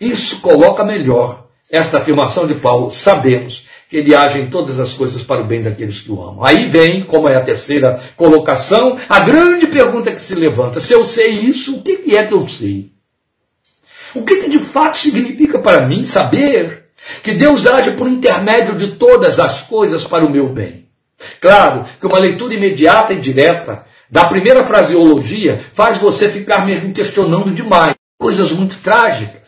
Isso 0.00 0.40
coloca 0.40 0.84
melhor 0.84 1.46
esta 1.70 1.98
afirmação 1.98 2.46
de 2.46 2.54
Paulo. 2.54 2.90
Sabemos 2.90 3.66
que 3.90 3.96
ele 3.96 4.14
age 4.14 4.38
em 4.38 4.46
todas 4.46 4.78
as 4.78 4.92
coisas 4.92 5.24
para 5.24 5.40
o 5.40 5.46
bem 5.46 5.62
daqueles 5.62 6.00
que 6.00 6.12
o 6.12 6.22
amam. 6.22 6.44
Aí 6.44 6.66
vem, 6.66 7.02
como 7.02 7.28
é 7.28 7.36
a 7.36 7.42
terceira 7.42 8.00
colocação, 8.16 8.96
a 9.08 9.18
grande 9.18 9.66
pergunta 9.66 10.12
que 10.12 10.20
se 10.20 10.36
levanta: 10.36 10.78
se 10.78 10.92
eu 10.92 11.04
sei 11.04 11.30
isso, 11.30 11.74
o 11.74 11.82
que 11.82 12.16
é 12.16 12.24
que 12.24 12.32
eu 12.32 12.46
sei? 12.46 12.92
O 14.14 14.22
que, 14.22 14.42
que 14.42 14.48
de 14.48 14.60
fato 14.60 14.96
significa 14.96 15.58
para 15.58 15.86
mim 15.86 16.04
saber 16.04 16.84
que 17.22 17.34
Deus 17.34 17.66
age 17.66 17.92
por 17.92 18.08
intermédio 18.08 18.76
de 18.76 18.92
todas 18.92 19.40
as 19.40 19.62
coisas 19.62 20.04
para 20.04 20.24
o 20.24 20.30
meu 20.30 20.48
bem? 20.48 20.86
Claro 21.40 21.84
que 21.98 22.06
uma 22.06 22.18
leitura 22.18 22.54
imediata 22.54 23.12
e 23.12 23.20
direta 23.20 23.84
da 24.08 24.24
primeira 24.24 24.64
fraseologia 24.64 25.60
faz 25.74 25.98
você 25.98 26.28
ficar 26.28 26.64
mesmo 26.64 26.92
questionando 26.92 27.52
demais. 27.52 27.94
Coisas 28.18 28.52
muito 28.52 28.76
trágicas. 28.78 29.39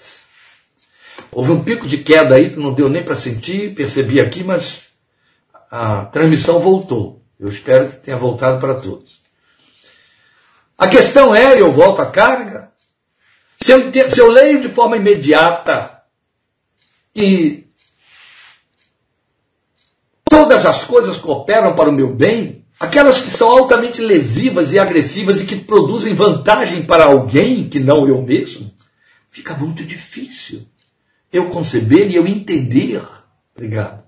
Houve 1.35 1.51
um 1.51 1.65
pico 1.65 1.89
de 1.89 1.97
queda 1.97 2.35
aí 2.35 2.51
que 2.51 2.61
não 2.61 2.75
deu 2.75 2.91
nem 2.91 3.03
para 3.03 3.17
sentir, 3.17 3.75
percebi 3.75 4.21
aqui, 4.21 4.45
mas 4.45 4.83
a 5.71 6.05
transmissão 6.05 6.61
voltou. 6.61 7.23
Eu 7.41 7.49
espero 7.49 7.89
que 7.89 7.97
tenha 7.97 8.19
voltado 8.19 8.61
para 8.61 8.75
todos. 8.75 9.23
A 10.77 10.87
questão 10.89 11.35
é, 11.35 11.59
eu 11.59 11.73
volto 11.73 12.03
à 12.03 12.07
carga, 12.07 12.71
se 13.63 13.73
eu, 13.73 14.11
se 14.11 14.21
eu 14.21 14.31
leio 14.31 14.61
de 14.61 14.69
forma 14.69 14.97
imediata 14.97 16.03
que 17.15 17.69
todas 20.29 20.67
as 20.67 20.85
coisas 20.85 21.17
cooperam 21.17 21.75
para 21.75 21.89
o 21.89 21.93
meu 21.93 22.13
bem, 22.15 22.67
aquelas 22.79 23.21
que 23.23 23.31
são 23.31 23.49
altamente 23.49 24.03
lesivas 24.03 24.73
e 24.73 24.79
agressivas 24.79 25.41
e 25.41 25.47
que 25.47 25.57
produzem 25.57 26.15
vantagem 26.15 26.83
para 26.83 27.05
alguém 27.05 27.69
que 27.69 27.81
não 27.81 28.07
eu 28.07 28.21
mesmo, 28.21 28.71
fica 29.31 29.55
muito 29.55 29.83
difícil 29.85 30.67
eu 31.33 31.49
conceber 31.49 32.11
e 32.11 32.17
eu 32.17 32.27
entender. 32.27 33.03
Obrigado. 33.55 34.03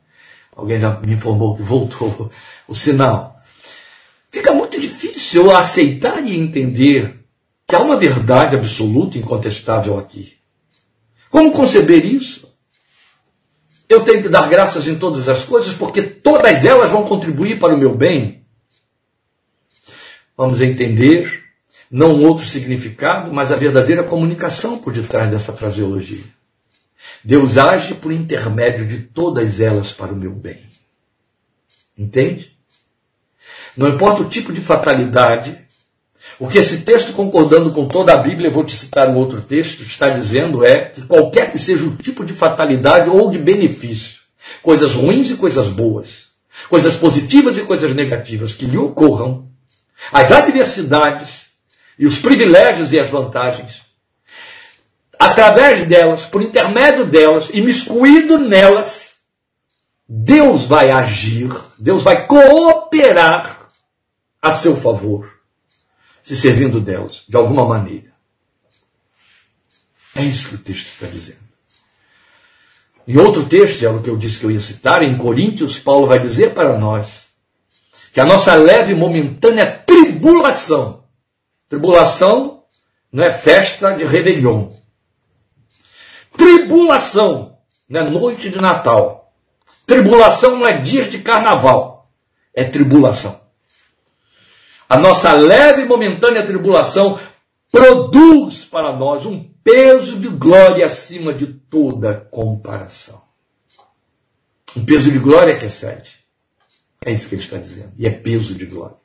Alguém 0.54 0.80
já 0.80 1.00
me 1.00 1.14
informou 1.14 1.56
que 1.56 1.62
voltou 1.62 2.30
o 2.68 2.74
sinal. 2.74 3.40
Fica 4.30 4.52
muito 4.52 4.80
difícil 4.80 5.46
eu 5.46 5.56
aceitar 5.56 6.24
e 6.24 6.36
entender 6.36 7.20
que 7.66 7.74
há 7.74 7.80
uma 7.80 7.96
verdade 7.96 8.56
absoluta 8.56 9.16
e 9.16 9.20
incontestável 9.20 9.98
aqui. 9.98 10.36
Como 11.30 11.52
conceber 11.52 12.04
isso? 12.04 12.52
Eu 13.88 14.04
tenho 14.04 14.22
que 14.22 14.28
dar 14.28 14.48
graças 14.48 14.88
em 14.88 14.96
todas 14.96 15.28
as 15.28 15.44
coisas 15.44 15.74
porque 15.74 16.02
todas 16.02 16.64
elas 16.64 16.90
vão 16.90 17.04
contribuir 17.04 17.58
para 17.58 17.74
o 17.74 17.78
meu 17.78 17.94
bem. 17.94 18.44
Vamos 20.36 20.60
entender 20.60 21.44
não 21.90 22.20
outro 22.22 22.44
significado, 22.44 23.32
mas 23.32 23.52
a 23.52 23.56
verdadeira 23.56 24.02
comunicação 24.02 24.78
por 24.78 24.92
detrás 24.92 25.30
dessa 25.30 25.52
fraseologia. 25.52 26.24
Deus 27.22 27.57
age 27.57 27.94
por 27.94 28.12
intermédio 28.12 28.86
de 28.86 28.98
todas 28.98 29.61
elas 29.61 29.92
para 29.92 30.12
o 30.12 30.16
meu 30.16 30.32
bem. 30.32 30.62
Entende? 31.96 32.52
Não 33.76 33.88
importa 33.88 34.22
o 34.22 34.28
tipo 34.28 34.52
de 34.52 34.61
fatalidade, 34.61 35.59
o 36.38 36.48
que 36.48 36.59
esse 36.59 36.82
texto, 36.82 37.12
concordando 37.12 37.70
com 37.70 37.86
toda 37.86 38.12
a 38.12 38.16
Bíblia, 38.16 38.48
eu 38.48 38.52
vou 38.52 38.64
te 38.64 38.76
citar 38.76 39.09
um 39.09 39.16
outro 39.16 39.40
texto, 39.40 39.82
está 39.82 40.09
dizendo 40.09 40.64
é 40.64 40.86
que 40.86 41.02
qualquer 41.02 41.52
que 41.52 41.59
seja 41.59 41.84
o 41.84 41.96
tipo 41.96 42.24
de 42.24 42.32
fatalidade 42.32 43.09
ou 43.09 43.30
de 43.30 43.38
benefício, 43.38 44.20
coisas 44.62 44.92
ruins 44.92 45.30
e 45.30 45.36
coisas 45.36 45.68
boas, 45.68 46.24
coisas 46.68 46.96
positivas 46.96 47.57
e 47.57 47.62
coisas 47.62 47.94
negativas 47.94 48.55
que 48.55 48.66
lhe 48.66 48.76
ocorram, 48.76 49.48
as 50.12 50.32
adversidades 50.32 51.44
e 51.98 52.07
os 52.07 52.18
privilégios 52.18 52.92
e 52.92 52.98
as 52.98 53.09
vantagens, 53.09 53.84
através 55.24 55.86
delas, 55.86 56.24
por 56.24 56.42
intermédio 56.42 57.06
delas, 57.06 57.50
imiscuído 57.50 58.38
nelas, 58.38 59.14
Deus 60.06 60.64
vai 60.64 60.90
agir, 60.90 61.50
Deus 61.78 62.02
vai 62.02 62.26
cooperar 62.26 63.70
a 64.40 64.52
seu 64.52 64.76
favor, 64.76 65.32
se 66.22 66.36
servindo 66.36 66.80
delas, 66.80 67.24
de 67.28 67.36
alguma 67.36 67.64
maneira. 67.64 68.12
É 70.14 70.22
isso 70.22 70.50
que 70.50 70.54
o 70.56 70.58
texto 70.58 70.88
está 70.88 71.06
dizendo. 71.06 71.44
Em 73.08 73.16
outro 73.16 73.44
texto, 73.44 73.84
é 73.84 73.88
o 73.88 74.00
que 74.02 74.08
eu 74.08 74.16
disse 74.16 74.40
que 74.40 74.46
eu 74.46 74.50
ia 74.50 74.60
citar, 74.60 75.02
em 75.02 75.16
Coríntios, 75.16 75.78
Paulo 75.78 76.06
vai 76.06 76.18
dizer 76.18 76.54
para 76.54 76.78
nós 76.78 77.24
que 78.12 78.20
a 78.20 78.24
nossa 78.24 78.54
leve 78.54 78.92
e 78.92 78.96
momentânea 78.96 79.66
tribulação, 79.66 81.04
tribulação 81.68 82.62
não 83.10 83.24
é 83.24 83.32
festa 83.32 83.90
de 83.92 84.04
rebelião, 84.04 84.84
tribulação 86.37 87.59
não 87.89 88.01
é 88.01 88.11
noite 88.11 88.51
de 88.51 88.61
Natal, 88.61 89.32
tribulação 89.87 90.57
não 90.57 90.66
é 90.66 90.78
dias 90.78 91.11
de 91.11 91.18
carnaval, 91.18 92.11
é 92.53 92.64
tribulação. 92.64 93.41
A 94.89 94.99
nossa 94.99 95.32
leve 95.32 95.82
e 95.82 95.87
momentânea 95.87 96.45
tribulação 96.45 97.18
produz 97.70 98.64
para 98.64 98.93
nós 98.93 99.26
um 99.26 99.43
peso 99.64 100.16
de 100.18 100.28
glória 100.28 100.87
acima 100.87 101.32
de 101.35 101.47
toda 101.47 102.14
comparação. 102.14 103.22
Um 104.76 104.85
peso 104.85 105.11
de 105.11 105.18
glória 105.18 105.57
que 105.57 105.66
excede. 105.66 106.11
É 107.05 107.12
isso 107.12 107.28
que 107.28 107.35
ele 107.35 107.43
está 107.43 107.57
dizendo. 107.57 107.93
E 107.97 108.07
é 108.07 108.11
peso 108.11 108.55
de 108.55 108.66
glória. 108.66 108.97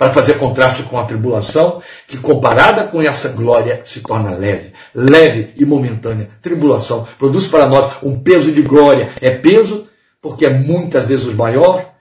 Para 0.00 0.14
fazer 0.14 0.38
contraste 0.38 0.82
com 0.84 0.98
a 0.98 1.04
tribulação, 1.04 1.82
que 2.08 2.16
comparada 2.16 2.88
com 2.88 3.02
essa 3.02 3.28
glória 3.28 3.82
se 3.84 4.00
torna 4.00 4.30
leve. 4.30 4.72
Leve 4.94 5.52
e 5.56 5.66
momentânea. 5.66 6.30
Tribulação 6.40 7.06
produz 7.18 7.46
para 7.48 7.66
nós 7.66 7.98
um 8.02 8.18
peso 8.18 8.50
de 8.50 8.62
glória. 8.62 9.10
É 9.20 9.28
peso 9.28 9.86
porque 10.18 10.46
é 10.46 10.50
muitas 10.50 11.04
vezes 11.04 11.34
maior, 11.34 11.92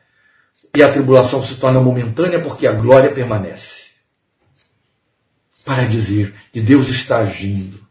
e 0.73 0.81
a 0.81 0.89
tribulação 0.89 1.43
se 1.43 1.55
torna 1.55 1.81
momentânea 1.81 2.39
porque 2.39 2.65
a 2.65 2.71
glória 2.71 3.11
permanece 3.11 3.89
para 5.65 5.83
dizer 5.83 6.33
que 6.53 6.61
Deus 6.61 6.87
está 6.87 7.17
agindo 7.17 7.81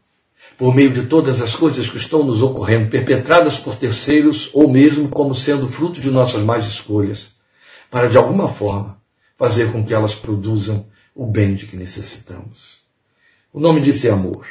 por 0.56 0.74
meio 0.74 0.90
de 0.90 1.02
todas 1.02 1.42
as 1.42 1.54
coisas 1.54 1.86
que 1.86 1.98
estão 1.98 2.24
nos 2.24 2.40
ocorrendo, 2.40 2.88
perpetradas 2.88 3.58
por 3.58 3.76
terceiros 3.76 4.48
ou 4.54 4.70
mesmo 4.70 5.10
como 5.10 5.34
sendo 5.34 5.68
fruto 5.68 6.00
de 6.00 6.10
nossas 6.10 6.40
más 6.40 6.66
escolhas, 6.66 7.32
para 7.90 8.08
de 8.08 8.16
alguma 8.16 8.48
forma 8.48 8.96
fazer 9.38 9.70
com 9.70 9.84
que 9.84 9.94
elas 9.94 10.14
produzam 10.14 10.86
o 11.14 11.24
bem 11.24 11.54
de 11.54 11.66
que 11.66 11.76
necessitamos. 11.76 12.80
O 13.52 13.60
nome 13.60 13.80
disso 13.80 14.06
é 14.06 14.10
amor. 14.10 14.46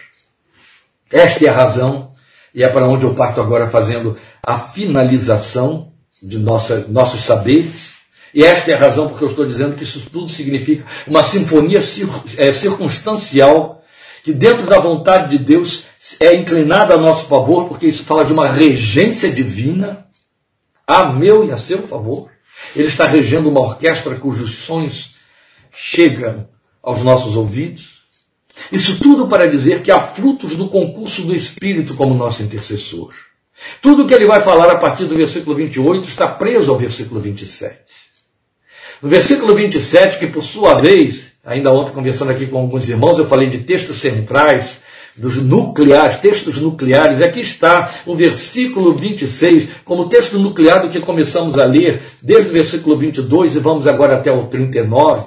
Esta 1.11 1.45
é 1.45 1.49
a 1.49 1.53
razão, 1.53 2.13
e 2.55 2.63
é 2.63 2.69
para 2.69 2.87
onde 2.87 3.05
eu 3.05 3.13
parto 3.13 3.39
agora 3.39 3.69
fazendo 3.69 4.17
a 4.41 4.57
finalização 4.57 5.91
de 6.23 6.39
nossa, 6.39 6.85
nossos 6.87 7.25
saberes, 7.25 7.91
e 8.33 8.43
esta 8.43 8.71
é 8.71 8.73
a 8.73 8.79
razão 8.79 9.07
porque 9.07 9.23
eu 9.23 9.29
estou 9.29 9.45
dizendo 9.45 9.75
que 9.75 9.83
isso 9.83 10.09
tudo 10.09 10.29
significa 10.29 10.85
uma 11.05 11.23
sinfonia 11.23 11.79
é, 12.37 12.53
circunstancial 12.53 13.83
que 14.23 14.33
dentro 14.33 14.65
da 14.65 14.79
vontade 14.79 15.37
de 15.37 15.43
Deus 15.43 15.85
é 16.19 16.35
inclinada 16.35 16.93
a 16.93 16.97
nosso 16.97 17.25
favor, 17.27 17.67
porque 17.67 17.87
isso 17.87 18.03
fala 18.03 18.25
de 18.25 18.33
uma 18.33 18.49
regência 18.49 19.31
divina 19.31 20.05
a 20.85 21.11
meu 21.13 21.45
e 21.45 21.51
a 21.51 21.57
seu 21.57 21.83
favor. 21.83 22.29
Ele 22.75 22.87
está 22.87 23.05
regendo 23.05 23.49
uma 23.49 23.59
orquestra 23.59 24.15
cujos 24.15 24.55
sons 24.55 25.15
chegam 25.71 26.47
aos 26.81 27.01
nossos 27.01 27.35
ouvidos. 27.35 28.03
Isso 28.71 28.99
tudo 28.99 29.27
para 29.27 29.47
dizer 29.47 29.81
que 29.81 29.91
há 29.91 29.99
frutos 29.99 30.55
do 30.55 30.67
concurso 30.69 31.21
do 31.21 31.35
Espírito 31.35 31.93
como 31.93 32.13
nosso 32.13 32.41
intercessor. 32.41 33.13
Tudo 33.81 34.07
que 34.07 34.13
ele 34.13 34.25
vai 34.25 34.41
falar 34.41 34.71
a 34.71 34.77
partir 34.77 35.05
do 35.05 35.15
versículo 35.15 35.55
28 35.55 36.07
está 36.07 36.27
preso 36.27 36.71
ao 36.71 36.77
versículo 36.77 37.19
27. 37.19 37.77
No 39.01 39.09
versículo 39.09 39.53
27, 39.53 40.17
que 40.17 40.27
por 40.27 40.43
sua 40.43 40.79
vez, 40.81 41.33
ainda 41.43 41.71
ontem 41.71 41.93
conversando 41.93 42.31
aqui 42.31 42.47
com 42.47 42.57
alguns 42.57 42.89
irmãos, 42.89 43.19
eu 43.19 43.27
falei 43.27 43.49
de 43.49 43.59
textos 43.59 43.97
centrais, 43.97 44.81
dos 45.17 45.37
nucleares, 45.37 46.17
textos 46.17 46.57
nucleares. 46.57 47.21
Aqui 47.21 47.41
está 47.41 47.91
o 48.05 48.15
versículo 48.15 48.95
26, 48.95 49.69
como 49.83 50.07
texto 50.07 50.37
nuclear 50.37 50.81
do 50.81 50.89
que 50.89 50.99
começamos 50.99 51.57
a 51.57 51.65
ler, 51.65 52.01
desde 52.21 52.49
o 52.49 52.53
versículo 52.53 52.97
22 52.97 53.55
e 53.55 53.59
vamos 53.59 53.87
agora 53.87 54.17
até 54.17 54.31
o 54.31 54.45
39. 54.45 55.25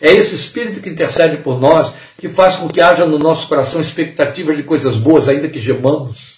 É 0.00 0.12
esse 0.12 0.34
Espírito 0.34 0.80
que 0.80 0.90
intercede 0.90 1.38
por 1.38 1.58
nós, 1.58 1.94
que 2.18 2.28
faz 2.28 2.56
com 2.56 2.68
que 2.68 2.80
haja 2.80 3.06
no 3.06 3.18
nosso 3.18 3.48
coração 3.48 3.80
expectativas 3.80 4.56
de 4.56 4.62
coisas 4.62 4.96
boas, 4.96 5.28
ainda 5.28 5.48
que 5.48 5.58
gemamos. 5.58 6.36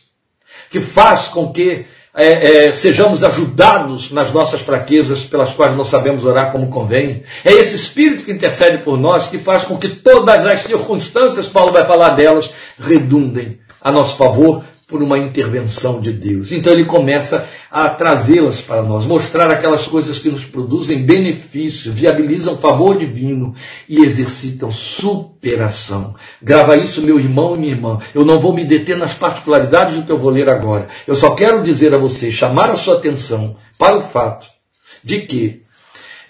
Que 0.71 0.81
faz 0.81 1.29
com 1.29 1.53
que 1.53 1.87
é, 2.19 2.67
é, 2.67 2.73
sejamos 2.73 3.23
ajudados 3.23 4.11
nas 4.11 4.33
nossas 4.33 4.61
fraquezas 4.61 5.21
pelas 5.25 5.55
quais 5.55 5.77
não 5.77 5.85
sabemos 5.85 6.25
orar 6.25 6.51
como 6.51 6.69
convém. 6.69 7.23
É 7.45 7.53
esse 7.53 7.77
Espírito 7.77 8.25
que 8.25 8.33
intercede 8.33 8.79
por 8.79 8.99
nós, 8.99 9.29
que 9.29 9.39
faz 9.39 9.63
com 9.63 9.79
que 9.79 9.89
todas 9.89 10.45
as 10.45 10.61
circunstâncias, 10.61 11.47
Paulo 11.47 11.73
vai 11.73 11.87
falar 11.87 12.11
delas, 12.11 12.51
redundem 12.77 13.61
a 13.81 13.93
nosso 13.93 14.17
favor 14.17 14.65
por 14.89 15.03
uma 15.03 15.19
intervenção 15.19 16.01
de 16.01 16.11
Deus. 16.11 16.51
Então 16.51 16.73
ele 16.73 16.87
começa 16.87 17.47
a 17.71 17.91
trazê-las 17.91 18.63
para 18.63 18.83
nós, 18.83 19.05
mostrar 19.05 19.51
aquelas 19.51 19.87
coisas 19.87 20.19
que 20.19 20.31
nos 20.31 20.47
produzem 20.47 21.03
benefício, 21.03 21.93
viabilizam 21.93 22.57
favor 22.57 22.99
divino 22.99 23.55
e 23.87 24.03
exercitam 24.03 24.71
superação. 24.71 26.15
Grava 26.43 26.75
isso, 26.79 27.03
meu 27.03 27.21
irmão 27.21 27.55
e 27.55 27.59
minha 27.59 27.73
irmã. 27.73 27.99
Eu 28.15 28.25
não 28.25 28.41
vou 28.41 28.55
me 28.55 28.65
deter 28.65 28.97
nas 28.97 29.13
particularidades 29.13 29.95
do 29.95 30.05
que 30.05 30.11
eu 30.11 30.19
vou 30.19 30.31
ler 30.31 30.49
agora. 30.49 30.89
Eu 31.07 31.15
só 31.15 31.35
quero 31.35 31.63
dizer 31.63 31.95
a 31.95 31.99
você, 31.99 32.31
chamar 32.31 32.71
a 32.71 32.77
sua 32.77 32.95
atenção 32.95 33.57
para 33.77 33.99
o 33.99 34.01
fato 34.01 34.47
de 35.05 35.21
que 35.21 35.65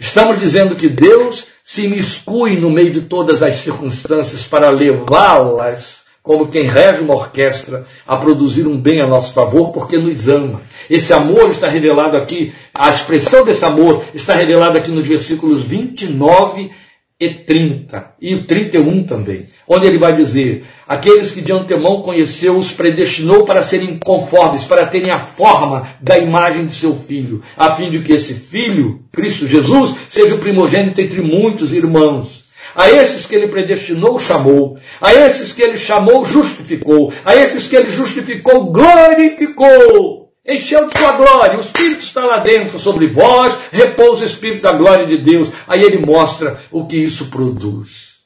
estamos 0.01 0.41
dizendo 0.41 0.75
que 0.75 0.89
Deus 0.89 1.47
se 1.63 1.85
imiscui 1.85 2.59
no 2.59 2.71
meio 2.71 2.91
de 2.91 3.03
todas 3.03 3.41
as 3.41 3.61
circunstâncias 3.61 4.43
para 4.43 4.69
levá-las 4.71 6.08
como 6.29 6.49
quem 6.49 6.66
rege 6.66 7.01
uma 7.01 7.14
orquestra 7.14 7.87
a 8.07 8.14
produzir 8.14 8.66
um 8.66 8.76
bem 8.76 9.01
a 9.01 9.07
nosso 9.07 9.33
favor, 9.33 9.70
porque 9.70 9.97
nos 9.97 10.29
ama. 10.29 10.61
Esse 10.91 11.11
amor 11.14 11.51
está 11.51 11.68
revelado 11.68 12.18
aqui, 12.18 12.53
a 12.74 12.91
expressão 12.91 13.47
desse 13.47 13.64
amor 13.64 14.05
está 14.12 14.35
revelada 14.35 14.79
aqui 14.79 14.91
nos 14.91 15.07
versículos 15.07 15.64
29 15.64 16.70
e 17.18 17.31
30, 17.31 18.12
e 18.20 18.35
o 18.35 18.45
31 18.45 19.05
também, 19.05 19.47
onde 19.66 19.87
ele 19.87 19.97
vai 19.97 20.14
dizer: 20.14 20.66
Aqueles 20.87 21.31
que 21.31 21.41
de 21.41 21.51
antemão 21.51 22.03
conheceu, 22.03 22.59
os 22.59 22.72
predestinou 22.72 23.47
para 23.47 23.62
serem 23.62 23.99
conformes, 23.99 24.64
para 24.64 24.85
terem 24.85 25.11
a 25.11 25.18
forma 25.18 25.89
da 25.99 26.18
imagem 26.18 26.66
de 26.66 26.74
seu 26.74 26.95
filho, 26.95 27.41
a 27.57 27.74
fim 27.74 27.89
de 27.89 28.01
que 28.01 28.12
esse 28.12 28.35
filho, 28.35 29.01
Cristo 29.11 29.49
Jesus, 29.49 29.95
seja 30.11 30.35
o 30.35 30.39
primogênito 30.39 31.01
entre 31.01 31.22
muitos 31.22 31.72
irmãos. 31.72 32.47
A 32.75 32.91
esses 32.91 33.27
que 33.27 33.35
ele 33.35 33.49
predestinou, 33.49 34.19
chamou. 34.19 34.79
A 35.01 35.14
esses 35.14 35.53
que 35.53 35.62
ele 35.62 35.77
chamou, 35.77 36.25
justificou. 36.25 37.12
A 37.25 37.35
esses 37.35 37.66
que 37.66 37.77
ele 37.77 37.91
justificou, 37.91 38.73
glorificou. 38.73 40.29
Encheu 40.47 40.89
de 40.89 40.99
sua 40.99 41.12
glória. 41.12 41.59
O 41.59 41.61
Espírito 41.61 42.03
está 42.03 42.25
lá 42.25 42.39
dentro 42.39 42.79
sobre 42.79 43.07
vós. 43.07 43.55
Repousa 43.71 44.23
o 44.23 44.27
Espírito 44.27 44.62
da 44.62 44.73
glória 44.73 45.07
de 45.07 45.19
Deus. 45.19 45.49
Aí 45.66 45.83
ele 45.83 45.99
mostra 45.99 46.59
o 46.71 46.87
que 46.87 46.97
isso 46.97 47.27
produz. 47.27 48.16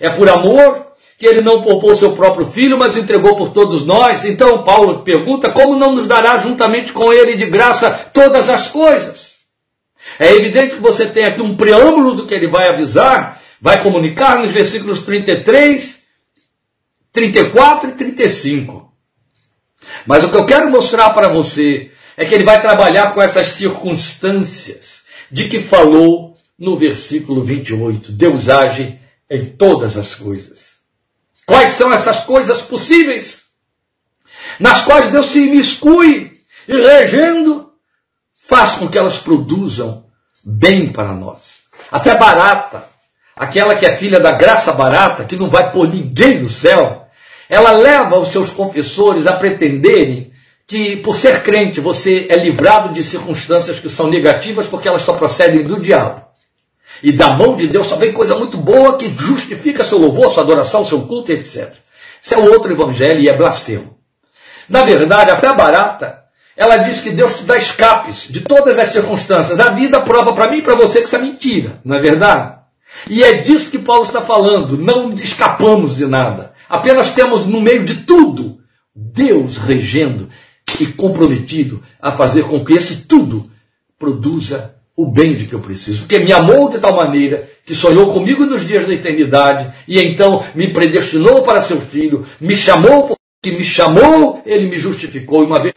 É 0.00 0.08
por 0.08 0.28
amor 0.28 0.92
que 1.18 1.26
ele 1.26 1.40
não 1.40 1.62
poupou 1.62 1.94
seu 1.94 2.12
próprio 2.12 2.46
filho, 2.46 2.76
mas 2.76 2.96
entregou 2.96 3.36
por 3.36 3.50
todos 3.50 3.86
nós. 3.86 4.24
Então 4.24 4.64
Paulo 4.64 5.00
pergunta: 5.00 5.50
como 5.50 5.76
não 5.76 5.92
nos 5.92 6.08
dará 6.08 6.36
juntamente 6.38 6.92
com 6.92 7.12
ele 7.12 7.36
de 7.36 7.46
graça 7.46 7.90
todas 8.12 8.48
as 8.48 8.66
coisas? 8.66 9.31
É 10.18 10.32
evidente 10.32 10.74
que 10.74 10.80
você 10.80 11.06
tem 11.06 11.24
aqui 11.24 11.40
um 11.40 11.56
preâmbulo 11.56 12.14
do 12.14 12.26
que 12.26 12.34
ele 12.34 12.46
vai 12.46 12.68
avisar, 12.68 13.40
vai 13.60 13.82
comunicar 13.82 14.38
nos 14.38 14.50
versículos 14.50 15.00
33, 15.00 16.02
34 17.12 17.90
e 17.90 17.92
35. 17.92 18.92
Mas 20.06 20.24
o 20.24 20.30
que 20.30 20.36
eu 20.36 20.46
quero 20.46 20.70
mostrar 20.70 21.10
para 21.10 21.28
você 21.28 21.90
é 22.16 22.24
que 22.24 22.34
ele 22.34 22.44
vai 22.44 22.60
trabalhar 22.60 23.14
com 23.14 23.22
essas 23.22 23.48
circunstâncias 23.48 25.02
de 25.30 25.48
que 25.48 25.60
falou 25.60 26.36
no 26.58 26.76
versículo 26.76 27.42
28. 27.42 28.12
Deus 28.12 28.48
age 28.48 28.98
em 29.30 29.46
todas 29.46 29.96
as 29.96 30.14
coisas. 30.14 30.72
Quais 31.46 31.70
são 31.70 31.92
essas 31.92 32.20
coisas 32.20 32.62
possíveis? 32.62 33.42
Nas 34.60 34.82
quais 34.82 35.08
Deus 35.08 35.26
se 35.26 35.46
imiscui 35.46 36.40
e 36.68 36.72
regendo, 36.72 37.71
faz 38.52 38.72
com 38.72 38.86
que 38.86 38.98
elas 38.98 39.16
produzam 39.16 40.04
bem 40.44 40.92
para 40.92 41.14
nós. 41.14 41.62
A 41.90 41.98
fé 41.98 42.14
barata, 42.14 42.84
aquela 43.34 43.74
que 43.74 43.86
é 43.86 43.96
filha 43.96 44.20
da 44.20 44.32
graça 44.32 44.74
barata, 44.74 45.24
que 45.24 45.36
não 45.36 45.48
vai 45.48 45.72
pôr 45.72 45.88
ninguém 45.88 46.38
no 46.40 46.50
céu, 46.50 47.06
ela 47.48 47.72
leva 47.72 48.18
os 48.18 48.28
seus 48.28 48.50
confessores 48.50 49.26
a 49.26 49.32
pretenderem 49.32 50.32
que, 50.66 50.96
por 50.96 51.16
ser 51.16 51.42
crente, 51.42 51.80
você 51.80 52.26
é 52.28 52.36
livrado 52.36 52.90
de 52.90 53.02
circunstâncias 53.02 53.80
que 53.80 53.88
são 53.88 54.08
negativas 54.08 54.66
porque 54.66 54.86
elas 54.86 55.00
só 55.00 55.14
procedem 55.14 55.64
do 55.64 55.80
diabo. 55.80 56.22
E 57.02 57.10
da 57.10 57.32
mão 57.32 57.56
de 57.56 57.66
Deus 57.66 57.86
só 57.86 57.96
vem 57.96 58.12
coisa 58.12 58.34
muito 58.38 58.58
boa 58.58 58.98
que 58.98 59.08
justifica 59.18 59.82
seu 59.82 59.96
louvor, 59.96 60.30
sua 60.30 60.42
adoração, 60.42 60.84
seu 60.84 61.00
culto, 61.00 61.32
etc. 61.32 61.72
Isso 62.22 62.34
é 62.34 62.36
outro 62.36 62.70
evangelho 62.70 63.20
e 63.20 63.30
é 63.30 63.32
blasfemo. 63.32 63.96
Na 64.68 64.84
verdade, 64.84 65.30
a 65.30 65.36
fé 65.36 65.54
barata, 65.54 66.21
ela 66.62 66.76
diz 66.76 67.00
que 67.00 67.10
Deus 67.10 67.38
te 67.38 67.42
dá 67.42 67.56
escapes 67.56 68.26
de 68.30 68.40
todas 68.40 68.78
as 68.78 68.92
circunstâncias. 68.92 69.58
A 69.58 69.70
vida 69.70 70.00
prova 70.00 70.32
para 70.32 70.48
mim 70.48 70.58
e 70.58 70.62
para 70.62 70.76
você 70.76 71.00
que 71.00 71.06
isso 71.06 71.16
é 71.16 71.18
mentira, 71.18 71.80
não 71.84 71.96
é 71.96 72.00
verdade? 72.00 72.54
E 73.10 73.20
é 73.24 73.38
disso 73.38 73.68
que 73.68 73.80
Paulo 73.80 74.04
está 74.04 74.20
falando. 74.20 74.78
Não 74.78 75.10
escapamos 75.10 75.96
de 75.96 76.06
nada. 76.06 76.52
Apenas 76.68 77.10
temos 77.10 77.44
no 77.44 77.60
meio 77.60 77.84
de 77.84 77.96
tudo 78.04 78.58
Deus 78.94 79.56
regendo 79.56 80.28
e 80.78 80.86
comprometido 80.86 81.82
a 82.00 82.12
fazer 82.12 82.44
com 82.44 82.64
que 82.64 82.74
esse 82.74 83.06
tudo 83.06 83.50
produza 83.98 84.76
o 84.96 85.10
bem 85.10 85.34
de 85.34 85.46
que 85.46 85.54
eu 85.54 85.60
preciso. 85.60 86.00
Porque 86.02 86.20
me 86.20 86.32
amou 86.32 86.68
de 86.68 86.78
tal 86.78 86.94
maneira 86.94 87.50
que 87.66 87.74
sonhou 87.74 88.12
comigo 88.12 88.46
nos 88.46 88.64
dias 88.64 88.86
da 88.86 88.94
eternidade 88.94 89.72
e 89.88 90.00
então 90.00 90.44
me 90.54 90.68
predestinou 90.68 91.42
para 91.42 91.60
seu 91.60 91.80
filho, 91.80 92.24
me 92.40 92.56
chamou 92.56 93.16
porque 93.42 93.56
me 93.58 93.64
chamou, 93.64 94.40
ele 94.46 94.68
me 94.68 94.78
justificou 94.78 95.42
e 95.42 95.46
uma 95.46 95.58
vez 95.58 95.72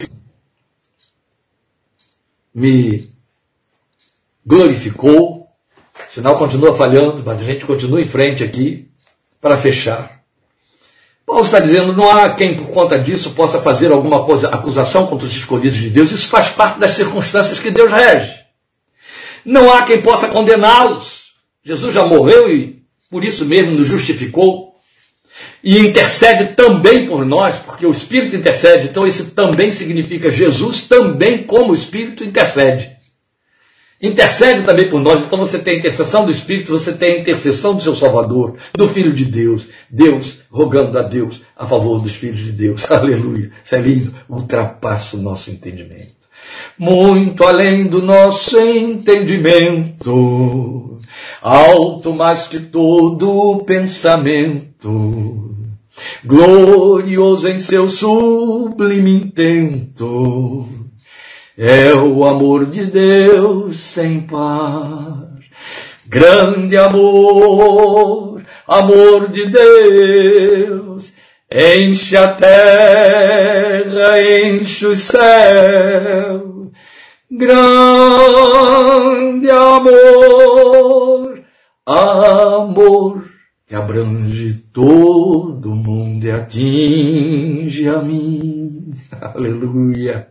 me 2.56 3.10
glorificou. 4.46 5.46
O 6.08 6.12
sinal 6.12 6.38
continua 6.38 6.74
falhando, 6.74 7.22
mas 7.22 7.42
a 7.42 7.44
gente 7.44 7.66
continua 7.66 8.00
em 8.00 8.06
frente 8.06 8.42
aqui 8.42 8.88
para 9.42 9.58
fechar. 9.58 10.22
Paulo 11.26 11.44
está 11.44 11.60
dizendo: 11.60 11.92
não 11.92 12.10
há 12.10 12.32
quem 12.34 12.56
por 12.56 12.68
conta 12.68 12.98
disso 12.98 13.32
possa 13.32 13.60
fazer 13.60 13.92
alguma 13.92 14.24
coisa, 14.24 14.48
acusação 14.48 15.06
contra 15.06 15.26
os 15.26 15.36
escolhidos 15.36 15.78
de 15.78 15.90
Deus. 15.90 16.10
Isso 16.12 16.28
faz 16.28 16.48
parte 16.48 16.78
das 16.78 16.96
circunstâncias 16.96 17.58
que 17.58 17.70
Deus 17.70 17.92
rege. 17.92 18.34
Não 19.44 19.70
há 19.70 19.82
quem 19.82 20.00
possa 20.00 20.28
condená-los. 20.28 21.26
Jesus 21.62 21.92
já 21.92 22.06
morreu 22.06 22.50
e 22.50 22.82
por 23.10 23.22
isso 23.22 23.44
mesmo 23.44 23.72
nos 23.72 23.86
justificou. 23.86 24.65
E 25.66 25.78
intercede 25.80 26.54
também 26.54 27.08
por 27.08 27.26
nós, 27.26 27.56
porque 27.56 27.84
o 27.84 27.90
Espírito 27.90 28.36
intercede, 28.36 28.86
então 28.86 29.04
isso 29.04 29.32
também 29.32 29.72
significa 29.72 30.30
Jesus 30.30 30.84
também 30.84 31.42
como 31.42 31.72
o 31.72 31.74
Espírito 31.74 32.22
intercede. 32.22 32.92
Intercede 34.00 34.62
também 34.62 34.88
por 34.88 35.00
nós, 35.00 35.22
então 35.22 35.36
você 35.36 35.58
tem 35.58 35.74
a 35.74 35.78
intercessão 35.78 36.24
do 36.24 36.30
Espírito, 36.30 36.70
você 36.70 36.92
tem 36.92 37.16
a 37.16 37.18
intercessão 37.18 37.74
do 37.74 37.82
seu 37.82 37.96
Salvador, 37.96 38.54
do 38.74 38.88
Filho 38.88 39.12
de 39.12 39.24
Deus, 39.24 39.66
Deus 39.90 40.38
rogando 40.48 40.96
a 41.00 41.02
Deus 41.02 41.42
a 41.56 41.66
favor 41.66 42.00
dos 42.00 42.12
filhos 42.12 42.44
de 42.44 42.52
Deus. 42.52 42.86
Aleluia. 42.88 43.50
Isso 43.64 43.74
é 43.74 43.80
lindo, 43.80 44.14
ultrapassa 44.28 45.16
o 45.16 45.20
nosso 45.20 45.50
entendimento. 45.50 46.14
Muito 46.78 47.42
além 47.42 47.88
do 47.88 48.00
nosso 48.00 48.56
entendimento, 48.60 50.06
alto 51.42 52.14
mais 52.14 52.46
que 52.46 52.60
todo 52.60 53.64
pensamento 53.66 55.45
glorioso 56.24 57.48
em 57.48 57.58
seu 57.58 57.88
sublime 57.88 59.14
intento. 59.14 60.68
É 61.56 61.94
o 61.94 62.24
amor 62.24 62.66
de 62.66 62.84
Deus 62.84 63.78
sem 63.78 64.20
par. 64.20 65.26
Grande 66.06 66.76
amor, 66.76 68.42
amor 68.66 69.28
de 69.28 69.46
Deus, 69.46 71.12
enche 71.50 72.16
a 72.16 72.28
terra, 72.28 74.22
enche 74.22 74.86
o 74.86 74.94
céu. 74.94 76.70
Grande 77.30 79.50
amor, 79.50 81.40
amor 81.84 83.35
que 83.66 83.74
abrange 83.74 84.54
todo 84.72 85.74
mundo 85.74 86.24
e 86.24 86.30
atinge 86.30 87.88
a 87.88 88.00
mim. 88.00 88.94
Aleluia. 89.20 90.28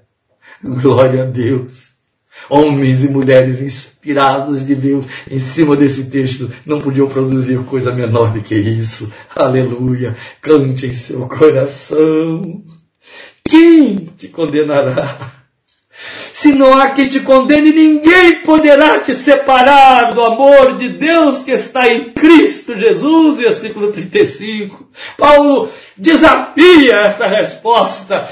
Glória 0.63 1.23
a 1.23 1.25
Deus. 1.25 1.89
Homens 2.49 3.03
e 3.03 3.09
mulheres 3.09 3.59
inspirados 3.59 4.65
de 4.65 4.75
Deus 4.75 5.05
em 5.29 5.39
cima 5.39 5.75
desse 5.75 6.05
texto 6.05 6.49
não 6.65 6.79
podiam 6.79 7.07
produzir 7.07 7.57
coisa 7.65 7.93
menor 7.93 8.31
do 8.31 8.41
que 8.41 8.55
isso. 8.55 9.11
Aleluia. 9.35 10.15
Cante 10.41 10.85
em 10.85 10.93
seu 10.93 11.27
coração. 11.27 12.63
Quem 13.43 13.97
te 14.17 14.29
condenará? 14.29 15.44
Se 16.35 16.51
não 16.51 16.77
há 16.77 16.89
quem 16.89 17.07
te 17.07 17.21
condene, 17.21 17.71
ninguém 17.71 18.41
poderá 18.41 18.99
te 18.99 19.15
separar 19.15 20.13
do 20.13 20.21
amor 20.21 20.75
de 20.75 20.89
Deus 20.89 21.41
que 21.41 21.51
está 21.51 21.87
em 21.87 22.11
Cristo 22.11 22.77
Jesus, 22.77 23.37
versículo 23.37 23.89
35. 23.93 24.85
Paulo 25.17 25.69
desafia 25.95 26.97
essa 26.97 27.25
resposta. 27.25 28.27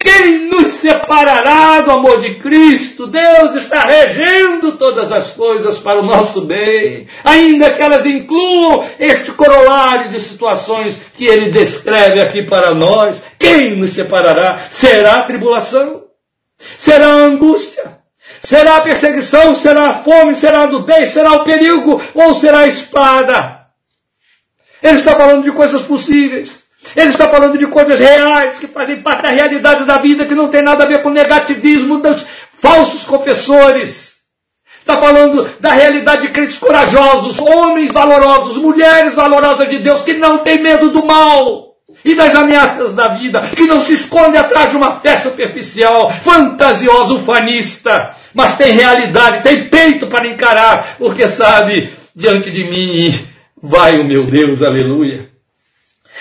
Quem 0.00 0.48
nos 0.48 0.72
separará 0.72 1.80
do 1.82 1.92
amor 1.92 2.22
de 2.22 2.40
Cristo? 2.40 3.06
Deus 3.06 3.54
está 3.54 3.84
regendo 3.84 4.72
todas 4.72 5.12
as 5.12 5.30
coisas 5.30 5.78
para 5.78 6.00
o 6.00 6.04
nosso 6.04 6.40
bem, 6.40 7.06
ainda 7.22 7.70
que 7.70 7.80
elas 7.80 8.04
incluam 8.04 8.84
este 8.98 9.30
corolário 9.30 10.10
de 10.10 10.18
situações 10.18 10.98
que 11.16 11.24
ele 11.24 11.52
descreve 11.52 12.20
aqui 12.20 12.42
para 12.42 12.74
nós. 12.74 13.22
Quem 13.38 13.76
nos 13.76 13.92
separará? 13.92 14.58
Será 14.72 15.20
a 15.20 15.22
tribulação? 15.22 16.03
Será 16.78 17.06
a 17.06 17.24
angústia? 17.24 17.98
Será 18.42 18.76
a 18.76 18.80
perseguição? 18.80 19.54
Será 19.54 19.88
a 19.88 19.94
fome? 19.94 20.34
Será 20.34 20.62
a 20.62 20.66
nudez? 20.66 21.12
Será 21.12 21.32
o 21.32 21.44
perigo? 21.44 22.00
Ou 22.14 22.34
será 22.34 22.60
a 22.60 22.66
espada? 22.66 23.66
Ele 24.82 24.98
está 24.98 25.14
falando 25.14 25.44
de 25.44 25.52
coisas 25.52 25.82
possíveis. 25.82 26.62
Ele 26.94 27.08
está 27.08 27.28
falando 27.28 27.56
de 27.56 27.66
coisas 27.66 27.98
reais 27.98 28.58
que 28.58 28.66
fazem 28.66 29.00
parte 29.00 29.22
da 29.22 29.30
realidade 29.30 29.86
da 29.86 29.96
vida, 29.98 30.26
que 30.26 30.34
não 30.34 30.48
tem 30.48 30.62
nada 30.62 30.84
a 30.84 30.86
ver 30.86 31.02
com 31.02 31.08
negativismo 31.08 31.98
dos 32.00 32.26
falsos 32.52 33.04
confessores. 33.04 34.14
Está 34.78 34.98
falando 34.98 35.48
da 35.60 35.72
realidade 35.72 36.26
de 36.26 36.32
crentes 36.32 36.58
corajosos, 36.58 37.38
homens 37.38 37.90
valorosos, 37.90 38.58
mulheres 38.58 39.14
valorosas 39.14 39.68
de 39.70 39.78
Deus, 39.78 40.02
que 40.02 40.12
não 40.14 40.38
têm 40.38 40.60
medo 40.60 40.90
do 40.90 41.06
mal 41.06 41.73
e 42.04 42.14
das 42.14 42.34
ameaças 42.34 42.94
da 42.94 43.08
vida, 43.08 43.40
que 43.56 43.66
não 43.66 43.80
se 43.80 43.94
esconde 43.94 44.36
atrás 44.36 44.70
de 44.70 44.76
uma 44.76 45.00
fé 45.00 45.16
superficial, 45.20 46.10
fantasiosa, 46.10 47.14
ufanista, 47.14 48.14
mas 48.34 48.56
tem 48.56 48.72
realidade, 48.72 49.42
tem 49.42 49.68
peito 49.68 50.06
para 50.06 50.28
encarar, 50.28 50.96
porque 50.98 51.28
sabe, 51.28 51.92
diante 52.14 52.50
de 52.50 52.64
mim 52.64 53.14
vai 53.62 53.98
o 53.98 54.04
meu 54.04 54.24
Deus, 54.24 54.62
aleluia 54.62 55.33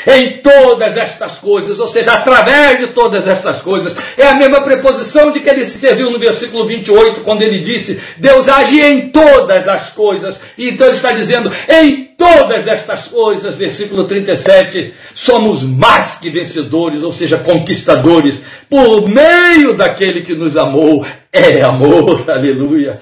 em 0.06 0.40
todas 0.40 0.98
estas 0.98 1.34
coisas, 1.34 1.80
ou 1.80 1.88
seja, 1.88 2.14
através 2.14 2.80
de 2.80 2.88
todas 2.88 3.28
estas 3.28 3.62
coisas. 3.62 3.96
É 4.18 4.28
a 4.28 4.36
mesma 4.36 4.62
preposição 4.62 5.32
de 5.32 5.40
que 5.40 5.50
ele 5.50 5.66
se 5.66 5.78
serviu 5.78 6.12
no 6.12 6.20
versículo 6.20 6.66
28, 6.66 7.22
quando 7.22 7.42
ele 7.42 7.60
disse: 7.60 8.00
Deus 8.18 8.50
age 8.50 8.82
em 8.82 9.10
todas 9.10 9.68
as 9.68 9.90
coisas. 9.90 10.36
E 10.58 10.70
então 10.70 10.88
ele 10.88 10.96
está 10.96 11.12
dizendo: 11.12 11.52
em 11.70 12.14
todas 12.18 12.68
estas 12.68 13.08
coisas, 13.08 13.58
versículo 13.58 14.06
37, 14.06 14.94
somos 15.14 15.64
mais 15.64 16.16
que 16.16 16.30
vencedores, 16.30 17.04
ou 17.04 17.12
seja, 17.12 17.38
conquistadores, 17.38 18.42
por 18.70 19.08
meio 19.10 19.76
daquele 19.76 20.22
que 20.22 20.36
nos 20.36 20.56
amou. 20.58 21.06
É 21.32 21.62
amor, 21.62 22.26
aleluia. 22.30 23.00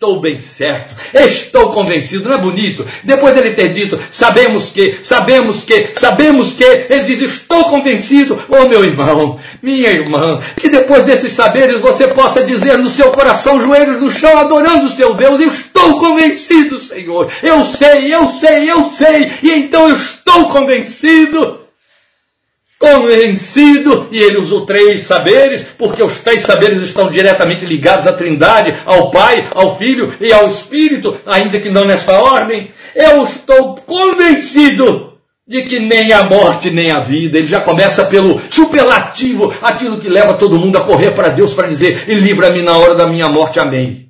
Estou 0.00 0.20
bem 0.20 0.38
certo, 0.38 0.94
estou 1.12 1.72
convencido, 1.72 2.28
não 2.28 2.36
é 2.36 2.38
bonito? 2.38 2.86
Depois 3.02 3.34
dele 3.34 3.50
ter 3.50 3.74
dito, 3.74 3.98
sabemos 4.12 4.70
que, 4.70 5.00
sabemos 5.02 5.64
que, 5.64 5.88
sabemos 5.96 6.52
que, 6.52 6.62
ele 6.62 7.02
diz, 7.02 7.20
estou 7.20 7.64
convencido, 7.64 8.40
oh 8.48 8.68
meu 8.68 8.84
irmão, 8.84 9.40
minha 9.60 9.90
irmã, 9.90 10.40
que 10.56 10.68
depois 10.68 11.04
desses 11.04 11.32
saberes 11.32 11.80
você 11.80 12.06
possa 12.06 12.44
dizer 12.44 12.78
no 12.78 12.88
seu 12.88 13.10
coração, 13.10 13.58
joelhos 13.58 14.00
no 14.00 14.08
chão, 14.08 14.38
adorando 14.38 14.84
o 14.84 14.88
seu 14.88 15.14
Deus, 15.14 15.40
eu 15.40 15.48
estou 15.48 15.98
convencido, 15.98 16.78
Senhor, 16.78 17.28
eu 17.42 17.64
sei, 17.64 18.14
eu 18.14 18.30
sei, 18.38 18.70
eu 18.70 18.92
sei, 18.92 19.32
e 19.42 19.50
então 19.50 19.88
eu 19.88 19.96
estou 19.96 20.44
convencido. 20.44 21.67
Convencido, 22.78 24.08
e 24.12 24.18
ele 24.18 24.38
usou 24.38 24.64
três 24.64 25.02
saberes, 25.02 25.64
porque 25.76 26.02
os 26.02 26.20
três 26.20 26.44
saberes 26.44 26.80
estão 26.80 27.10
diretamente 27.10 27.66
ligados 27.66 28.06
à 28.06 28.12
Trindade, 28.12 28.74
ao 28.86 29.10
Pai, 29.10 29.48
ao 29.52 29.76
Filho 29.76 30.14
e 30.20 30.32
ao 30.32 30.48
Espírito, 30.48 31.16
ainda 31.26 31.58
que 31.60 31.68
não 31.68 31.84
nessa 31.84 32.12
ordem. 32.20 32.70
Eu 32.94 33.24
estou 33.24 33.74
convencido 33.74 35.18
de 35.46 35.62
que 35.62 35.80
nem 35.80 36.12
a 36.12 36.24
morte 36.24 36.70
nem 36.70 36.90
a 36.90 37.00
vida, 37.00 37.38
ele 37.38 37.46
já 37.46 37.60
começa 37.60 38.04
pelo 38.04 38.40
superlativo, 38.50 39.52
aquilo 39.62 39.98
que 39.98 40.08
leva 40.08 40.34
todo 40.34 40.58
mundo 40.58 40.76
a 40.76 40.84
correr 40.84 41.12
para 41.12 41.30
Deus 41.30 41.54
para 41.54 41.68
dizer: 41.68 42.04
e 42.06 42.14
livra-me 42.14 42.62
na 42.62 42.76
hora 42.76 42.94
da 42.94 43.06
minha 43.06 43.28
morte, 43.28 43.58
amém. 43.58 44.08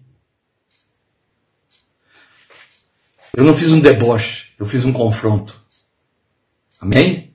Eu 3.35 3.45
não 3.45 3.55
fiz 3.55 3.73
um 3.73 3.79
deboche, 3.79 4.49
eu 4.59 4.66
fiz 4.66 4.85
um 4.85 4.93
confronto. 4.93 5.55
Amém? 6.81 7.28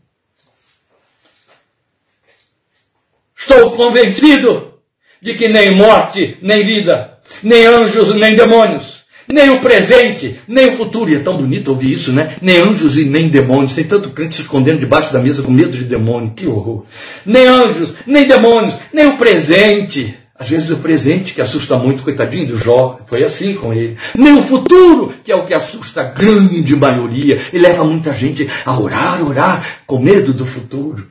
Estou 3.44 3.72
convencido 3.72 4.76
de 5.22 5.34
que 5.34 5.50
nem 5.50 5.76
morte, 5.76 6.38
nem 6.42 6.66
vida, 6.66 7.18
nem 7.44 7.66
anjos, 7.66 8.16
nem 8.16 8.36
demônios, 8.36 9.04
nem 9.28 9.50
o 9.50 9.60
presente, 9.60 10.40
nem 10.48 10.70
o 10.70 10.78
futuro. 10.78 11.12
E 11.12 11.16
é 11.16 11.20
tão 11.20 11.36
bonito 11.36 11.68
ouvir 11.68 11.92
isso, 11.92 12.14
né? 12.14 12.38
Nem 12.42 12.62
anjos 12.62 12.98
e 12.98 13.04
nem 13.04 13.28
demônios. 13.28 13.76
Tem 13.76 13.84
tanto 13.84 14.12
crente 14.12 14.36
se 14.36 14.42
escondendo 14.42 14.80
debaixo 14.80 15.12
da 15.12 15.20
mesa 15.20 15.44
com 15.44 15.52
medo 15.52 15.78
de 15.78 15.84
demônio. 15.84 16.32
Que 16.34 16.48
horror. 16.48 16.86
Nem 17.26 17.46
anjos, 17.46 17.94
nem 18.08 18.26
demônios, 18.26 18.76
nem 18.94 19.08
o 19.08 19.18
presente. 19.18 20.18
Às 20.40 20.50
vezes 20.50 20.70
o 20.70 20.78
presente 20.78 21.34
que 21.34 21.42
assusta 21.42 21.76
muito, 21.76 22.04
coitadinho 22.04 22.48
do 22.48 22.58
Jó, 22.58 23.00
foi 23.08 23.26
assim 23.26 23.56
com 23.56 23.74
ele. 23.74 23.98
Nem 24.18 24.38
o 24.38 24.42
futuro, 24.42 25.14
que 25.22 25.34
é 25.34 25.36
o 25.36 25.44
que 25.44 25.54
assusta 25.54 26.00
a 26.00 26.06
grande 26.06 26.76
maioria 26.78 27.40
e 27.52 27.58
leva 27.58 27.84
muita 27.84 28.14
gente 28.14 28.50
a 28.66 28.80
orar, 28.80 29.22
orar, 29.22 29.82
com 29.86 30.00
medo 30.00 30.32
do 30.32 30.46
futuro 30.46 31.06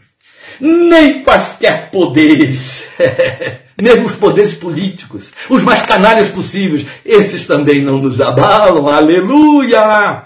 nem 0.61 1.23
quaisquer 1.23 1.91
poderes, 1.91 2.89
mesmo 3.81 4.07
os 4.07 4.17
poderes 4.17 4.55
políticos, 4.55 5.33
os 5.49 5.63
mais 5.63 5.83
canalhas 5.83 6.29
possíveis, 6.29 6.87
esses 7.05 7.47
também 7.47 7.81
não 7.81 7.99
nos 7.99 8.21
abalam, 8.21 8.89
aleluia! 8.89 10.25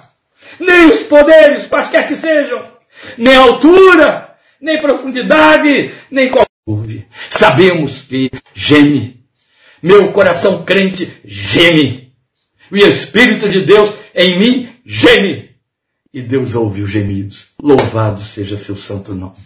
Nem 0.59 0.87
os 0.89 1.01
poderes, 1.01 1.66
quaisquer 1.66 2.07
que 2.07 2.16
sejam, 2.16 2.62
nem 3.18 3.37
altura, 3.37 4.35
nem 4.61 4.81
profundidade, 4.81 5.93
nem 6.11 6.31
qualquer. 6.31 6.47
Sabemos 7.31 8.03
que 8.03 8.31
geme, 8.55 9.24
meu 9.83 10.12
coração 10.12 10.64
crente 10.64 11.12
geme, 11.24 12.12
o 12.70 12.77
Espírito 12.77 13.49
de 13.49 13.61
Deus 13.61 13.93
em 14.14 14.39
mim 14.39 14.68
geme, 14.85 15.57
e 16.16 16.22
Deus 16.22 16.55
ouve 16.55 16.81
os 16.81 16.91
gemidos. 16.91 17.49
Louvado 17.62 18.22
seja 18.22 18.57
seu 18.57 18.74
santo 18.74 19.14
nome. 19.14 19.37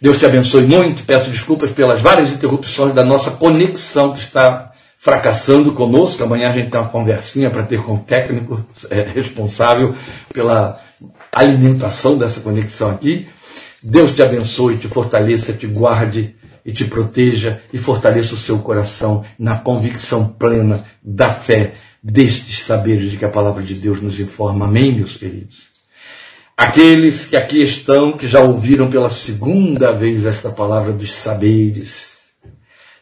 Deus 0.00 0.18
te 0.18 0.26
abençoe 0.26 0.62
muito. 0.62 1.04
Peço 1.04 1.30
desculpas 1.30 1.70
pelas 1.70 2.00
várias 2.00 2.30
interrupções 2.30 2.92
da 2.92 3.04
nossa 3.04 3.30
conexão 3.30 4.12
que 4.12 4.20
está 4.20 4.72
fracassando 4.96 5.72
conosco. 5.72 6.22
Amanhã 6.22 6.50
a 6.50 6.52
gente 6.52 6.70
tem 6.70 6.80
uma 6.80 6.88
conversinha 6.88 7.48
para 7.48 7.62
ter 7.62 7.82
com 7.82 7.94
o 7.94 7.98
técnico 7.98 8.64
é, 8.90 9.02
responsável 9.02 9.94
pela 10.32 10.80
alimentação 11.32 12.18
dessa 12.18 12.40
conexão 12.40 12.90
aqui. 12.90 13.28
Deus 13.82 14.12
te 14.12 14.22
abençoe, 14.22 14.78
te 14.78 14.88
fortaleça, 14.88 15.52
te 15.52 15.66
guarde 15.66 16.34
e 16.64 16.72
te 16.72 16.84
proteja 16.84 17.60
e 17.72 17.78
fortaleça 17.78 18.34
o 18.34 18.38
seu 18.38 18.58
coração 18.58 19.24
na 19.38 19.56
convicção 19.56 20.28
plena 20.28 20.84
da 21.02 21.30
fé 21.30 21.74
destes 22.02 22.60
saberes 22.60 23.10
de 23.10 23.16
que 23.16 23.24
a 23.24 23.28
palavra 23.28 23.62
de 23.62 23.74
Deus 23.74 24.00
nos 24.00 24.18
informa. 24.18 24.66
Amém, 24.66 24.92
meus 24.92 25.16
queridos? 25.16 25.75
Aqueles 26.56 27.26
que 27.26 27.36
aqui 27.36 27.62
estão, 27.62 28.16
que 28.16 28.26
já 28.26 28.40
ouviram 28.40 28.88
pela 28.88 29.10
segunda 29.10 29.92
vez 29.92 30.24
esta 30.24 30.48
palavra 30.48 30.90
dos 30.90 31.12
saberes. 31.12 32.16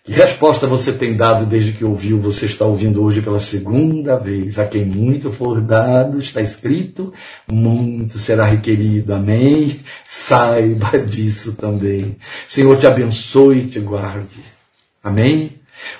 Que 0.02 0.10
resposta 0.12 0.66
você 0.66 0.92
tem 0.92 1.16
dado 1.16 1.46
desde 1.46 1.72
que 1.72 1.84
ouviu? 1.84 2.20
Você 2.20 2.46
está 2.46 2.66
ouvindo 2.66 3.02
hoje 3.02 3.22
pela 3.22 3.38
segunda 3.38 4.18
vez. 4.18 4.58
A 4.58 4.66
quem 4.66 4.84
muito 4.84 5.32
for 5.32 5.60
dado, 5.60 6.18
está 6.18 6.42
escrito, 6.42 7.12
muito 7.50 8.18
será 8.18 8.44
requerido. 8.44 9.14
Amém? 9.14 9.80
Saiba 10.04 10.98
disso 10.98 11.52
também. 11.52 12.16
Senhor 12.48 12.76
te 12.76 12.88
abençoe 12.88 13.60
e 13.60 13.66
te 13.68 13.78
guarde. 13.78 14.40
Amém? 15.02 15.52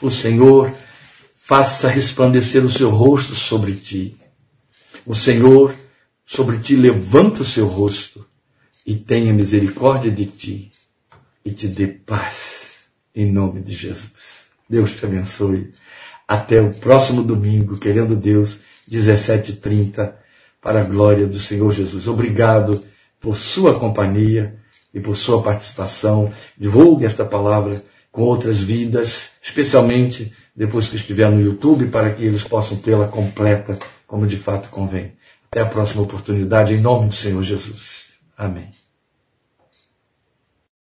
O 0.02 0.10
Senhor 0.10 0.74
faça 1.46 1.88
resplandecer 1.88 2.64
o 2.64 2.70
seu 2.70 2.90
rosto 2.90 3.34
sobre 3.34 3.72
ti. 3.72 4.16
O 5.06 5.14
Senhor 5.14 5.74
sobre 6.24 6.58
ti 6.58 6.76
levanta 6.76 7.42
o 7.42 7.44
seu 7.44 7.66
rosto 7.66 8.26
e 8.86 8.94
tenha 8.94 9.32
misericórdia 9.32 10.10
de 10.10 10.26
ti 10.26 10.72
e 11.44 11.50
te 11.50 11.68
dê 11.68 11.86
paz 11.86 12.78
em 13.14 13.30
nome 13.30 13.60
de 13.60 13.72
Jesus. 13.72 14.44
Deus 14.68 14.92
te 14.92 15.04
abençoe. 15.04 15.72
Até 16.26 16.60
o 16.60 16.72
próximo 16.72 17.22
domingo, 17.22 17.78
querendo 17.78 18.16
Deus, 18.16 18.58
17h30, 18.90 20.14
para 20.60 20.80
a 20.80 20.84
glória 20.84 21.26
do 21.26 21.38
Senhor 21.38 21.72
Jesus. 21.72 22.08
Obrigado 22.08 22.82
por 23.20 23.36
sua 23.36 23.78
companhia 23.78 24.56
e 24.92 25.00
por 25.00 25.16
sua 25.16 25.42
participação. 25.42 26.32
Divulgue 26.56 27.04
esta 27.04 27.24
palavra 27.24 27.84
com 28.10 28.22
outras 28.22 28.62
vidas, 28.62 29.30
especialmente 29.42 30.32
depois 30.56 30.88
que 30.88 30.96
estiver 30.96 31.30
no 31.30 31.40
YouTube, 31.40 31.86
para 31.86 32.10
que 32.10 32.24
eles 32.24 32.44
possam 32.44 32.78
tê-la 32.78 33.08
completa, 33.08 33.78
como 34.06 34.26
de 34.26 34.36
fato 34.36 34.70
convém. 34.70 35.12
Até 35.54 35.60
a 35.60 35.66
próxima 35.66 36.02
oportunidade, 36.02 36.74
em 36.74 36.80
nome 36.80 37.06
do 37.06 37.14
Senhor 37.14 37.40
Jesus. 37.44 38.06
Amém. 38.36 38.70